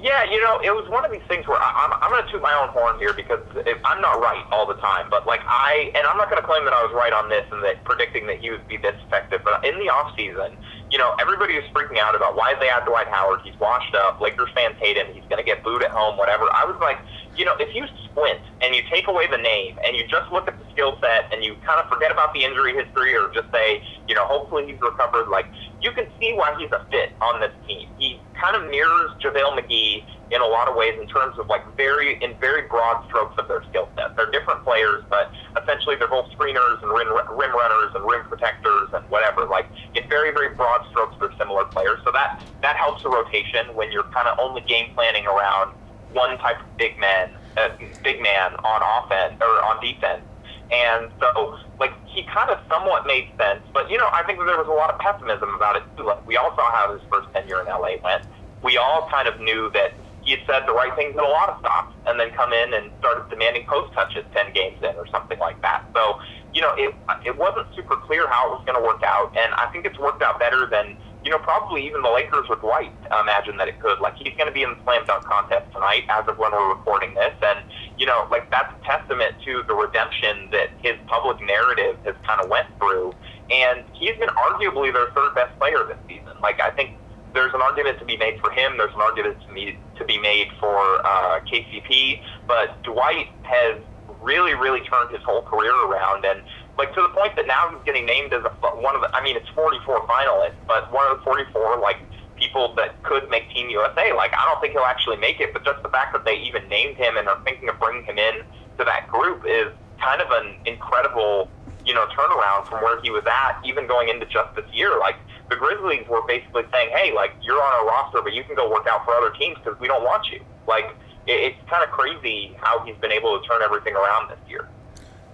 Yeah, 0.00 0.24
you 0.24 0.40
know, 0.40 0.56
it 0.64 0.72
was 0.72 0.88
one 0.88 1.04
of 1.04 1.12
these 1.12 1.24
things 1.28 1.44
where 1.44 1.60
I, 1.60 1.68
I'm, 1.84 1.92
I'm 2.00 2.08
going 2.08 2.24
to 2.24 2.30
toot 2.32 2.40
my 2.40 2.56
own 2.56 2.72
horn 2.72 2.96
here 2.96 3.12
because 3.12 3.44
if, 3.68 3.76
I'm 3.84 4.00
not 4.00 4.16
right 4.16 4.40
all 4.48 4.64
the 4.64 4.80
time, 4.80 5.12
but 5.12 5.28
like 5.28 5.44
I, 5.44 5.92
and 5.92 6.08
I'm 6.08 6.16
not 6.16 6.32
going 6.32 6.40
to 6.40 6.46
claim 6.46 6.64
that 6.64 6.72
I 6.72 6.80
was 6.80 6.92
right 6.96 7.12
on 7.12 7.28
this 7.28 7.44
and 7.52 7.60
that 7.68 7.84
predicting 7.84 8.24
that 8.32 8.40
he 8.40 8.48
would 8.48 8.64
be 8.64 8.80
this 8.80 8.96
effective, 9.04 9.44
but 9.44 9.60
in 9.60 9.76
the 9.76 9.92
off 9.92 10.08
season, 10.16 10.56
you 10.90 10.98
know, 10.98 11.14
everybody 11.20 11.54
was 11.54 11.64
freaking 11.72 11.98
out 11.98 12.16
about 12.16 12.36
why 12.36 12.54
they 12.58 12.68
add 12.68 12.84
Dwight 12.84 13.06
Howard. 13.08 13.40
He's 13.44 13.58
washed 13.60 13.94
up. 13.94 14.20
Lakers 14.20 14.50
fans 14.54 14.74
hate 14.78 14.96
him. 14.96 15.06
He's 15.12 15.22
going 15.30 15.38
to 15.38 15.44
get 15.46 15.62
booed 15.62 15.84
at 15.84 15.90
home, 15.90 16.18
whatever. 16.18 16.44
I 16.52 16.64
was 16.64 16.76
like, 16.80 16.98
you 17.36 17.44
know, 17.44 17.54
if 17.60 17.74
you 17.74 17.86
squint 18.10 18.40
and 18.60 18.74
you 18.74 18.82
take 18.90 19.06
away 19.06 19.26
the 19.30 19.38
name 19.38 19.78
and 19.86 19.96
you 19.96 20.06
just 20.08 20.30
look 20.32 20.48
at 20.48 20.58
the 20.58 20.64
skill 20.72 20.98
set 21.00 21.32
and 21.32 21.44
you 21.44 21.54
kind 21.64 21.80
of 21.80 21.88
forget 21.88 22.10
about 22.10 22.34
the 22.34 22.42
injury 22.42 22.74
history 22.74 23.14
or 23.14 23.30
just 23.32 23.50
say, 23.52 23.82
you 24.08 24.14
know, 24.14 24.26
hopefully 24.26 24.66
he's 24.66 24.80
recovered, 24.80 25.28
like, 25.28 25.46
you 25.80 25.92
can 25.92 26.06
see 26.18 26.32
why 26.34 26.54
he's 26.58 26.70
a 26.72 26.84
fit 26.90 27.12
on 27.20 27.40
this 27.40 27.52
team. 27.68 27.88
He 27.96 28.20
kind 28.34 28.56
of 28.56 28.68
mirrors 28.68 29.10
JaVale 29.22 29.62
McGee 29.62 30.04
in 30.30 30.40
a 30.40 30.46
lot 30.46 30.68
of 30.68 30.76
ways 30.76 30.94
in 31.00 31.06
terms 31.06 31.38
of 31.38 31.48
like 31.48 31.62
very 31.76 32.18
in 32.22 32.38
very 32.40 32.62
broad 32.68 33.02
strokes 33.06 33.34
of 33.38 33.48
their 33.48 33.62
skill 33.68 33.88
set. 33.96 34.14
They're 34.16 34.30
different 34.30 34.62
players, 34.64 35.02
but 35.10 35.30
essentially 35.60 35.96
they're 35.98 36.10
both 36.10 36.30
screeners 36.30 36.82
and 36.82 36.90
rim, 36.90 37.10
rim 37.34 37.52
runners 37.52 37.90
and 37.94 38.04
rim 38.06 38.22
protectors 38.28 38.88
and 38.94 39.02
whatever. 39.10 39.46
Like 39.46 39.66
in 39.94 40.08
very 40.08 40.30
very 40.30 40.54
broad 40.54 40.86
strokes, 40.90 41.16
they're 41.20 41.34
similar 41.38 41.64
players. 41.74 41.98
So 42.04 42.12
that 42.12 42.38
that 42.62 42.76
helps 42.76 43.02
the 43.02 43.10
rotation 43.10 43.74
when 43.74 43.90
you're 43.90 44.08
kind 44.14 44.28
of 44.28 44.38
only 44.38 44.62
game 44.62 44.94
planning 44.94 45.26
around 45.26 45.74
one 46.12 46.38
type 46.38 46.60
of 46.60 46.66
big 46.76 46.98
man, 46.98 47.30
uh, 47.56 47.68
big 48.02 48.20
man 48.22 48.54
on 48.64 48.80
offense 48.82 49.38
or 49.40 49.62
on 49.66 49.80
defense. 49.82 50.22
And 50.70 51.10
so, 51.18 51.58
like, 51.80 51.90
he 52.06 52.22
kind 52.32 52.50
of 52.50 52.58
somewhat 52.70 53.06
made 53.06 53.26
sense. 53.38 53.60
But, 53.74 53.90
you 53.90 53.98
know, 53.98 54.08
I 54.14 54.22
think 54.22 54.38
that 54.38 54.46
there 54.46 54.58
was 54.58 54.70
a 54.70 54.74
lot 54.74 54.90
of 54.90 54.98
pessimism 55.00 55.50
about 55.54 55.76
it, 55.76 55.82
too. 55.96 56.06
Like, 56.06 56.24
we 56.26 56.36
all 56.36 56.54
saw 56.54 56.70
how 56.70 56.92
his 56.92 57.02
first 57.10 57.26
tenure 57.34 57.60
in 57.60 57.66
LA 57.66 57.98
went. 58.04 58.22
We 58.62 58.76
all 58.76 59.08
kind 59.10 59.26
of 59.26 59.40
knew 59.40 59.70
that 59.74 59.98
he 60.30 60.36
said 60.46 60.62
the 60.66 60.72
right 60.72 60.94
things 60.94 61.16
at 61.16 61.24
a 61.24 61.28
lot 61.28 61.48
of 61.48 61.58
stops 61.58 61.94
and 62.06 62.18
then 62.20 62.30
come 62.38 62.52
in 62.52 62.74
and 62.74 62.90
started 63.00 63.28
demanding 63.30 63.66
post 63.66 63.92
touches 63.92 64.24
10 64.32 64.52
games 64.52 64.78
in 64.78 64.94
or 64.94 65.06
something 65.08 65.38
like 65.40 65.60
that. 65.60 65.82
So, 65.92 66.20
you 66.54 66.60
know, 66.62 66.72
it, 66.78 66.94
it 67.26 67.36
wasn't 67.36 67.66
super 67.74 67.96
clear 67.96 68.28
how 68.28 68.46
it 68.46 68.50
was 68.54 68.62
going 68.64 68.78
to 68.78 68.86
work 68.86 69.02
out. 69.02 69.34
And 69.36 69.52
I 69.54 69.66
think 69.72 69.86
it's 69.86 69.98
worked 69.98 70.22
out 70.22 70.38
better 70.38 70.70
than 70.70 70.96
you 71.24 71.30
know, 71.30 71.38
probably 71.38 71.86
even 71.86 72.00
the 72.02 72.08
Lakers 72.08 72.48
with 72.48 72.60
Dwight 72.60 72.92
imagine 73.20 73.56
that 73.58 73.68
it 73.68 73.78
could. 73.80 74.00
Like 74.00 74.16
he's 74.16 74.32
going 74.36 74.46
to 74.46 74.52
be 74.52 74.62
in 74.62 74.70
the 74.70 74.78
slam 74.84 75.04
dunk 75.04 75.24
contest 75.24 75.70
tonight, 75.72 76.04
as 76.08 76.26
of 76.28 76.38
when 76.38 76.52
we're 76.52 76.70
recording 76.70 77.12
this, 77.14 77.34
and 77.42 77.60
you 77.98 78.06
know, 78.06 78.26
like 78.30 78.50
that's 78.50 78.72
a 78.72 78.84
testament 78.86 79.34
to 79.44 79.62
the 79.68 79.74
redemption 79.74 80.48
that 80.52 80.70
his 80.82 80.96
public 81.06 81.36
narrative 81.44 81.98
has 82.04 82.14
kind 82.26 82.40
of 82.40 82.48
went 82.48 82.66
through. 82.78 83.12
And 83.50 83.84
he's 83.92 84.16
been 84.16 84.30
arguably 84.30 84.92
their 84.92 85.10
third 85.12 85.34
best 85.34 85.58
player 85.58 85.84
this 85.86 85.98
season. 86.08 86.40
Like 86.40 86.60
I 86.60 86.70
think 86.70 86.96
there's 87.34 87.52
an 87.54 87.60
argument 87.60 87.98
to 87.98 88.04
be 88.04 88.16
made 88.16 88.40
for 88.40 88.50
him. 88.50 88.78
There's 88.78 88.94
an 88.94 89.00
argument 89.00 89.36
to 89.46 89.52
be 89.52 89.78
to 90.00 90.04
be 90.04 90.18
made 90.18 90.48
for 90.58 90.76
uh, 91.06 91.40
KCP, 91.46 92.20
but 92.48 92.82
Dwight 92.82 93.28
has 93.42 93.78
really, 94.20 94.54
really 94.54 94.80
turned 94.80 95.10
his 95.14 95.22
whole 95.22 95.42
career 95.42 95.72
around 95.86 96.24
and 96.24 96.42
like 96.76 96.92
to 96.94 97.02
the 97.02 97.08
point 97.08 97.36
that 97.36 97.46
now 97.46 97.70
he's 97.70 97.84
getting 97.84 98.06
named 98.06 98.32
as 98.32 98.42
a, 98.42 98.50
one 98.80 98.96
of 98.96 99.02
the. 99.02 99.14
I 99.14 99.22
mean, 99.22 99.36
it's 99.36 99.48
44 99.54 100.06
finalists, 100.08 100.56
but 100.66 100.90
one 100.92 101.10
of 101.12 101.18
the 101.18 101.24
44 101.24 101.78
like 101.78 101.98
people 102.36 102.74
that 102.74 103.00
could 103.02 103.28
make 103.28 103.48
Team 103.50 103.68
USA. 103.68 104.12
Like, 104.16 104.32
I 104.32 104.48
don't 104.48 104.60
think 104.60 104.72
he'll 104.72 104.88
actually 104.88 105.18
make 105.18 105.40
it, 105.40 105.52
but 105.52 105.62
just 105.64 105.82
the 105.82 105.90
fact 105.90 106.14
that 106.14 106.24
they 106.24 106.36
even 106.40 106.66
named 106.68 106.96
him 106.96 107.16
and 107.18 107.28
are 107.28 107.38
thinking 107.44 107.68
of 107.68 107.78
bringing 107.78 108.04
him 108.04 108.18
in 108.18 108.42
to 108.78 108.84
that 108.84 109.06
group 109.08 109.44
is 109.46 109.68
kind 110.00 110.22
of 110.22 110.28
an 110.30 110.56
incredible, 110.64 111.50
you 111.84 111.94
know, 111.94 112.06
turnaround 112.16 112.66
from 112.68 112.82
where 112.82 113.00
he 113.02 113.10
was 113.10 113.24
at, 113.26 113.58
even 113.64 113.86
going 113.86 114.08
into 114.08 114.26
just 114.26 114.54
this 114.56 114.66
year. 114.72 114.98
Like, 114.98 115.16
the 115.48 115.56
Grizzlies 115.56 116.06
were 116.08 116.22
basically 116.26 116.62
saying, 116.72 116.90
hey, 116.92 117.12
like, 117.14 117.32
you're 117.42 117.60
on 117.60 117.72
our 117.82 117.86
roster, 117.86 118.20
but 118.22 118.32
you 118.32 118.44
can 118.44 118.54
go 118.54 118.70
work 118.70 118.86
out 118.90 119.04
for 119.04 119.14
other 119.14 119.30
teams 119.38 119.56
because 119.62 119.78
we 119.80 119.88
don't 119.88 120.04
want 120.04 120.26
you. 120.30 120.40
Like, 120.66 120.86
it's 121.26 121.58
kind 121.68 121.84
of 121.84 121.90
crazy 121.90 122.56
how 122.60 122.84
he's 122.84 122.96
been 123.00 123.12
able 123.12 123.38
to 123.38 123.46
turn 123.46 123.62
everything 123.62 123.94
around 123.94 124.30
this 124.30 124.38
year. 124.48 124.68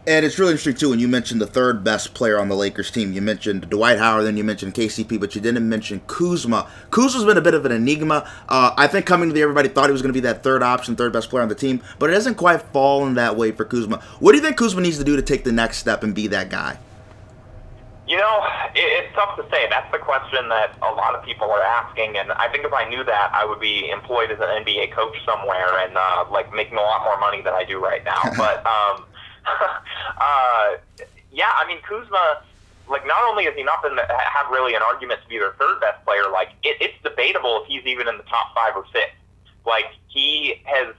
And 0.09 0.25
it's 0.25 0.39
really 0.39 0.53
interesting 0.53 0.77
too 0.77 0.91
when 0.91 1.01
you 1.01 1.09
mentioned 1.09 1.41
the 1.41 1.49
third 1.49 1.83
best 1.83 2.15
player 2.15 2.39
on 2.39 2.49
the 2.49 2.55
Lakers 2.55 2.93
team. 2.93 3.13
You 3.13 3.21
mentioned 3.21 3.69
Dwight 3.69 3.99
Howard, 3.99 4.25
then 4.25 4.37
you 4.37 4.45
mentioned 4.45 4.73
KCP, 4.75 5.19
but 5.19 5.35
you 5.35 5.41
didn't 5.41 5.69
mention 5.69 6.01
Kuzma. 6.07 6.71
Kuzma's 6.93 7.25
been 7.25 7.37
a 7.37 7.41
bit 7.41 7.55
of 7.55 7.67
an 7.67 7.73
enigma. 7.73 8.31
Uh, 8.49 8.73
I 8.77 8.87
think 8.87 9.05
coming 9.05 9.29
to 9.29 9.35
the 9.35 9.43
everybody 9.43 9.69
thought 9.69 9.87
he 9.87 9.93
was 9.93 10.03
going 10.03 10.13
to 10.13 10.17
be 10.17 10.21
that 10.21 10.45
third 10.45 10.63
option, 10.63 10.95
third 10.95 11.13
best 11.13 11.29
player 11.29 11.43
on 11.43 11.49
the 11.49 11.57
team, 11.57 11.83
but 11.99 12.09
it 12.09 12.13
hasn't 12.13 12.37
quite 12.37 12.63
fallen 12.73 13.15
that 13.15 13.37
way 13.37 13.51
for 13.51 13.65
Kuzma. 13.65 14.01
What 14.21 14.31
do 14.31 14.39
you 14.39 14.45
think 14.45 14.57
Kuzma 14.57 14.81
needs 14.81 14.99
to 14.99 15.05
do 15.05 15.17
to 15.17 15.23
take 15.23 15.43
the 15.43 15.51
next 15.51 15.79
step 15.79 16.05
and 16.05 16.15
be 16.15 16.29
that 16.29 16.51
guy? 16.51 16.79
You 18.07 18.19
know, 18.19 18.47
it, 18.77 19.05
it's 19.05 19.13
tough 19.17 19.35
to 19.35 19.43
say. 19.51 19.67
That's 19.69 19.91
the 19.91 19.99
question 19.99 20.49
that 20.51 20.79
a 20.83 20.95
lot 20.95 21.17
of 21.17 21.25
people 21.25 21.51
are 21.51 21.63
asking, 21.65 22.17
and 22.17 22.31
I 22.31 22.47
think 22.53 22.65
if 22.65 22.73
I 22.73 22.89
knew 22.89 23.03
that, 23.03 23.31
I 23.35 23.45
would 23.45 23.59
be 23.59 23.91
employed 23.91 24.31
as 24.31 24.39
an 24.39 24.63
NBA 24.65 24.93
coach 24.93 25.17
somewhere 25.25 25.81
and 25.81 25.97
uh, 25.97 26.27
like 26.31 26.55
making 26.55 26.79
a 26.79 26.83
lot 26.83 27.03
more 27.03 27.19
money 27.19 27.43
than 27.43 27.55
I 27.55 27.65
do 27.65 27.83
right 27.83 28.05
now. 28.05 28.23
but 28.37 28.65
um, 28.65 29.03
uh, 30.21 30.77
yeah, 31.33 31.51
I 31.55 31.65
mean 31.67 31.79
Kuzma. 31.83 32.43
Like, 32.89 33.05
not 33.05 33.19
only 33.29 33.45
has 33.47 33.55
he 33.57 33.65
not 33.65 33.83
been 33.83 33.99
have 33.99 34.51
really 34.51 34.75
an 34.75 34.83
argument 34.83 35.21
to 35.23 35.29
be 35.29 35.39
their 35.39 35.53
third 35.59 35.81
best 35.81 36.05
player, 36.05 36.31
like 36.33 36.51
it, 36.63 36.77
it's 36.81 36.95
debatable 37.03 37.63
if 37.63 37.67
he's 37.67 37.85
even 37.85 38.07
in 38.07 38.17
the 38.17 38.23
top 38.25 38.55
five 38.55 38.77
or 38.77 38.85
six. 38.93 39.11
Like 39.67 39.87
he 40.07 40.63
has 40.65 40.95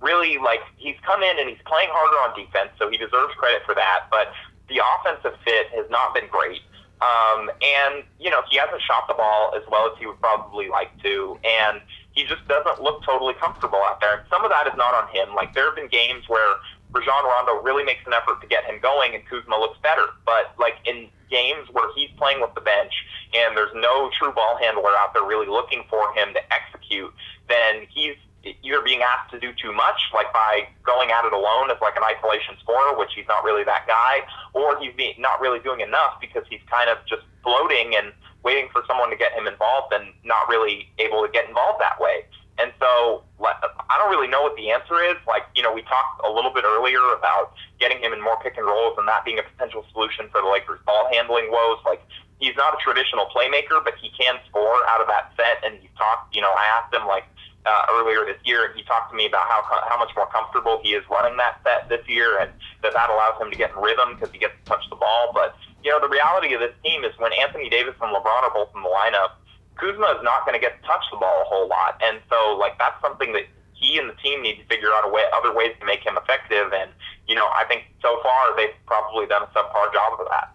really 0.00 0.38
like 0.38 0.60
he's 0.76 0.94
come 1.02 1.22
in 1.22 1.38
and 1.38 1.48
he's 1.48 1.62
playing 1.66 1.88
harder 1.90 2.30
on 2.30 2.38
defense, 2.38 2.70
so 2.78 2.88
he 2.90 2.96
deserves 2.96 3.34
credit 3.34 3.62
for 3.66 3.74
that. 3.74 4.06
But 4.10 4.32
the 4.68 4.80
offensive 4.80 5.38
fit 5.44 5.66
has 5.74 5.90
not 5.90 6.14
been 6.14 6.28
great. 6.28 6.62
Um, 7.02 7.50
and, 7.50 8.04
you 8.20 8.30
know, 8.30 8.42
he 8.48 8.58
hasn't 8.58 8.80
shot 8.82 9.08
the 9.08 9.14
ball 9.14 9.54
as 9.56 9.62
well 9.68 9.90
as 9.90 9.98
he 9.98 10.06
would 10.06 10.20
probably 10.20 10.68
like 10.68 10.90
to. 11.02 11.36
And 11.42 11.80
he 12.12 12.24
just 12.24 12.46
doesn't 12.46 12.80
look 12.80 13.02
totally 13.02 13.34
comfortable 13.34 13.82
out 13.82 14.00
there. 14.00 14.18
And 14.18 14.22
some 14.30 14.44
of 14.44 14.50
that 14.50 14.68
is 14.68 14.74
not 14.76 14.94
on 14.94 15.08
him. 15.08 15.34
Like, 15.34 15.52
there 15.52 15.66
have 15.66 15.74
been 15.74 15.88
games 15.88 16.28
where 16.28 16.54
Rajon 16.92 17.24
Rondo 17.24 17.62
really 17.62 17.84
makes 17.84 18.06
an 18.06 18.12
effort 18.12 18.40
to 18.40 18.46
get 18.46 18.64
him 18.64 18.78
going, 18.80 19.14
and 19.14 19.24
Kuzma 19.26 19.56
looks 19.58 19.78
better. 19.82 20.06
But 20.24 20.54
like 20.58 20.76
in 20.84 21.08
games 21.30 21.68
where 21.72 21.88
he's 21.94 22.10
playing 22.18 22.40
with 22.40 22.54
the 22.54 22.60
bench 22.60 22.92
and 23.34 23.56
there's 23.56 23.72
no 23.74 24.10
true 24.18 24.32
ball 24.32 24.58
handler 24.60 24.92
out 25.00 25.14
there 25.14 25.24
really 25.24 25.48
looking 25.48 25.82
for 25.88 26.12
him 26.14 26.34
to 26.34 26.40
execute, 26.52 27.12
then 27.48 27.86
he's 27.88 28.16
either 28.44 28.82
being 28.82 29.00
asked 29.00 29.30
to 29.30 29.40
do 29.40 29.52
too 29.54 29.72
much, 29.72 29.98
like 30.12 30.32
by 30.32 30.68
going 30.84 31.10
at 31.10 31.24
it 31.24 31.32
alone 31.32 31.70
as 31.70 31.78
like 31.80 31.96
an 31.96 32.02
isolation 32.02 32.54
scorer, 32.60 32.98
which 32.98 33.10
he's 33.14 33.26
not 33.28 33.44
really 33.44 33.64
that 33.64 33.86
guy, 33.86 34.20
or 34.52 34.78
he's 34.78 34.92
being, 34.96 35.14
not 35.18 35.40
really 35.40 35.60
doing 35.60 35.80
enough 35.80 36.20
because 36.20 36.42
he's 36.50 36.60
kind 36.68 36.90
of 36.90 36.98
just 37.08 37.22
floating 37.42 37.94
and 37.96 38.12
waiting 38.42 38.68
for 38.72 38.82
someone 38.86 39.10
to 39.10 39.16
get 39.16 39.32
him 39.32 39.46
involved 39.46 39.92
and 39.94 40.12
not 40.24 40.48
really 40.48 40.90
able 40.98 41.22
to 41.22 41.30
get 41.32 41.48
involved 41.48 41.80
that 41.80 42.00
way. 42.00 42.26
And 42.58 42.72
so 42.78 43.24
I 43.40 43.98
don't 43.98 44.10
really 44.10 44.28
know 44.28 44.42
what 44.42 44.56
the 44.56 44.70
answer 44.70 45.02
is. 45.02 45.16
Like, 45.26 45.44
you 45.56 45.62
know, 45.62 45.72
we 45.72 45.82
talked 45.82 46.20
a 46.24 46.30
little 46.30 46.52
bit 46.52 46.64
earlier 46.64 47.00
about 47.16 47.54
getting 47.80 47.98
him 47.98 48.12
in 48.12 48.20
more 48.20 48.36
pick 48.42 48.56
and 48.56 48.66
rolls 48.66 48.96
and 48.98 49.08
that 49.08 49.24
being 49.24 49.38
a 49.38 49.42
potential 49.42 49.84
solution 49.92 50.28
for 50.30 50.42
the 50.42 50.48
Lakers' 50.48 50.80
ball 50.84 51.08
handling 51.12 51.50
woes. 51.50 51.78
Like, 51.84 52.02
he's 52.38 52.54
not 52.56 52.74
a 52.74 52.78
traditional 52.82 53.26
playmaker, 53.34 53.82
but 53.82 53.94
he 54.00 54.10
can 54.18 54.36
score 54.48 54.78
out 54.88 55.00
of 55.00 55.08
that 55.08 55.32
set. 55.36 55.64
And 55.64 55.80
he 55.80 55.88
talked, 55.96 56.34
you 56.36 56.42
know, 56.42 56.52
I 56.52 56.64
asked 56.78 56.94
him, 56.94 57.06
like, 57.08 57.24
uh, 57.64 57.86
earlier 57.94 58.26
this 58.26 58.38
year, 58.44 58.66
and 58.66 58.74
he 58.74 58.82
talked 58.82 59.10
to 59.10 59.16
me 59.16 59.26
about 59.26 59.46
how 59.46 59.62
how 59.88 59.98
much 59.98 60.10
more 60.16 60.26
comfortable 60.26 60.80
he 60.82 60.94
is 60.94 61.04
running 61.10 61.36
that 61.38 61.60
set 61.62 61.88
this 61.88 62.02
year, 62.08 62.38
and 62.40 62.50
that 62.82 62.92
that 62.92 63.08
allows 63.10 63.40
him 63.40 63.50
to 63.50 63.56
get 63.56 63.70
in 63.70 63.78
rhythm 63.78 64.14
because 64.14 64.32
he 64.32 64.38
gets 64.38 64.54
to 64.58 64.64
touch 64.66 64.82
the 64.90 64.96
ball. 64.96 65.30
But 65.32 65.54
you 65.84 65.90
know, 65.90 66.00
the 66.00 66.08
reality 66.08 66.54
of 66.54 66.60
this 66.60 66.74
team 66.82 67.04
is 67.04 67.12
when 67.18 67.32
Anthony 67.32 67.68
Davis 67.68 67.94
and 68.00 68.14
LeBron 68.14 68.42
are 68.42 68.54
both 68.54 68.70
in 68.74 68.82
the 68.82 68.90
lineup, 68.90 69.38
Kuzma 69.76 70.16
is 70.18 70.22
not 70.22 70.44
going 70.46 70.54
to 70.54 70.60
get 70.60 70.80
to 70.80 70.86
touch 70.86 71.04
the 71.10 71.16
ball 71.16 71.42
a 71.42 71.44
whole 71.44 71.68
lot, 71.68 72.00
and 72.02 72.20
so 72.28 72.56
like 72.58 72.78
that's 72.78 73.00
something 73.00 73.32
that 73.32 73.44
he 73.72 73.98
and 73.98 74.08
the 74.08 74.14
team 74.14 74.42
need 74.42 74.56
to 74.56 74.64
figure 74.64 74.88
out 74.94 75.08
a 75.08 75.12
way, 75.12 75.22
other 75.34 75.54
ways 75.54 75.74
to 75.80 75.86
make 75.86 76.04
him 76.04 76.16
effective. 76.16 76.72
And 76.72 76.90
you 77.26 77.34
know, 77.34 77.46
I 77.46 77.64
think 77.66 77.84
so 78.00 78.20
far 78.22 78.56
they've 78.56 78.74
probably 78.86 79.26
done 79.26 79.42
a 79.42 79.46
subpar 79.46 79.92
job 79.92 80.20
of 80.20 80.26
that. 80.30 80.54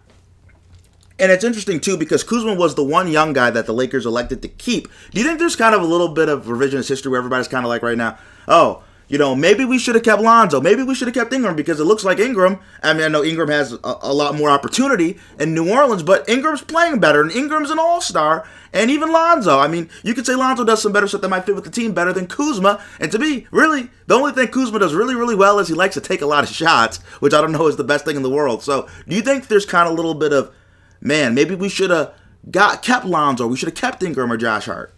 And 1.20 1.32
it's 1.32 1.42
interesting 1.42 1.80
too 1.80 1.96
because 1.96 2.22
Kuzma 2.22 2.54
was 2.54 2.76
the 2.76 2.84
one 2.84 3.10
young 3.10 3.32
guy 3.32 3.50
that 3.50 3.66
the 3.66 3.72
Lakers 3.72 4.06
elected 4.06 4.40
to 4.42 4.48
keep. 4.48 4.88
Do 5.10 5.20
you 5.20 5.26
think 5.26 5.40
there's 5.40 5.56
kind 5.56 5.74
of 5.74 5.82
a 5.82 5.86
little 5.86 6.08
bit 6.08 6.28
of 6.28 6.44
revisionist 6.44 6.88
history 6.88 7.10
where 7.10 7.18
everybody's 7.18 7.48
kind 7.48 7.64
of 7.64 7.68
like 7.68 7.82
right 7.82 7.98
now, 7.98 8.18
oh, 8.46 8.84
you 9.08 9.16
know, 9.16 9.34
maybe 9.34 9.64
we 9.64 9.78
should 9.78 9.94
have 9.94 10.04
kept 10.04 10.20
Lonzo. 10.20 10.60
Maybe 10.60 10.82
we 10.82 10.94
should 10.94 11.08
have 11.08 11.14
kept 11.14 11.32
Ingram 11.32 11.56
because 11.56 11.80
it 11.80 11.84
looks 11.84 12.04
like 12.04 12.18
Ingram. 12.18 12.60
I 12.82 12.92
mean, 12.92 13.04
I 13.04 13.08
know 13.08 13.24
Ingram 13.24 13.48
has 13.48 13.72
a, 13.72 13.78
a 13.82 14.12
lot 14.12 14.34
more 14.34 14.50
opportunity 14.50 15.18
in 15.38 15.54
New 15.54 15.70
Orleans, 15.72 16.02
but 16.02 16.28
Ingram's 16.28 16.60
playing 16.60 17.00
better, 17.00 17.22
and 17.22 17.32
Ingram's 17.32 17.70
an 17.70 17.78
all 17.78 18.02
star, 18.02 18.46
and 18.72 18.90
even 18.90 19.10
Lonzo. 19.10 19.58
I 19.58 19.66
mean, 19.66 19.88
you 20.02 20.12
could 20.12 20.26
say 20.26 20.34
Lonzo 20.34 20.62
does 20.62 20.82
some 20.82 20.92
better 20.92 21.08
stuff 21.08 21.22
that 21.22 21.30
might 21.30 21.46
fit 21.46 21.54
with 21.54 21.64
the 21.64 21.70
team 21.70 21.92
better 21.92 22.12
than 22.12 22.26
Kuzma. 22.26 22.82
And 23.00 23.10
to 23.12 23.18
me, 23.18 23.46
really, 23.50 23.88
the 24.06 24.14
only 24.14 24.32
thing 24.32 24.48
Kuzma 24.48 24.78
does 24.78 24.94
really, 24.94 25.14
really 25.14 25.34
well 25.34 25.58
is 25.58 25.68
he 25.68 25.74
likes 25.74 25.94
to 25.94 26.02
take 26.02 26.20
a 26.20 26.26
lot 26.26 26.44
of 26.44 26.50
shots, 26.50 26.98
which 27.20 27.32
I 27.32 27.40
don't 27.40 27.52
know 27.52 27.66
is 27.66 27.76
the 27.76 27.84
best 27.84 28.04
thing 28.04 28.16
in 28.16 28.22
the 28.22 28.30
world. 28.30 28.62
So, 28.62 28.88
do 29.08 29.16
you 29.16 29.22
think 29.22 29.48
there's 29.48 29.66
kind 29.66 29.86
of 29.86 29.94
a 29.94 29.96
little 29.96 30.14
bit 30.14 30.34
of, 30.34 30.54
man, 31.00 31.34
maybe 31.34 31.54
we 31.54 31.70
should 31.70 31.90
have 31.90 32.12
got 32.50 32.82
kept 32.82 33.06
Lonzo, 33.06 33.46
we 33.46 33.56
should 33.56 33.68
have 33.68 33.74
kept 33.74 34.02
Ingram 34.02 34.30
or 34.30 34.36
Josh 34.36 34.66
Hart? 34.66 34.94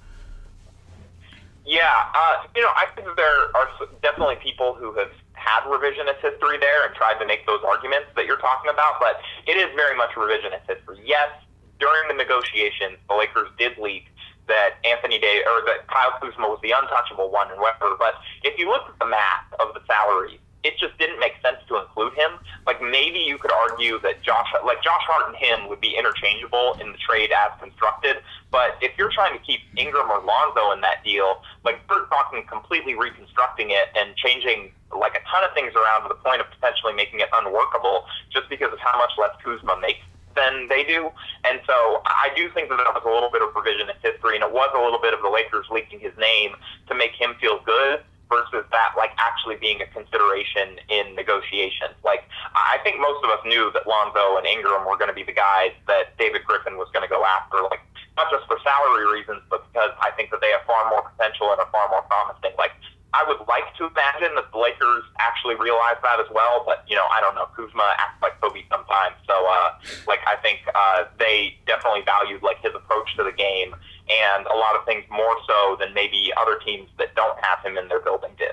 Yeah, 1.70 1.86
uh, 1.86 2.50
you 2.58 2.66
know, 2.66 2.74
I 2.74 2.90
think 2.98 3.06
there 3.14 3.54
are 3.54 3.70
definitely 4.02 4.42
people 4.42 4.74
who 4.74 4.90
have 4.98 5.14
had 5.38 5.62
revisionist 5.70 6.18
history 6.18 6.58
there 6.58 6.82
and 6.82 6.90
tried 6.98 7.22
to 7.22 7.26
make 7.26 7.46
those 7.46 7.62
arguments 7.62 8.10
that 8.18 8.26
you're 8.26 8.42
talking 8.42 8.74
about, 8.74 8.98
but 8.98 9.22
it 9.46 9.54
is 9.54 9.70
very 9.78 9.94
much 9.96 10.10
revisionist 10.18 10.66
history. 10.66 10.98
Yes, 11.06 11.30
during 11.78 12.10
the 12.10 12.18
negotiations, 12.18 12.98
the 13.06 13.14
Lakers 13.14 13.54
did 13.54 13.78
leak 13.78 14.10
that 14.50 14.82
Anthony 14.82 15.22
Day 15.22 15.46
or 15.46 15.62
that 15.70 15.86
Kyle 15.86 16.10
Kuzma 16.18 16.50
was 16.50 16.58
the 16.66 16.74
untouchable 16.74 17.30
one 17.30 17.54
and 17.54 17.60
whatever. 17.62 17.94
But 17.94 18.18
if 18.42 18.58
you 18.58 18.66
look 18.66 18.90
at 18.90 18.98
the 18.98 19.06
math 19.06 19.46
of 19.62 19.70
the 19.72 19.80
salaries, 19.86 20.42
it 20.62 20.74
just 20.78 20.96
didn't 20.98 21.18
make 21.18 21.34
sense 21.42 21.56
to 21.68 21.80
include 21.80 22.12
him. 22.14 22.38
Like 22.66 22.82
maybe 22.82 23.18
you 23.18 23.38
could 23.38 23.52
argue 23.52 23.98
that 24.00 24.22
Josh, 24.22 24.48
like 24.64 24.82
Josh 24.82 25.02
Hart 25.08 25.28
and 25.28 25.36
him, 25.36 25.68
would 25.68 25.80
be 25.80 25.96
interchangeable 25.96 26.76
in 26.80 26.92
the 26.92 26.98
trade 26.98 27.30
as 27.32 27.50
constructed. 27.60 28.18
But 28.50 28.76
if 28.82 28.92
you're 28.98 29.12
trying 29.12 29.36
to 29.38 29.42
keep 29.44 29.60
Ingram 29.76 30.10
or 30.10 30.20
Lonzo 30.20 30.72
in 30.72 30.80
that 30.82 31.02
deal, 31.04 31.40
like 31.64 31.80
we're 31.88 32.06
talking 32.06 32.44
completely 32.46 32.94
reconstructing 32.94 33.70
it 33.70 33.88
and 33.96 34.14
changing 34.16 34.72
like 34.92 35.14
a 35.14 35.22
ton 35.30 35.44
of 35.44 35.54
things 35.54 35.72
around 35.74 36.02
to 36.02 36.08
the 36.08 36.20
point 36.20 36.40
of 36.40 36.46
potentially 36.50 36.92
making 36.92 37.20
it 37.20 37.28
unworkable, 37.32 38.04
just 38.32 38.48
because 38.50 38.72
of 38.72 38.78
how 38.80 38.98
much 38.98 39.12
less 39.16 39.30
Kuzma 39.42 39.78
makes 39.80 40.04
than 40.36 40.68
they 40.68 40.84
do. 40.84 41.10
And 41.44 41.60
so 41.66 42.02
I 42.06 42.30
do 42.36 42.50
think 42.50 42.68
that 42.68 42.76
that 42.76 42.94
was 42.94 43.02
a 43.06 43.10
little 43.10 43.30
bit 43.30 43.42
of 43.42 43.50
revisionist 43.50 44.02
history, 44.02 44.36
and 44.36 44.44
it 44.44 44.52
was 44.52 44.70
a 44.74 44.82
little 44.82 45.00
bit 45.00 45.14
of 45.14 45.22
the 45.22 45.30
Lakers 45.30 45.66
leaking 45.70 46.00
his 46.00 46.12
name 46.18 46.54
to 46.88 46.94
make 46.94 47.12
him 47.12 47.34
feel 47.40 47.60
good 47.64 48.02
versus 48.30 48.64
that 48.70 48.94
like 48.96 49.10
actually 49.18 49.56
being 49.58 49.82
a 49.82 49.88
consideration 49.90 50.78
in 50.88 51.14
negotiations. 51.18 51.98
Like 52.06 52.24
I 52.54 52.78
think 52.86 53.02
most 53.02 53.20
of 53.26 53.30
us 53.34 53.42
knew 53.44 53.70
that 53.74 53.86
Lonzo 53.86 54.38
and 54.38 54.46
Ingram 54.46 54.86
were 54.86 54.96
going 54.96 55.10
to 55.10 55.18
be 55.18 55.26
the 55.26 55.34
guys 55.34 55.74
that 55.90 56.16
David 56.16 56.46
Griffin 56.46 56.78
was 56.78 56.88
going 56.94 57.02
to 57.02 57.10
go 57.10 57.26
after, 57.26 57.60
like 57.66 57.82
not 58.16 58.30
just 58.30 58.46
for 58.46 58.56
salary 58.62 59.10
reasons, 59.10 59.42
but 59.50 59.66
because 59.68 59.90
I 60.00 60.14
think 60.14 60.30
that 60.30 60.40
they 60.40 60.54
have 60.54 60.62
far 60.64 60.88
more 60.88 61.02
potential 61.02 61.50
and 61.50 61.58
are 61.58 61.68
far 61.74 61.90
more 61.90 62.06
promising. 62.06 62.54
Like 62.56 62.72
I 63.12 63.24
would 63.26 63.46
like 63.48 63.74
to 63.78 63.86
imagine 63.86 64.34
that 64.36 64.52
the 64.52 64.58
Lakers 64.58 65.04
actually 65.18 65.56
realize 65.56 65.98
that 66.02 66.20
as 66.20 66.30
well, 66.32 66.62
but 66.64 66.84
you 66.86 66.94
know, 66.94 67.06
I 67.12 67.20
don't 67.20 67.34
know. 67.34 67.46
Kuzma 67.56 67.82
acts 67.98 68.22
like 68.22 68.40
Kobe 68.40 68.62
sometimes, 68.70 69.16
so 69.26 69.34
uh, 69.34 69.74
like 70.06 70.20
I 70.26 70.36
think 70.36 70.60
uh, 70.74 71.04
they 71.18 71.58
definitely 71.66 72.02
valued 72.02 72.42
like 72.42 72.62
his 72.62 72.74
approach 72.74 73.14
to 73.16 73.24
the 73.24 73.32
game 73.32 73.74
and 74.10 74.46
a 74.46 74.56
lot 74.56 74.76
of 74.76 74.84
things 74.84 75.04
more 75.10 75.36
so 75.46 75.76
than 75.78 75.94
maybe 75.94 76.32
other 76.36 76.58
teams 76.64 76.88
that 76.98 77.14
don't 77.14 77.38
have 77.42 77.64
him 77.64 77.78
in 77.78 77.88
their 77.88 78.00
building 78.00 78.30
did. 78.38 78.52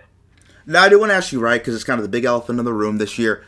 Now 0.66 0.84
I 0.84 0.90
do 0.90 1.00
want 1.00 1.12
to 1.12 1.16
ask 1.16 1.32
you, 1.32 1.40
right, 1.40 1.62
because 1.62 1.76
it's 1.76 1.84
kind 1.84 2.00
of 2.00 2.04
the 2.04 2.10
big 2.10 2.26
elephant 2.26 2.60
in 2.60 2.66
the 2.66 2.74
room 2.74 2.98
this 2.98 3.18
year. 3.18 3.46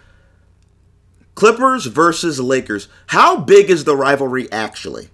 Clippers 1.35 1.85
versus 1.85 2.39
Lakers. 2.39 2.87
How 3.07 3.37
big 3.37 3.69
is 3.69 3.83
the 3.83 3.95
rivalry 3.95 4.51
actually? 4.51 5.09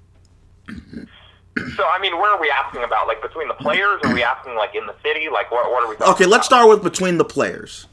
So 1.76 1.86
I 1.88 1.99
mean, 2.01 2.18
where 2.18 2.32
are 2.32 2.39
we 2.39 2.51
asking 2.51 2.84
about? 2.84 3.08
Like 3.08 3.22
between 3.22 3.47
the 3.47 3.53
players? 3.53 4.01
Are 4.03 4.14
we 4.14 4.24
asking 4.24 4.56
like 4.56 4.76
in 4.76 4.86
the 4.86 4.95
city? 5.01 5.30
Like 5.32 5.51
what? 5.51 5.72
What 5.72 5.84
are 5.84 5.89
we? 5.89 5.95
Okay, 6.14 6.26
let's 6.26 6.47
about? 6.47 6.68
start 6.68 6.70
with 6.70 6.84
between 6.84 7.18
the 7.18 7.24
players. 7.24 7.88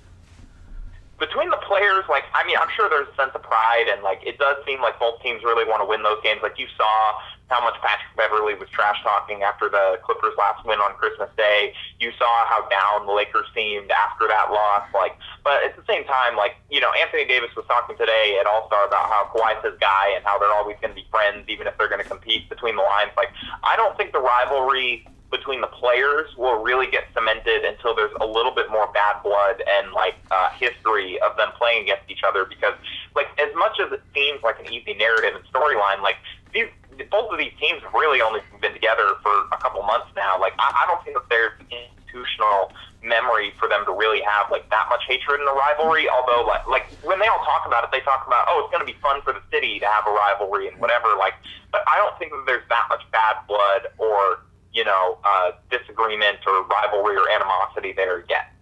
Between 1.20 1.48
the 1.50 1.58
players, 1.58 2.04
like 2.08 2.24
I 2.34 2.44
mean, 2.44 2.56
I'm 2.60 2.68
sure 2.74 2.88
there's 2.90 3.06
a 3.06 3.14
sense 3.14 3.30
of 3.34 3.42
pride, 3.42 3.86
and 3.92 4.02
like 4.02 4.20
it 4.26 4.38
does 4.38 4.56
seem 4.66 4.80
like 4.80 4.98
both 4.98 5.22
teams 5.22 5.44
really 5.44 5.64
want 5.64 5.80
to 5.80 5.86
win 5.86 6.02
those 6.02 6.18
games. 6.24 6.40
Like 6.42 6.58
you 6.58 6.66
saw 6.76 7.20
how 7.52 7.60
much 7.60 7.76
Patrick 7.84 8.16
Beverley 8.16 8.54
was 8.56 8.68
trash 8.72 8.96
talking 9.04 9.42
after 9.44 9.68
the 9.68 10.00
Clippers' 10.02 10.32
last 10.40 10.64
win 10.64 10.80
on 10.80 10.96
Christmas 10.96 11.28
Day. 11.36 11.74
You 12.00 12.10
saw 12.16 12.48
how 12.48 12.66
down 12.72 13.06
the 13.06 13.12
Lakers 13.12 13.46
seemed 13.54 13.92
after 13.92 14.26
that 14.26 14.48
loss. 14.48 14.88
Like, 14.94 15.20
but 15.44 15.62
at 15.62 15.76
the 15.76 15.84
same 15.84 16.04
time, 16.04 16.36
like 16.36 16.56
you 16.70 16.80
know, 16.80 16.90
Anthony 16.96 17.28
Davis 17.28 17.52
was 17.54 17.66
talking 17.68 17.96
today 17.96 18.40
at 18.40 18.46
All 18.46 18.66
Star 18.66 18.88
about 18.88 19.12
how 19.12 19.28
Kawhi's 19.28 19.62
his 19.62 19.76
guy 19.78 20.16
and 20.16 20.24
how 20.24 20.38
they're 20.40 20.52
always 20.52 20.76
going 20.80 20.96
to 20.96 20.98
be 20.98 21.06
friends, 21.12 21.44
even 21.48 21.66
if 21.68 21.76
they're 21.76 21.92
going 21.92 22.02
to 22.02 22.08
compete 22.08 22.48
between 22.48 22.76
the 22.76 22.82
lines. 22.82 23.12
Like, 23.16 23.28
I 23.62 23.76
don't 23.76 23.96
think 23.96 24.12
the 24.12 24.24
rivalry 24.24 25.04
between 25.32 25.62
the 25.62 25.66
players 25.66 26.28
will 26.36 26.62
really 26.62 26.86
get 26.86 27.04
cemented 27.14 27.64
until 27.64 27.96
there's 27.96 28.12
a 28.20 28.26
little 28.26 28.54
bit 28.54 28.70
more 28.70 28.86
bad 28.92 29.16
blood 29.24 29.62
and 29.66 29.90
like 29.92 30.14
uh, 30.30 30.50
history 30.60 31.18
of 31.22 31.36
them 31.38 31.48
playing 31.58 31.82
against 31.84 32.04
each 32.08 32.22
other. 32.22 32.44
Because 32.44 32.74
like 33.16 33.26
as 33.40 33.48
much 33.56 33.80
as 33.80 33.90
it 33.90 34.02
seems 34.14 34.42
like 34.44 34.60
an 34.60 34.72
easy 34.72 34.94
narrative 34.94 35.34
and 35.34 35.42
storyline, 35.50 36.02
like 36.02 36.16
these 36.52 36.68
both 37.10 37.32
of 37.32 37.38
these 37.38 37.52
teams 37.60 37.82
have 37.82 37.92
really 37.94 38.20
only 38.20 38.40
been 38.60 38.72
together 38.72 39.14
for 39.22 39.32
a 39.52 39.58
couple 39.58 39.82
months 39.82 40.08
now. 40.16 40.38
Like 40.40 40.54
I, 40.58 40.84
I 40.84 40.84
don't 40.86 41.02
think 41.04 41.16
that 41.16 41.28
there's 41.28 41.52
institutional 41.70 42.72
memory 43.02 43.52
for 43.58 43.68
them 43.68 43.84
to 43.84 43.92
really 43.92 44.22
have 44.22 44.50
like 44.50 44.68
that 44.70 44.86
much 44.88 45.02
hatred 45.08 45.40
in 45.40 45.46
the 45.46 45.56
rivalry. 45.56 46.08
Although 46.08 46.46
like 46.46 46.66
like 46.68 46.86
when 47.02 47.18
they 47.18 47.26
all 47.26 47.42
talk 47.44 47.66
about 47.66 47.84
it, 47.84 47.90
they 47.90 48.00
talk 48.00 48.26
about 48.26 48.46
oh 48.48 48.64
it's 48.64 48.72
going 48.72 48.84
to 48.84 48.90
be 48.90 48.98
fun 49.00 49.22
for 49.22 49.32
the 49.32 49.42
city 49.50 49.78
to 49.80 49.86
have 49.86 50.04
a 50.06 50.12
rivalry 50.12 50.68
and 50.68 50.78
whatever. 50.78 51.14
Like, 51.18 51.34
but 51.70 51.82
I 51.86 51.96
don't 51.96 52.16
think 52.18 52.32
that 52.32 52.44
there's 52.46 52.66
that 52.68 52.86
much 52.88 53.02
bad 53.10 53.42
blood 53.48 53.92
or 53.98 54.42
you 54.72 54.84
know, 54.84 55.18
uh, 55.24 55.52
disagreement 55.70 56.38
or 56.46 56.64
rivalry 56.64 57.16
or 57.16 57.28
animosity 57.30 57.92
there 57.92 58.24
yet. 58.28 58.52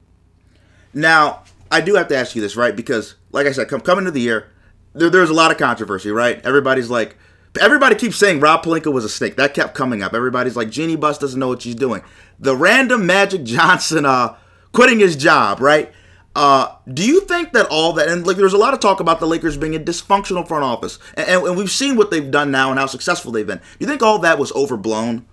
Now, 0.92 1.44
I 1.70 1.80
do 1.80 1.94
have 1.94 2.08
to 2.08 2.16
ask 2.16 2.34
you 2.34 2.42
this, 2.42 2.56
right? 2.56 2.74
Because, 2.74 3.14
like 3.30 3.46
I 3.46 3.52
said, 3.52 3.68
come 3.68 3.80
coming 3.80 4.04
to 4.06 4.10
the 4.10 4.20
year, 4.20 4.50
there, 4.92 5.08
there's 5.08 5.30
a 5.30 5.34
lot 5.34 5.50
of 5.52 5.58
controversy, 5.58 6.10
right? 6.10 6.44
Everybody's 6.44 6.90
like, 6.90 7.16
everybody 7.58 7.96
keeps 7.96 8.16
saying 8.16 8.40
Rob 8.40 8.64
Pelinka 8.64 8.92
was 8.92 9.04
a 9.04 9.08
snake. 9.08 9.36
That 9.36 9.54
kept 9.54 9.74
coming 9.74 10.02
up. 10.02 10.14
Everybody's 10.14 10.56
like, 10.56 10.70
Jeanie 10.70 10.96
Buss 10.96 11.18
doesn't 11.18 11.38
know 11.38 11.48
what 11.48 11.62
she's 11.62 11.74
doing. 11.74 12.02
The 12.38 12.56
random 12.56 13.06
Magic 13.06 13.44
Johnson 13.44 14.06
uh, 14.06 14.36
quitting 14.72 15.00
his 15.00 15.16
job, 15.16 15.60
right? 15.60 15.92
Uh, 16.36 16.76
do 16.94 17.04
you 17.04 17.22
think 17.22 17.52
that 17.52 17.66
all 17.70 17.92
that 17.94 18.08
and 18.08 18.24
like 18.24 18.36
there's 18.36 18.52
a 18.52 18.58
lot 18.58 18.72
of 18.72 18.78
talk 18.78 19.00
about 19.00 19.18
the 19.18 19.26
Lakers 19.26 19.56
being 19.56 19.74
a 19.74 19.80
dysfunctional 19.80 20.46
front 20.46 20.62
office, 20.62 21.00
and, 21.14 21.28
and, 21.28 21.42
and 21.42 21.56
we've 21.56 21.70
seen 21.70 21.96
what 21.96 22.12
they've 22.12 22.30
done 22.30 22.52
now 22.52 22.70
and 22.70 22.78
how 22.78 22.86
successful 22.86 23.32
they've 23.32 23.46
been. 23.46 23.58
Do 23.58 23.64
you 23.80 23.86
think 23.88 24.00
all 24.00 24.20
that 24.20 24.38
was 24.38 24.52
overblown? 24.52 25.26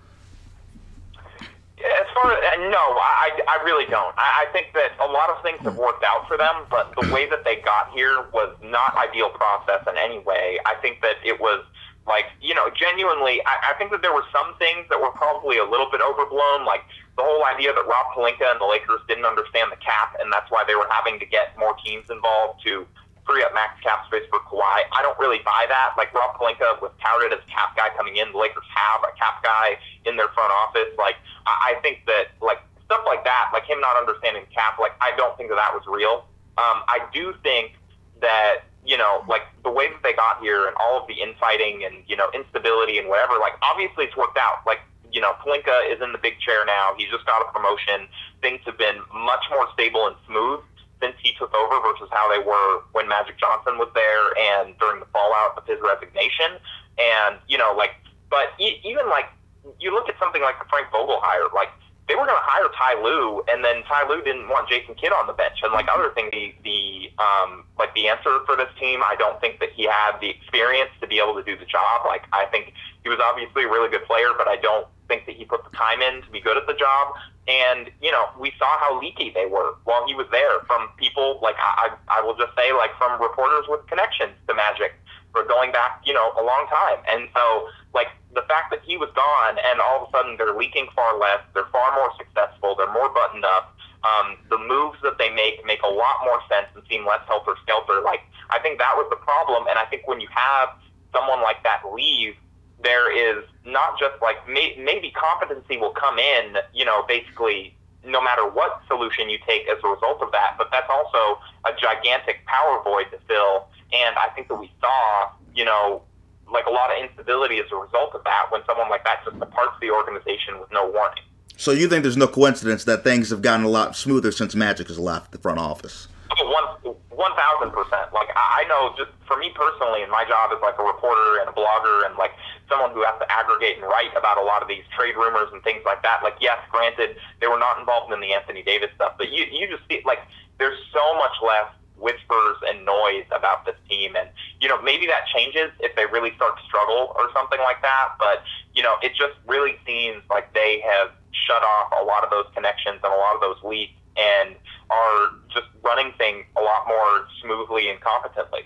As 1.28 2.06
far 2.12 2.32
as, 2.32 2.58
no, 2.58 2.76
I, 2.76 3.30
I 3.46 3.62
really 3.64 3.86
don't. 3.86 4.12
I, 4.18 4.46
I 4.48 4.52
think 4.52 4.72
that 4.74 4.90
a 5.00 5.06
lot 5.06 5.30
of 5.30 5.40
things 5.44 5.60
have 5.60 5.76
worked 5.76 6.02
out 6.02 6.26
for 6.26 6.36
them, 6.36 6.64
but 6.68 6.92
the 7.00 7.12
way 7.14 7.30
that 7.30 7.44
they 7.44 7.56
got 7.56 7.92
here 7.92 8.26
was 8.32 8.56
not 8.64 8.96
ideal 8.96 9.30
process 9.30 9.86
in 9.88 9.96
any 9.96 10.18
way. 10.18 10.58
I 10.66 10.74
think 10.82 11.00
that 11.02 11.14
it 11.24 11.40
was 11.40 11.64
like, 12.08 12.32
you 12.40 12.56
know, 12.56 12.72
genuinely, 12.72 13.44
I, 13.44 13.70
I 13.70 13.78
think 13.78 13.92
that 13.92 14.00
there 14.00 14.16
were 14.16 14.24
some 14.32 14.56
things 14.56 14.88
that 14.88 14.98
were 14.98 15.12
probably 15.12 15.60
a 15.60 15.68
little 15.68 15.92
bit 15.92 16.00
overblown, 16.00 16.64
like 16.64 16.82
the 17.20 17.22
whole 17.22 17.44
idea 17.44 17.76
that 17.76 17.84
Rob 17.84 18.16
Pelinka 18.16 18.48
and 18.48 18.58
the 18.58 18.66
Lakers 18.66 19.04
didn't 19.06 19.28
understand 19.28 19.70
the 19.70 19.76
cap, 19.76 20.16
and 20.18 20.32
that's 20.32 20.50
why 20.50 20.64
they 20.64 20.74
were 20.74 20.88
having 20.88 21.20
to 21.20 21.26
get 21.26 21.52
more 21.60 21.76
teams 21.84 22.08
involved 22.08 22.64
to 22.64 22.88
free 23.28 23.44
up 23.44 23.52
max 23.52 23.76
cap 23.84 24.08
space 24.08 24.24
for 24.32 24.40
Kawhi. 24.48 24.88
I 24.88 25.04
don't 25.04 25.18
really 25.20 25.44
buy 25.44 25.68
that. 25.68 25.92
Like 26.00 26.14
Rob 26.16 26.40
Pelinka 26.40 26.80
was 26.80 26.90
touted 26.96 27.36
as 27.36 27.44
cap 27.44 27.76
guy 27.76 27.92
coming 27.92 28.16
in. 28.16 28.32
The 28.32 28.40
Lakers 28.40 28.64
have 28.72 29.04
a 29.04 29.12
cap 29.20 29.44
guy 29.44 29.76
in 30.08 30.16
their 30.16 30.32
front 30.32 30.50
office. 30.64 30.88
Like 30.96 31.20
I, 31.44 31.76
I 31.76 31.80
think 31.84 32.08
that 32.08 32.32
like 32.40 32.64
stuff 32.88 33.04
like 33.04 33.22
that, 33.28 33.52
like 33.52 33.68
him 33.68 33.84
not 33.84 34.00
understanding 34.00 34.48
cap, 34.48 34.80
like 34.80 34.96
I 35.04 35.12
don't 35.20 35.36
think 35.36 35.50
that 35.50 35.60
that 35.60 35.76
was 35.76 35.84
real. 35.84 36.24
Um, 36.56 36.82
I 36.88 37.04
do 37.12 37.34
think 37.44 37.76
that 38.22 38.64
you 38.88 38.96
know, 38.96 39.22
like 39.28 39.42
the 39.62 39.70
way 39.70 39.86
that 39.92 40.00
they 40.02 40.14
got 40.16 40.40
here 40.40 40.66
and 40.66 40.74
all 40.80 40.96
of 41.00 41.06
the 41.06 41.20
infighting 41.20 41.84
and 41.84 42.02
you 42.08 42.16
know 42.16 42.32
instability 42.32 42.96
and 42.96 43.08
whatever. 43.08 43.36
Like 43.38 43.52
obviously 43.60 44.08
it's 44.08 44.16
worked 44.16 44.38
out. 44.38 44.64
Like 44.66 44.80
you 45.12 45.20
know, 45.20 45.32
Pelinka 45.44 45.92
is 45.92 46.00
in 46.02 46.12
the 46.12 46.18
big 46.18 46.40
chair 46.40 46.64
now. 46.64 46.92
He's 46.96 47.10
just 47.10 47.24
got 47.24 47.40
a 47.40 47.52
promotion. 47.52 48.08
Things 48.40 48.60
have 48.66 48.78
been 48.78 48.96
much 49.12 49.44
more 49.50 49.68
stable 49.72 50.06
and 50.06 50.16
smooth 50.26 50.60
since 51.00 51.14
he 51.22 51.32
took 51.38 51.54
over 51.54 51.80
versus 51.80 52.08
how 52.10 52.28
they 52.30 52.42
were 52.42 52.82
when 52.92 53.08
Magic 53.08 53.38
Johnson 53.38 53.78
was 53.78 53.88
there 53.94 54.34
and 54.36 54.76
during 54.78 55.00
the 55.00 55.06
fallout 55.12 55.56
of 55.56 55.66
his 55.66 55.78
resignation. 55.80 56.58
And, 56.98 57.38
you 57.46 57.56
know, 57.56 57.72
like, 57.76 57.94
but 58.30 58.52
e- 58.58 58.82
even 58.84 59.08
like, 59.08 59.30
you 59.78 59.94
look 59.94 60.08
at 60.08 60.18
something 60.18 60.42
like 60.42 60.58
the 60.58 60.66
Frank 60.68 60.90
Vogel 60.90 61.20
hire, 61.22 61.46
like, 61.54 61.70
they 62.08 62.14
were 62.16 62.24
going 62.24 62.40
to 62.40 62.48
hire 62.48 62.68
Ty 62.72 63.02
Lue, 63.04 63.44
and 63.52 63.62
then 63.62 63.84
Ty 63.84 64.08
Lue 64.08 64.22
didn't 64.22 64.48
want 64.48 64.68
Jason 64.68 64.94
Kidd 64.94 65.12
on 65.12 65.26
the 65.26 65.34
bench, 65.34 65.60
and 65.62 65.72
like 65.72 65.86
other 65.92 66.10
things, 66.16 66.30
the 66.32 66.54
the 66.64 67.12
um 67.22 67.64
like 67.78 67.94
the 67.94 68.08
answer 68.08 68.40
for 68.46 68.56
this 68.56 68.72
team, 68.80 69.00
I 69.04 69.14
don't 69.16 69.38
think 69.40 69.60
that 69.60 69.70
he 69.76 69.84
had 69.84 70.16
the 70.20 70.30
experience 70.30 70.90
to 71.00 71.06
be 71.06 71.20
able 71.20 71.34
to 71.34 71.44
do 71.44 71.56
the 71.56 71.68
job. 71.68 72.06
Like 72.06 72.24
I 72.32 72.46
think 72.46 72.72
he 73.04 73.08
was 73.10 73.20
obviously 73.20 73.64
a 73.64 73.68
really 73.68 73.90
good 73.90 74.04
player, 74.04 74.32
but 74.36 74.48
I 74.48 74.56
don't 74.56 74.88
think 75.06 75.26
that 75.26 75.36
he 75.36 75.44
put 75.44 75.64
the 75.64 75.76
time 75.76 76.00
in 76.00 76.22
to 76.22 76.30
be 76.30 76.40
good 76.40 76.56
at 76.56 76.66
the 76.66 76.74
job. 76.74 77.14
And 77.46 77.90
you 78.00 78.10
know, 78.10 78.28
we 78.40 78.52
saw 78.58 78.78
how 78.80 78.98
leaky 78.98 79.30
they 79.30 79.46
were 79.46 79.76
while 79.84 80.06
he 80.06 80.14
was 80.14 80.26
there 80.32 80.60
from 80.66 80.88
people 80.96 81.40
like 81.42 81.56
I 81.60 81.92
I 82.08 82.22
will 82.22 82.36
just 82.36 82.56
say 82.56 82.72
like 82.72 82.96
from 82.96 83.20
reporters 83.20 83.68
with 83.68 83.86
connections 83.86 84.32
to 84.48 84.54
Magic 84.54 84.96
for 85.38 85.46
going 85.46 85.70
back 85.70 86.02
you 86.04 86.12
know 86.12 86.34
a 86.34 86.42
long 86.42 86.66
time. 86.66 86.98
And 87.06 87.28
so 87.30 87.68
like 87.94 88.08
the 88.34 88.42
fact 88.50 88.74
that 88.74 88.82
he 88.82 88.98
was 88.98 89.08
gone 89.14 89.54
and 89.62 89.78
all 89.80 90.02
of 90.02 90.08
a 90.08 90.10
sudden 90.10 90.34
they're 90.36 90.54
leaking 90.54 90.88
far 90.94 91.18
less, 91.18 91.38
they're 91.54 91.70
far 91.70 91.94
more 91.94 92.10
successful, 92.18 92.74
they're 92.74 92.92
more 92.92 93.08
buttoned 93.14 93.44
up. 93.44 93.74
Um, 94.02 94.38
the 94.50 94.58
moves 94.58 94.98
that 95.02 95.18
they 95.18 95.30
make 95.30 95.62
make 95.64 95.82
a 95.82 95.90
lot 95.90 96.26
more 96.26 96.42
sense 96.50 96.66
and 96.74 96.82
seem 96.90 97.06
less 97.06 97.22
helter 97.30 97.54
skelter. 97.62 98.02
Like 98.02 98.26
I 98.50 98.58
think 98.58 98.78
that 98.78 98.98
was 98.98 99.06
the 99.10 99.20
problem, 99.22 99.70
and 99.70 99.78
I 99.78 99.86
think 99.86 100.08
when 100.10 100.20
you 100.20 100.28
have 100.34 100.74
someone 101.14 101.42
like 101.42 101.62
that 101.62 101.82
leave 101.94 102.34
there 102.82 103.10
is 103.10 103.44
not 103.64 103.98
just 103.98 104.14
like 104.22 104.36
may, 104.48 104.76
maybe 104.78 105.10
competency 105.10 105.76
will 105.76 105.90
come 105.90 106.18
in, 106.18 106.56
you 106.72 106.84
know, 106.84 107.04
basically 107.08 107.74
no 108.04 108.20
matter 108.20 108.48
what 108.48 108.82
solution 108.86 109.28
you 109.28 109.38
take 109.46 109.68
as 109.68 109.78
a 109.82 109.88
result 109.88 110.22
of 110.22 110.32
that, 110.32 110.54
but 110.56 110.68
that's 110.70 110.88
also 110.90 111.40
a 111.66 111.72
gigantic 111.80 112.44
power 112.46 112.82
void 112.82 113.06
to 113.10 113.18
fill. 113.26 113.68
And 113.92 114.16
I 114.16 114.28
think 114.34 114.48
that 114.48 114.56
we 114.56 114.70
saw, 114.80 115.30
you 115.54 115.64
know, 115.64 116.02
like 116.50 116.66
a 116.66 116.70
lot 116.70 116.90
of 116.90 117.02
instability 117.02 117.58
as 117.58 117.66
a 117.72 117.76
result 117.76 118.14
of 118.14 118.24
that 118.24 118.46
when 118.50 118.62
someone 118.66 118.88
like 118.88 119.04
that 119.04 119.24
just 119.24 119.38
departs 119.38 119.74
the 119.80 119.90
organization 119.90 120.58
with 120.60 120.70
no 120.72 120.90
warning. 120.90 121.24
So 121.56 121.72
you 121.72 121.88
think 121.88 122.02
there's 122.02 122.16
no 122.16 122.28
coincidence 122.28 122.84
that 122.84 123.02
things 123.02 123.30
have 123.30 123.42
gotten 123.42 123.66
a 123.66 123.68
lot 123.68 123.96
smoother 123.96 124.30
since 124.30 124.54
Magic 124.54 124.88
has 124.88 124.98
left 124.98 125.32
the 125.32 125.38
front 125.38 125.58
office? 125.58 126.08
Oh, 126.38 126.78
one 126.84 126.94
one 127.18 127.34
thousand 127.34 127.74
percent. 127.74 128.14
Like 128.14 128.30
I 128.30 128.62
know, 128.70 128.94
just 128.94 129.10
for 129.26 129.34
me 129.34 129.50
personally, 129.50 130.06
and 130.06 130.10
my 130.10 130.22
job 130.22 130.54
as 130.54 130.62
like 130.62 130.78
a 130.78 130.86
reporter 130.86 131.42
and 131.42 131.50
a 131.50 131.54
blogger 131.54 132.06
and 132.06 132.14
like 132.14 132.30
someone 132.70 132.94
who 132.94 133.02
has 133.02 133.18
to 133.18 133.26
aggregate 133.26 133.82
and 133.82 133.84
write 133.90 134.14
about 134.14 134.38
a 134.38 134.46
lot 134.46 134.62
of 134.62 134.70
these 134.70 134.86
trade 134.94 135.18
rumors 135.18 135.50
and 135.50 135.58
things 135.66 135.82
like 135.82 136.00
that. 136.06 136.22
Like 136.22 136.38
yes, 136.38 136.62
granted, 136.70 137.18
they 137.42 137.50
were 137.50 137.58
not 137.58 137.82
involved 137.82 138.14
in 138.14 138.22
the 138.22 138.30
Anthony 138.32 138.62
Davis 138.62 138.94
stuff, 138.94 139.18
but 139.18 139.34
you 139.34 139.50
you 139.50 139.66
just 139.66 139.82
see 139.90 139.98
like 140.06 140.22
there's 140.62 140.78
so 140.94 141.02
much 141.18 141.34
less 141.42 141.66
whispers 141.98 142.56
and 142.70 142.86
noise 142.86 143.26
about 143.34 143.66
this 143.66 143.74
team 143.90 144.14
and 144.14 144.30
you 144.60 144.68
know 144.68 144.80
maybe 144.82 145.04
that 145.06 145.26
changes 145.34 145.74
if 145.80 145.90
they 145.96 146.06
really 146.06 146.30
start 146.36 146.56
to 146.56 146.62
struggle 146.62 147.10
or 147.18 147.26
something 147.34 147.58
like 147.58 147.82
that 147.82 148.14
but 148.20 148.46
you 148.72 148.84
know 148.84 148.94
it 149.02 149.10
just 149.18 149.34
really 149.50 149.74
seems 149.84 150.22
like 150.30 150.46
they 150.54 150.78
have 150.78 151.10
shut 151.34 151.60
off 151.62 151.90
a 152.00 152.04
lot 152.04 152.22
of 152.22 152.30
those 152.30 152.46
connections 152.54 153.00
and 153.02 153.12
a 153.12 153.16
lot 153.16 153.34
of 153.34 153.40
those 153.40 153.58
leaks 153.64 153.98
and 154.18 154.56
are 154.90 155.30
just 155.52 155.66
running 155.82 156.12
things 156.18 156.44
a 156.56 156.60
lot 156.60 156.86
more 156.86 157.26
smoothly 157.42 157.90
and 157.90 158.00
competently. 158.00 158.62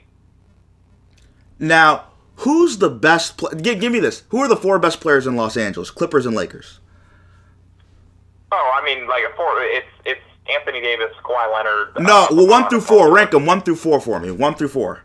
Now, 1.59 2.07
who's 2.37 2.79
the 2.79 2.91
best? 2.91 3.39
Pl- 3.39 3.51
give, 3.51 3.81
give 3.81 3.93
me 3.93 4.01
this. 4.01 4.25
Who 4.31 4.39
are 4.39 4.49
the 4.49 4.57
four 4.57 4.79
best 4.79 5.01
players 5.01 5.27
in 5.27 5.37
Los 5.37 5.57
Angeles? 5.57 5.91
Clippers 5.91 6.27
and 6.27 6.35
Lakers. 6.35 6.81
Oh, 8.51 8.81
I 8.81 8.85
mean, 8.85 9.09
like 9.09 9.23
four. 9.37 9.63
It's 9.63 9.87
it's 10.05 10.21
Anthony 10.51 10.81
Davis, 10.81 11.13
Kawhi 11.25 11.53
Leonard. 11.53 11.89
No, 11.99 12.25
uh, 12.25 12.27
well, 12.31 12.47
one 12.47 12.69
through 12.69 12.83
four. 12.83 13.13
Rank 13.13 13.31
them 13.31 13.47
one 13.47 13.63
through 13.63 13.77
four 13.77 14.01
for 14.01 14.21
me. 14.21 14.31
One 14.31 14.55
through 14.55 14.69
four. 14.69 15.05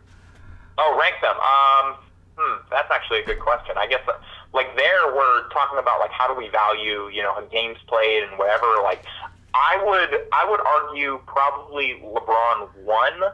Oh, 0.76 0.98
rank 1.00 1.16
them. 1.22 1.36
Um, 1.36 1.96
hmm, 2.36 2.62
that's 2.70 2.90
actually 2.90 3.20
a 3.20 3.24
good 3.24 3.40
question. 3.40 3.76
I 3.76 3.86
guess 3.86 4.00
like 4.52 4.76
there 4.76 5.14
we're 5.14 5.48
talking 5.48 5.78
about 5.78 6.00
like 6.00 6.10
how 6.10 6.26
do 6.26 6.34
we 6.34 6.48
value 6.48 7.08
you 7.08 7.22
know 7.22 7.36
a 7.36 7.42
games 7.50 7.78
played 7.86 8.24
and 8.24 8.38
whatever. 8.38 8.66
Like 8.82 9.04
I 9.54 9.82
would 9.84 10.20
I 10.32 10.48
would 10.48 10.60
argue 10.60 11.20
probably 11.26 12.00
LeBron 12.04 12.84
one 12.84 13.32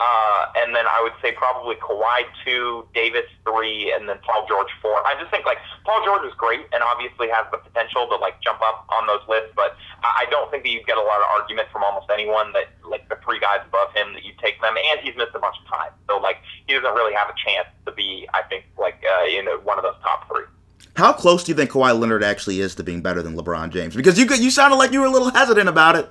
uh, 0.00 0.46
and 0.58 0.74
then 0.74 0.86
I 0.90 0.98
would 1.02 1.14
say 1.22 1.30
probably 1.30 1.76
Kawhi 1.76 2.26
two, 2.44 2.82
Davis 2.94 3.30
three, 3.46 3.94
and 3.94 4.08
then 4.08 4.18
Paul 4.26 4.44
George 4.48 4.70
four. 4.82 4.98
I 5.06 5.14
just 5.20 5.30
think 5.30 5.46
like 5.46 5.58
Paul 5.86 6.02
George 6.04 6.26
is 6.26 6.34
great 6.34 6.66
and 6.74 6.82
obviously 6.82 7.30
has 7.30 7.46
the 7.54 7.58
potential 7.58 8.08
to 8.10 8.16
like 8.16 8.42
jump 8.42 8.58
up 8.60 8.90
on 8.90 9.06
those 9.06 9.22
lists, 9.28 9.54
but 9.54 9.78
I 10.02 10.26
don't 10.30 10.50
think 10.50 10.64
that 10.64 10.70
you 10.70 10.82
get 10.82 10.98
a 10.98 11.02
lot 11.02 11.22
of 11.22 11.28
argument 11.38 11.68
from 11.70 11.84
almost 11.84 12.10
anyone 12.10 12.52
that 12.58 12.74
like 12.82 13.08
the 13.08 13.16
three 13.22 13.38
guys 13.38 13.62
above 13.62 13.94
him 13.94 14.14
that 14.18 14.24
you 14.24 14.34
take 14.42 14.60
them, 14.60 14.74
and 14.74 14.98
he's 14.98 15.14
missed 15.14 15.34
a 15.34 15.38
bunch 15.38 15.56
of 15.62 15.66
time, 15.70 15.94
so 16.10 16.18
like 16.18 16.42
he 16.66 16.74
doesn't 16.74 16.94
really 16.94 17.14
have 17.14 17.30
a 17.30 17.36
chance 17.38 17.70
to 17.86 17.92
be, 17.94 18.26
I 18.34 18.42
think, 18.50 18.66
like 18.74 18.98
uh, 19.06 19.30
you 19.30 19.46
know 19.46 19.62
one 19.62 19.78
of 19.78 19.86
those 19.86 19.98
top 20.02 20.26
three. 20.26 20.50
How 20.96 21.12
close 21.12 21.42
do 21.42 21.50
you 21.50 21.56
think 21.56 21.70
Kawhi 21.70 21.98
Leonard 21.98 22.22
actually 22.22 22.60
is 22.60 22.74
to 22.76 22.84
being 22.84 23.02
better 23.02 23.22
than 23.22 23.36
LeBron 23.36 23.70
James? 23.70 23.96
Because 23.96 24.18
you 24.18 24.26
you 24.36 24.50
sounded 24.50 24.76
like 24.76 24.92
you 24.92 25.00
were 25.00 25.06
a 25.06 25.10
little 25.10 25.30
hesitant 25.30 25.68
about 25.68 25.96
it. 25.96 26.08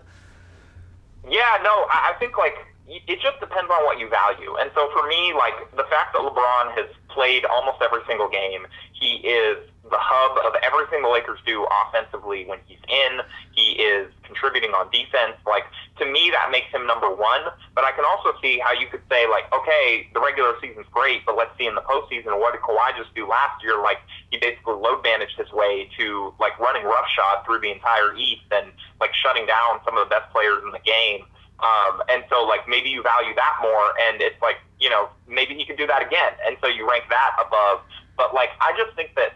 Yeah, 1.30 1.58
no, 1.64 1.88
I, 1.90 2.14
think 2.20 2.38
like 2.38 2.56
it 2.88 3.20
just 3.22 3.40
depends 3.40 3.72
on 3.72 3.86
what 3.86 3.98
you 3.98 4.10
value. 4.10 4.56
And 4.60 4.70
so 4.76 4.90
for 4.92 5.08
me, 5.08 5.34
like 5.34 5.54
the 5.72 5.86
fact 5.90 6.14
that 6.14 6.22
LeBron 6.22 6.76
has 6.76 6.90
played 7.08 7.46
almost 7.46 7.82
every 7.82 8.02
single 8.08 8.30
game, 8.30 8.68
he 8.92 9.16
is 9.26 9.58
the 9.94 10.02
hub 10.02 10.42
of 10.42 10.58
everything 10.66 11.06
the 11.06 11.14
Lakers 11.14 11.38
do 11.46 11.70
offensively 11.86 12.46
when 12.50 12.58
he's 12.66 12.82
in. 12.90 13.22
He 13.54 13.78
is 13.78 14.10
contributing 14.26 14.74
on 14.74 14.90
defense. 14.90 15.38
Like 15.46 15.70
to 16.02 16.06
me, 16.10 16.34
that 16.34 16.50
makes 16.50 16.74
him 16.74 16.90
number 16.90 17.14
one. 17.14 17.46
But 17.78 17.86
I 17.86 17.94
can 17.94 18.04
also 18.04 18.34
see 18.42 18.58
how 18.58 18.74
you 18.74 18.90
could 18.90 19.06
say 19.10 19.30
like, 19.30 19.46
okay, 19.54 20.10
the 20.14 20.20
regular 20.20 20.58
season's 20.60 20.90
great, 20.90 21.22
but 21.26 21.38
let's 21.38 21.54
see 21.62 21.70
in 21.70 21.78
the 21.78 21.86
postseason 21.86 22.42
what 22.42 22.58
did 22.58 22.66
Kawhi 22.66 22.98
just 22.98 23.14
do 23.14 23.30
last 23.30 23.62
year? 23.62 23.78
Like 23.78 24.02
he 24.34 24.42
basically 24.42 24.82
load 24.82 25.06
managed 25.06 25.38
his 25.38 25.52
way 25.54 25.88
to 26.02 26.34
like 26.42 26.58
running 26.58 26.84
roughshod 26.84 27.46
through 27.46 27.62
the 27.62 27.70
entire 27.70 28.18
East 28.18 28.50
and 28.50 28.74
like 29.00 29.14
shutting 29.14 29.46
down 29.46 29.78
some 29.86 29.96
of 29.96 30.10
the 30.10 30.10
best 30.10 30.34
players 30.34 30.66
in 30.66 30.74
the 30.74 30.82
game. 30.82 31.30
Um, 31.64 32.04
and 32.10 32.24
so, 32.30 32.44
like, 32.44 32.68
maybe 32.68 32.90
you 32.90 33.02
value 33.02 33.34
that 33.36 33.56
more, 33.62 33.94
and 34.08 34.22
it's 34.22 34.42
like, 34.42 34.58
you 34.80 34.90
know, 34.90 35.08
maybe 35.28 35.56
he 35.56 35.66
could 35.66 35.78
do 35.78 35.88
that 35.88 36.06
again. 36.06 36.34
And 36.46 36.58
so 36.62 36.68
you 36.68 36.88
rank 36.90 37.06
that 37.10 37.32
above. 37.40 37.80
But, 38.18 38.34
like, 38.34 38.50
I 38.60 38.76
just 38.76 38.96
think 38.98 39.16
that 39.16 39.34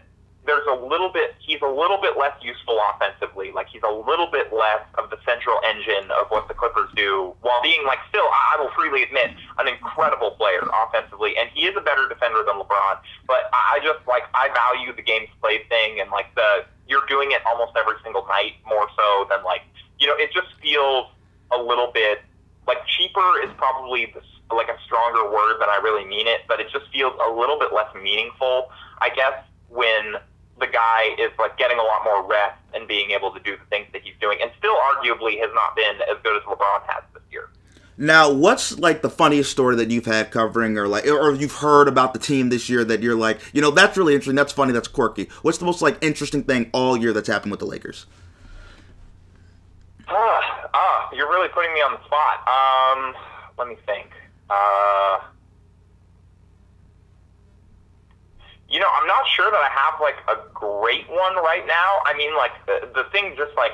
there's 0.48 0.66
a 0.66 0.74
little 0.74 1.12
bit, 1.12 1.36
he's 1.38 1.60
a 1.60 1.68
little 1.68 2.00
bit 2.00 2.16
less 2.16 2.32
useful 2.40 2.80
offensively. 2.90 3.52
Like, 3.52 3.68
he's 3.68 3.84
a 3.84 3.92
little 3.92 4.26
bit 4.32 4.48
less 4.52 4.80
of 4.96 5.10
the 5.10 5.18
central 5.24 5.60
engine 5.62 6.10
of 6.16 6.32
what 6.32 6.48
the 6.48 6.54
Clippers 6.54 6.88
do, 6.96 7.36
while 7.42 7.60
being, 7.62 7.84
like, 7.84 8.00
still, 8.08 8.24
I 8.24 8.56
will 8.58 8.72
freely 8.72 9.04
admit, 9.04 9.36
an 9.58 9.68
incredible 9.68 10.32
player 10.32 10.64
offensively. 10.72 11.36
And 11.36 11.48
he 11.52 11.68
is 11.68 11.76
a 11.76 11.84
better 11.84 12.08
defender 12.08 12.40
than 12.48 12.56
LeBron. 12.56 12.96
But 13.28 13.52
I 13.52 13.78
just, 13.84 14.00
like, 14.08 14.24
I 14.32 14.48
value 14.48 14.96
the 14.96 15.04
games 15.04 15.28
played 15.40 15.68
thing, 15.68 16.00
and, 16.00 16.10
like, 16.10 16.34
the, 16.34 16.64
you're 16.88 17.06
doing 17.06 17.30
it 17.30 17.44
almost 17.44 17.76
every 17.76 18.00
single 18.02 18.26
night 18.26 18.56
more 18.66 18.88
so 18.96 19.28
than, 19.28 19.44
like, 19.44 19.62
you 20.00 20.08
know, 20.08 20.16
it 20.16 20.32
just 20.32 20.48
feels 20.64 21.06
a 21.52 21.60
little 21.60 21.92
bit 21.92 22.24
like 22.68 22.78
cheaper 22.86 23.40
is 23.42 23.50
probably 23.56 24.12
the, 24.12 24.20
like 24.54 24.68
a 24.68 24.76
stronger 24.84 25.24
word 25.32 25.56
than 25.58 25.68
I 25.68 25.80
really 25.82 26.04
mean 26.04 26.28
it, 26.28 26.42
but 26.46 26.60
it 26.60 26.68
just 26.70 26.84
feels 26.92 27.14
a 27.26 27.32
little 27.32 27.58
bit 27.58 27.72
less 27.72 27.88
meaningful, 27.94 28.70
I 29.00 29.08
guess, 29.08 29.42
when 29.68 30.14
the 30.60 30.66
guy 30.66 31.14
is 31.18 31.30
like 31.38 31.56
getting 31.56 31.78
a 31.78 31.82
lot 31.82 32.04
more 32.04 32.26
rest 32.26 32.58
and 32.74 32.86
being 32.88 33.10
able 33.10 33.32
to 33.32 33.40
do 33.40 33.56
the 33.56 33.64
things 33.66 33.86
that 33.92 34.02
he's 34.02 34.14
doing, 34.20 34.38
and 34.42 34.50
still 34.58 34.74
arguably 34.74 35.38
has 35.40 35.50
not 35.54 35.74
been 35.76 35.96
as 36.10 36.16
good 36.22 36.36
as 36.36 36.42
LeBron 36.42 36.82
has 36.86 37.02
this 37.14 37.22
year. 37.30 37.50
Now, 37.96 38.32
what's 38.32 38.78
like 38.78 39.02
the 39.02 39.10
funniest 39.10 39.50
story 39.50 39.74
that 39.76 39.90
you've 39.90 40.06
had 40.06 40.30
covering, 40.30 40.78
or 40.78 40.86
like, 40.86 41.06
or 41.06 41.34
you've 41.34 41.56
heard 41.56 41.88
about 41.88 42.12
the 42.12 42.20
team 42.20 42.48
this 42.48 42.68
year 42.68 42.84
that 42.84 43.02
you're 43.02 43.16
like, 43.16 43.40
you 43.52 43.60
know, 43.60 43.70
that's 43.70 43.96
really 43.96 44.14
interesting, 44.14 44.36
that's 44.36 44.52
funny, 44.52 44.72
that's 44.72 44.88
quirky. 44.88 45.28
What's 45.42 45.58
the 45.58 45.64
most 45.64 45.82
like 45.82 45.98
interesting 46.02 46.44
thing 46.44 46.70
all 46.72 46.96
year 46.96 47.12
that's 47.12 47.28
happened 47.28 47.50
with 47.50 47.60
the 47.60 47.66
Lakers? 47.66 48.06
Ah, 50.06 50.70
ah, 50.74 51.10
you're 51.12 51.28
really 51.28 51.48
putting 51.48 51.74
me 51.74 51.80
on 51.80 51.92
the 51.92 52.04
spot. 52.04 52.46
Um, 52.48 53.14
let 53.58 53.68
me 53.68 53.76
think. 53.84 54.10
Uh, 54.48 55.18
you 58.68 58.78
know, 58.78 58.88
I'm 59.00 59.06
not 59.06 59.24
sure 59.32 59.50
that 59.50 59.60
I 59.60 59.72
have 59.72 59.96
like 60.00 60.20
a 60.28 60.36
great 60.52 61.08
one 61.08 61.36
right 61.40 61.64
now. 61.66 62.00
I 62.04 62.12
mean, 62.16 62.36
like 62.36 62.52
the, 62.66 62.88
the 62.94 63.04
thing, 63.10 63.34
just 63.36 63.56
like 63.56 63.72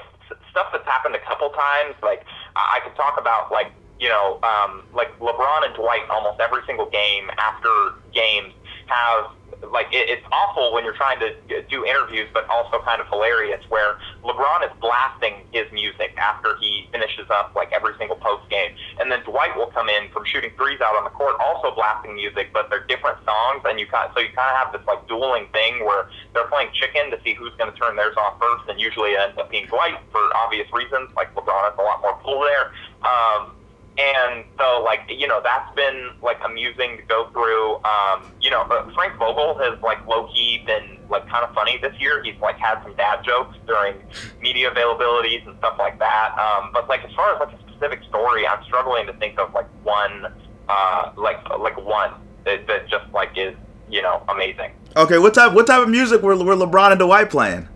stuff 0.50 0.70
that's 0.72 0.86
happened 0.86 1.14
a 1.14 1.24
couple 1.26 1.50
times. 1.50 1.98
Like 2.02 2.22
I 2.54 2.80
could 2.84 2.94
talk 2.94 3.18
about 3.18 3.50
like 3.50 3.74
you 3.98 4.08
know, 4.08 4.38
um, 4.42 4.82
like 4.92 5.08
LeBron 5.18 5.64
and 5.64 5.74
Dwight 5.74 6.02
almost 6.10 6.40
every 6.40 6.60
single 6.66 6.90
game 6.90 7.30
after 7.38 7.70
games 8.12 8.52
have 8.86 9.30
like 9.70 9.86
it, 9.92 10.08
it's 10.08 10.26
awful 10.32 10.72
when 10.72 10.84
you're 10.84 10.96
trying 10.96 11.18
to 11.20 11.34
do 11.68 11.84
interviews, 11.84 12.28
but 12.32 12.48
also 12.48 12.80
kind 12.82 13.00
of 13.00 13.06
hilarious. 13.08 13.62
Where 13.68 13.98
LeBron 14.22 14.64
is 14.64 14.72
blasting 14.80 15.46
his 15.52 15.70
music 15.72 16.14
after 16.16 16.56
he 16.56 16.88
finishes 16.92 17.26
up 17.30 17.52
like 17.54 17.72
every 17.72 17.94
single 17.98 18.16
post 18.16 18.48
game, 18.50 18.72
and 19.00 19.10
then 19.10 19.22
Dwight 19.24 19.56
will 19.56 19.68
come 19.68 19.88
in 19.88 20.10
from 20.10 20.24
shooting 20.24 20.50
threes 20.56 20.80
out 20.80 20.96
on 20.96 21.04
the 21.04 21.10
court, 21.10 21.36
also 21.40 21.74
blasting 21.74 22.14
music, 22.14 22.50
but 22.52 22.68
they're 22.70 22.86
different 22.86 23.18
songs, 23.24 23.62
and 23.64 23.78
you 23.78 23.86
kind 23.86 24.10
so 24.14 24.20
you 24.20 24.32
kind 24.34 24.50
of 24.50 24.56
have 24.56 24.72
this 24.72 24.84
like 24.86 25.06
dueling 25.08 25.46
thing 25.52 25.84
where 25.84 26.08
they're 26.32 26.48
playing 26.48 26.68
chicken 26.72 27.10
to 27.10 27.18
see 27.24 27.34
who's 27.34 27.54
going 27.56 27.70
to 27.70 27.78
turn 27.78 27.96
theirs 27.96 28.16
off 28.16 28.38
first, 28.40 28.68
and 28.68 28.80
usually 28.80 29.12
it 29.12 29.20
ends 29.20 29.38
up 29.38 29.50
being 29.50 29.66
Dwight 29.66 29.98
for 30.10 30.20
obvious 30.36 30.70
reasons. 30.72 31.10
Like 31.16 31.34
LeBron 31.34 31.70
has 31.70 31.74
a 31.78 31.82
lot 31.82 32.00
more 32.02 32.16
pull 32.22 32.40
there. 32.40 32.72
Um, 33.02 33.52
and 33.96 34.44
so, 34.58 34.82
like, 34.82 35.02
you 35.08 35.28
know, 35.28 35.40
that's 35.42 35.72
been 35.76 36.10
like 36.20 36.38
amusing 36.44 36.96
to 36.96 37.02
go 37.04 37.28
through. 37.30 37.76
Um, 37.84 38.32
you 38.40 38.50
know, 38.50 38.64
Frank 38.94 39.16
Vogel 39.18 39.56
has 39.58 39.80
like 39.82 40.04
low 40.06 40.26
key 40.34 40.62
been 40.66 40.98
like 41.08 41.28
kind 41.28 41.44
of 41.44 41.54
funny 41.54 41.78
this 41.78 41.94
year. 42.00 42.22
He's 42.24 42.38
like 42.40 42.56
had 42.56 42.82
some 42.82 42.96
dad 42.96 43.24
jokes 43.24 43.56
during 43.66 43.96
media 44.40 44.70
availabilities 44.70 45.46
and 45.46 45.56
stuff 45.58 45.76
like 45.78 45.98
that. 46.00 46.34
Um, 46.36 46.70
but 46.72 46.88
like 46.88 47.04
as 47.04 47.12
far 47.14 47.34
as 47.34 47.40
like 47.40 47.56
a 47.56 47.70
specific 47.70 48.02
story, 48.08 48.46
I'm 48.46 48.64
struggling 48.64 49.06
to 49.06 49.12
think 49.14 49.38
of 49.38 49.54
like 49.54 49.68
one, 49.84 50.26
uh, 50.68 51.12
like 51.16 51.48
like 51.60 51.76
one 51.84 52.14
that, 52.44 52.66
that 52.66 52.88
just 52.88 53.06
like 53.12 53.30
is 53.36 53.54
you 53.88 54.02
know 54.02 54.24
amazing. 54.28 54.72
Okay, 54.96 55.18
what 55.18 55.34
type 55.34 55.52
what 55.52 55.68
type 55.68 55.82
of 55.82 55.88
music 55.88 56.20
were, 56.20 56.36
were 56.36 56.56
LeBron 56.56 56.90
and 56.90 56.98
Dwight 56.98 57.30
playing? 57.30 57.68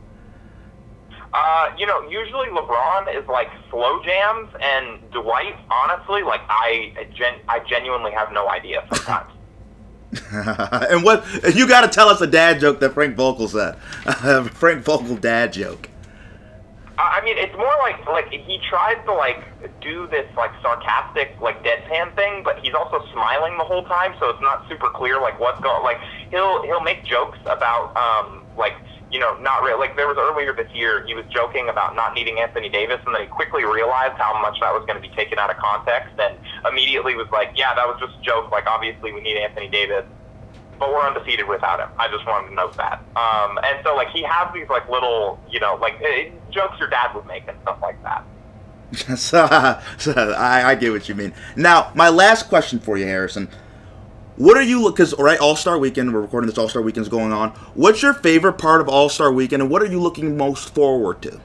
Uh, 1.40 1.70
you 1.78 1.86
know, 1.86 2.00
usually 2.08 2.48
LeBron 2.48 3.16
is 3.16 3.26
like 3.28 3.48
slow 3.70 4.02
jams, 4.02 4.48
and 4.60 4.98
Dwight, 5.12 5.54
honestly, 5.70 6.22
like 6.22 6.40
I, 6.48 7.06
gen- 7.14 7.40
I 7.48 7.60
genuinely 7.60 8.10
have 8.10 8.32
no 8.32 8.48
idea 8.48 8.84
sometimes. 8.92 9.30
and 10.32 11.04
what 11.04 11.24
you 11.54 11.68
got 11.68 11.82
to 11.82 11.88
tell 11.88 12.08
us 12.08 12.20
a 12.20 12.26
dad 12.26 12.58
joke 12.60 12.80
that 12.80 12.94
Frank 12.94 13.14
Vogel 13.14 13.46
said? 13.46 13.76
Frank 14.54 14.82
Vogel 14.82 15.16
dad 15.16 15.52
joke. 15.52 15.88
I 16.98 17.20
mean, 17.22 17.38
it's 17.38 17.54
more 17.56 17.76
like 17.78 18.04
like 18.06 18.28
he 18.32 18.58
tries 18.68 18.96
to 19.04 19.12
like 19.12 19.44
do 19.80 20.08
this 20.08 20.26
like 20.36 20.50
sarcastic 20.60 21.36
like 21.40 21.62
deadpan 21.62 22.16
thing, 22.16 22.42
but 22.42 22.58
he's 22.64 22.74
also 22.74 23.04
smiling 23.12 23.56
the 23.58 23.64
whole 23.64 23.84
time, 23.84 24.14
so 24.18 24.30
it's 24.30 24.40
not 24.40 24.66
super 24.68 24.88
clear 24.90 25.20
like 25.20 25.38
what's 25.38 25.60
going. 25.60 25.84
Like 25.84 26.00
he'll 26.30 26.64
he'll 26.64 26.80
make 26.80 27.04
jokes 27.04 27.38
about 27.46 27.96
um 27.96 28.42
like 28.56 28.74
you 29.10 29.18
know, 29.18 29.38
not 29.38 29.62
real. 29.62 29.78
Like 29.78 29.96
there 29.96 30.06
was 30.06 30.16
earlier 30.18 30.52
this 30.52 30.70
year, 30.74 31.04
he 31.06 31.14
was 31.14 31.24
joking 31.26 31.68
about 31.68 31.94
not 31.94 32.14
needing 32.14 32.38
Anthony 32.38 32.68
Davis, 32.68 33.00
and 33.06 33.14
then 33.14 33.22
he 33.22 33.28
quickly 33.28 33.64
realized 33.64 34.14
how 34.14 34.40
much 34.40 34.60
that 34.60 34.72
was 34.72 34.84
going 34.86 35.00
to 35.00 35.08
be 35.08 35.14
taken 35.14 35.38
out 35.38 35.50
of 35.50 35.56
context, 35.56 36.12
and 36.18 36.36
immediately 36.70 37.14
was 37.14 37.28
like, 37.30 37.52
"Yeah, 37.54 37.74
that 37.74 37.86
was 37.86 37.98
just 38.00 38.18
a 38.18 38.22
joke. 38.22 38.50
Like 38.50 38.66
obviously 38.66 39.12
we 39.12 39.20
need 39.20 39.38
Anthony 39.38 39.68
Davis, 39.68 40.04
but 40.78 40.90
we're 40.90 41.06
undefeated 41.06 41.48
without 41.48 41.80
him. 41.80 41.88
I 41.98 42.08
just 42.08 42.26
wanted 42.26 42.48
to 42.50 42.54
note 42.54 42.76
that." 42.76 43.00
Um, 43.16 43.58
and 43.64 43.78
so 43.82 43.94
like 43.96 44.08
he 44.08 44.22
has 44.22 44.52
these 44.52 44.68
like 44.68 44.88
little, 44.88 45.40
you 45.50 45.60
know, 45.60 45.76
like 45.80 45.94
uh, 46.02 46.30
jokes 46.50 46.78
your 46.78 46.88
dad 46.88 47.14
would 47.14 47.26
make 47.26 47.48
and 47.48 47.56
stuff 47.62 47.78
like 47.80 48.02
that. 48.02 48.24
so, 49.16 49.80
so 49.98 50.12
I, 50.36 50.70
I 50.70 50.74
get 50.74 50.92
what 50.92 51.08
you 51.08 51.14
mean. 51.14 51.34
Now, 51.56 51.92
my 51.94 52.08
last 52.08 52.48
question 52.48 52.78
for 52.78 52.96
you, 52.96 53.04
Harrison. 53.06 53.48
What 54.38 54.56
are 54.56 54.62
you 54.62 54.80
look 54.80 54.94
because 54.94 55.18
right 55.18 55.38
All 55.40 55.56
Star 55.56 55.80
Weekend? 55.80 56.14
We're 56.14 56.20
recording 56.20 56.48
this 56.48 56.58
All 56.58 56.68
Star 56.68 56.80
Weekend's 56.80 57.08
going 57.08 57.32
on. 57.32 57.50
What's 57.74 58.02
your 58.02 58.14
favorite 58.14 58.52
part 58.52 58.80
of 58.80 58.88
All 58.88 59.08
Star 59.08 59.32
Weekend, 59.32 59.62
and 59.62 59.68
what 59.68 59.82
are 59.82 59.86
you 59.86 60.00
looking 60.00 60.36
most 60.36 60.72
forward 60.72 61.20
to? 61.22 61.40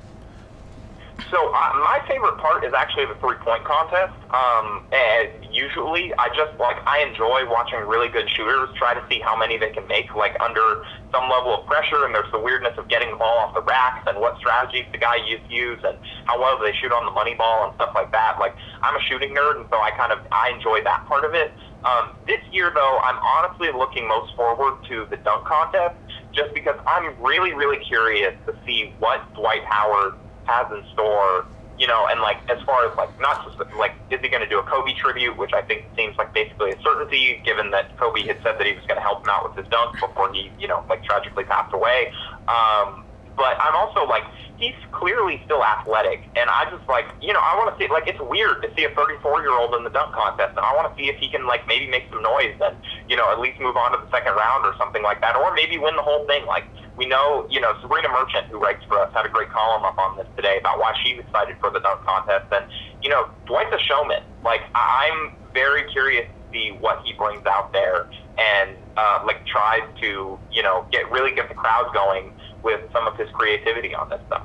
So 1.34 1.50
uh, 1.50 1.74
my 1.82 1.98
favorite 2.08 2.38
part 2.38 2.64
is 2.64 2.74
actually 2.78 3.10
the 3.10 3.18
three 3.18 3.42
point 3.42 3.66
contest. 3.66 4.14
Um, 4.30 4.86
and 4.94 5.34
usually, 5.50 6.14
I 6.14 6.30
just 6.30 6.54
like 6.62 6.78
I 6.86 7.02
enjoy 7.02 7.50
watching 7.50 7.80
really 7.90 8.08
good 8.08 8.30
shooters 8.30 8.70
try 8.78 8.94
to 8.94 9.02
see 9.10 9.20
how 9.20 9.36
many 9.36 9.58
they 9.58 9.72
can 9.72 9.88
make, 9.88 10.14
like 10.14 10.38
under 10.40 10.86
some 11.10 11.26
level 11.34 11.58
of 11.58 11.66
pressure. 11.66 12.06
And 12.06 12.14
there's 12.14 12.30
the 12.32 12.38
weirdness 12.38 12.78
of 12.78 12.88
getting 12.88 13.10
the 13.10 13.18
ball 13.18 13.50
off 13.50 13.56
the 13.56 13.66
racks 13.66 14.06
and 14.06 14.22
what 14.22 14.38
strategies 14.38 14.86
the 14.92 15.00
guy 15.00 15.18
used 15.26 15.50
use 15.50 15.82
and 15.84 15.98
how 16.26 16.40
well 16.40 16.62
they 16.62 16.72
shoot 16.78 16.92
on 16.92 17.04
the 17.04 17.12
money 17.12 17.34
ball 17.34 17.66
and 17.66 17.74
stuff 17.82 17.94
like 17.96 18.12
that. 18.12 18.38
Like 18.40 18.54
I'm 18.84 18.96
a 18.96 19.02
shooting 19.10 19.34
nerd, 19.34 19.58
and 19.58 19.66
so 19.72 19.82
I 19.82 19.90
kind 19.98 20.14
of 20.14 20.20
I 20.32 20.54
enjoy 20.54 20.84
that 20.84 21.04
part 21.08 21.26
of 21.26 21.34
it. 21.34 21.52
Um, 21.84 22.14
this 22.28 22.40
year, 22.52 22.72
though, 22.74 23.00
I'm 23.02 23.18
honestly 23.18 23.74
looking 23.74 24.08
most 24.08 24.36
forward 24.36 24.86
to 24.88 25.08
the 25.10 25.18
dunk 25.18 25.46
contest 25.48 25.96
just 26.32 26.54
because 26.54 26.80
I'm 26.86 27.20
really, 27.20 27.54
really 27.54 27.84
curious 27.84 28.34
to 28.46 28.56
see 28.66 28.94
what 29.00 29.34
Dwight 29.34 29.66
Howard 29.66 30.14
has 30.46 30.68
in 30.72 30.84
store. 30.92 31.46
You 31.76 31.88
know, 31.88 32.06
and 32.12 32.22
like 32.22 32.38
as 32.54 32.62
far 32.68 32.86
as 32.86 32.96
like 32.98 33.10
not 33.20 33.44
just 33.44 33.58
like 33.80 33.94
is 34.12 34.20
he 34.22 34.30
going 34.30 34.44
to 34.44 34.48
do 34.48 34.60
a 34.60 34.64
Kobe 34.64 34.94
tribute, 34.94 35.36
which 35.38 35.52
I 35.58 35.64
think 35.64 35.90
seems 35.98 36.16
like 36.20 36.32
basically 36.32 36.70
a 36.70 36.78
certainty, 36.84 37.42
given 37.44 37.72
that 37.72 37.98
Kobe 37.98 38.22
had 38.22 38.38
said 38.44 38.56
that 38.60 38.68
he 38.68 38.74
was 38.74 38.86
going 38.86 39.00
to 39.00 39.02
help 39.02 39.26
him 39.26 39.32
out 39.32 39.44
with 39.44 39.58
his 39.58 39.66
dunk 39.72 39.98
before 40.00 40.32
he, 40.32 40.54
you 40.60 40.68
know, 40.68 40.86
like 40.88 41.04
tragically 41.04 41.46
passed 41.46 41.74
away. 41.74 42.14
Um, 42.48 43.03
but 43.36 43.58
I'm 43.60 43.76
also 43.76 44.06
like 44.06 44.24
he's 44.58 44.76
clearly 44.92 45.42
still 45.46 45.64
athletic, 45.64 46.30
and 46.36 46.50
I 46.50 46.70
just 46.70 46.88
like 46.88 47.06
you 47.22 47.34
know 47.34 47.42
I 47.42 47.56
want 47.58 47.74
to 47.74 47.76
see 47.82 47.90
like 47.92 48.08
it's 48.08 48.22
weird 48.22 48.62
to 48.62 48.70
see 48.76 48.86
a 48.86 48.92
34 48.96 49.42
year 49.42 49.52
old 49.52 49.76
in 49.76 49.84
the 49.84 49.90
dunk 49.90 50.14
contest, 50.14 50.56
and 50.56 50.66
I 50.66 50.74
want 50.76 50.90
to 50.90 50.96
see 50.96 51.10
if 51.10 51.18
he 51.18 51.30
can 51.30 51.48
like 51.48 51.68
maybe 51.68 51.88
make 51.88 52.06
some 52.12 52.22
noise 52.22 52.56
and 52.62 52.78
you 53.10 53.16
know 53.16 53.32
at 53.32 53.40
least 53.40 53.60
move 53.60 53.76
on 53.76 53.92
to 53.92 54.00
the 54.00 54.10
second 54.12 54.34
round 54.34 54.66
or 54.66 54.74
something 54.78 55.04
like 55.04 55.22
that, 55.22 55.36
or 55.36 55.54
maybe 55.54 55.78
win 55.78 55.96
the 55.96 56.06
whole 56.06 56.26
thing. 56.26 56.46
Like 56.46 56.66
we 56.96 57.06
know, 57.06 57.48
you 57.50 57.60
know, 57.60 57.74
Sabreena 57.82 58.12
Merchant, 58.12 58.46
who 58.52 58.60
writes 58.60 58.84
for 58.88 59.00
us, 59.00 59.10
had 59.14 59.26
a 59.26 59.30
great 59.30 59.50
column 59.50 59.84
up 59.84 59.98
on 59.98 60.18
this 60.18 60.28
today 60.36 60.58
about 60.60 60.78
why 60.80 60.94
she's 61.04 61.18
excited 61.20 61.58
for 61.60 61.70
the 61.72 61.80
dunk 61.80 62.02
contest, 62.06 62.46
and 62.52 62.66
you 63.02 63.10
know 63.10 63.30
Dwight's 63.46 63.74
a 63.74 63.80
showman. 63.80 64.22
Like 64.44 64.62
I'm 64.76 65.34
very 65.54 65.90
curious 65.92 66.26
to 66.26 66.42
see 66.54 66.78
what 66.80 67.02
he 67.04 67.14
brings 67.14 67.46
out 67.46 67.74
there 67.74 68.08
and 68.38 68.76
uh, 68.98 69.20
like 69.26 69.46
tries 69.46 69.84
to 70.02 70.40
you 70.52 70.64
know 70.64 70.86
get 70.92 71.10
really 71.12 71.34
get 71.36 71.50
the 71.50 71.56
crowds 71.56 71.90
going 71.94 72.32
with 72.64 72.82
some 72.92 73.08
of 73.08 73.18
his 73.18 73.30
creativity 73.32 73.94
on 73.94 74.10
this 74.10 74.22
stuff. 74.28 74.44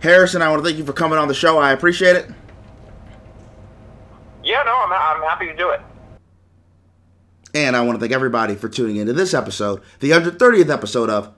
Harrison, 0.00 0.42
I 0.42 0.50
want 0.50 0.62
to 0.62 0.68
thank 0.68 0.78
you 0.78 0.84
for 0.84 0.92
coming 0.92 1.18
on 1.18 1.28
the 1.28 1.34
show. 1.34 1.58
I 1.58 1.72
appreciate 1.72 2.16
it. 2.16 2.28
Yeah, 4.44 4.62
no, 4.64 4.76
I'm, 4.76 4.92
I'm 4.92 5.28
happy 5.28 5.46
to 5.46 5.56
do 5.56 5.70
it. 5.70 5.80
And 7.54 7.74
I 7.74 7.82
want 7.82 7.96
to 7.96 8.00
thank 8.00 8.12
everybody 8.12 8.54
for 8.54 8.68
tuning 8.68 8.96
into 8.96 9.12
this 9.12 9.34
episode, 9.34 9.82
the 10.00 10.10
130th 10.10 10.70
episode 10.70 11.10
of 11.10 11.32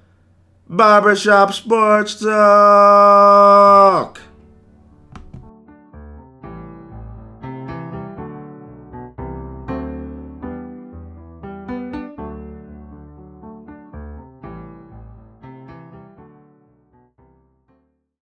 Barbershop 0.68 1.52
Sports 1.52 2.20
Talk. 2.20 4.20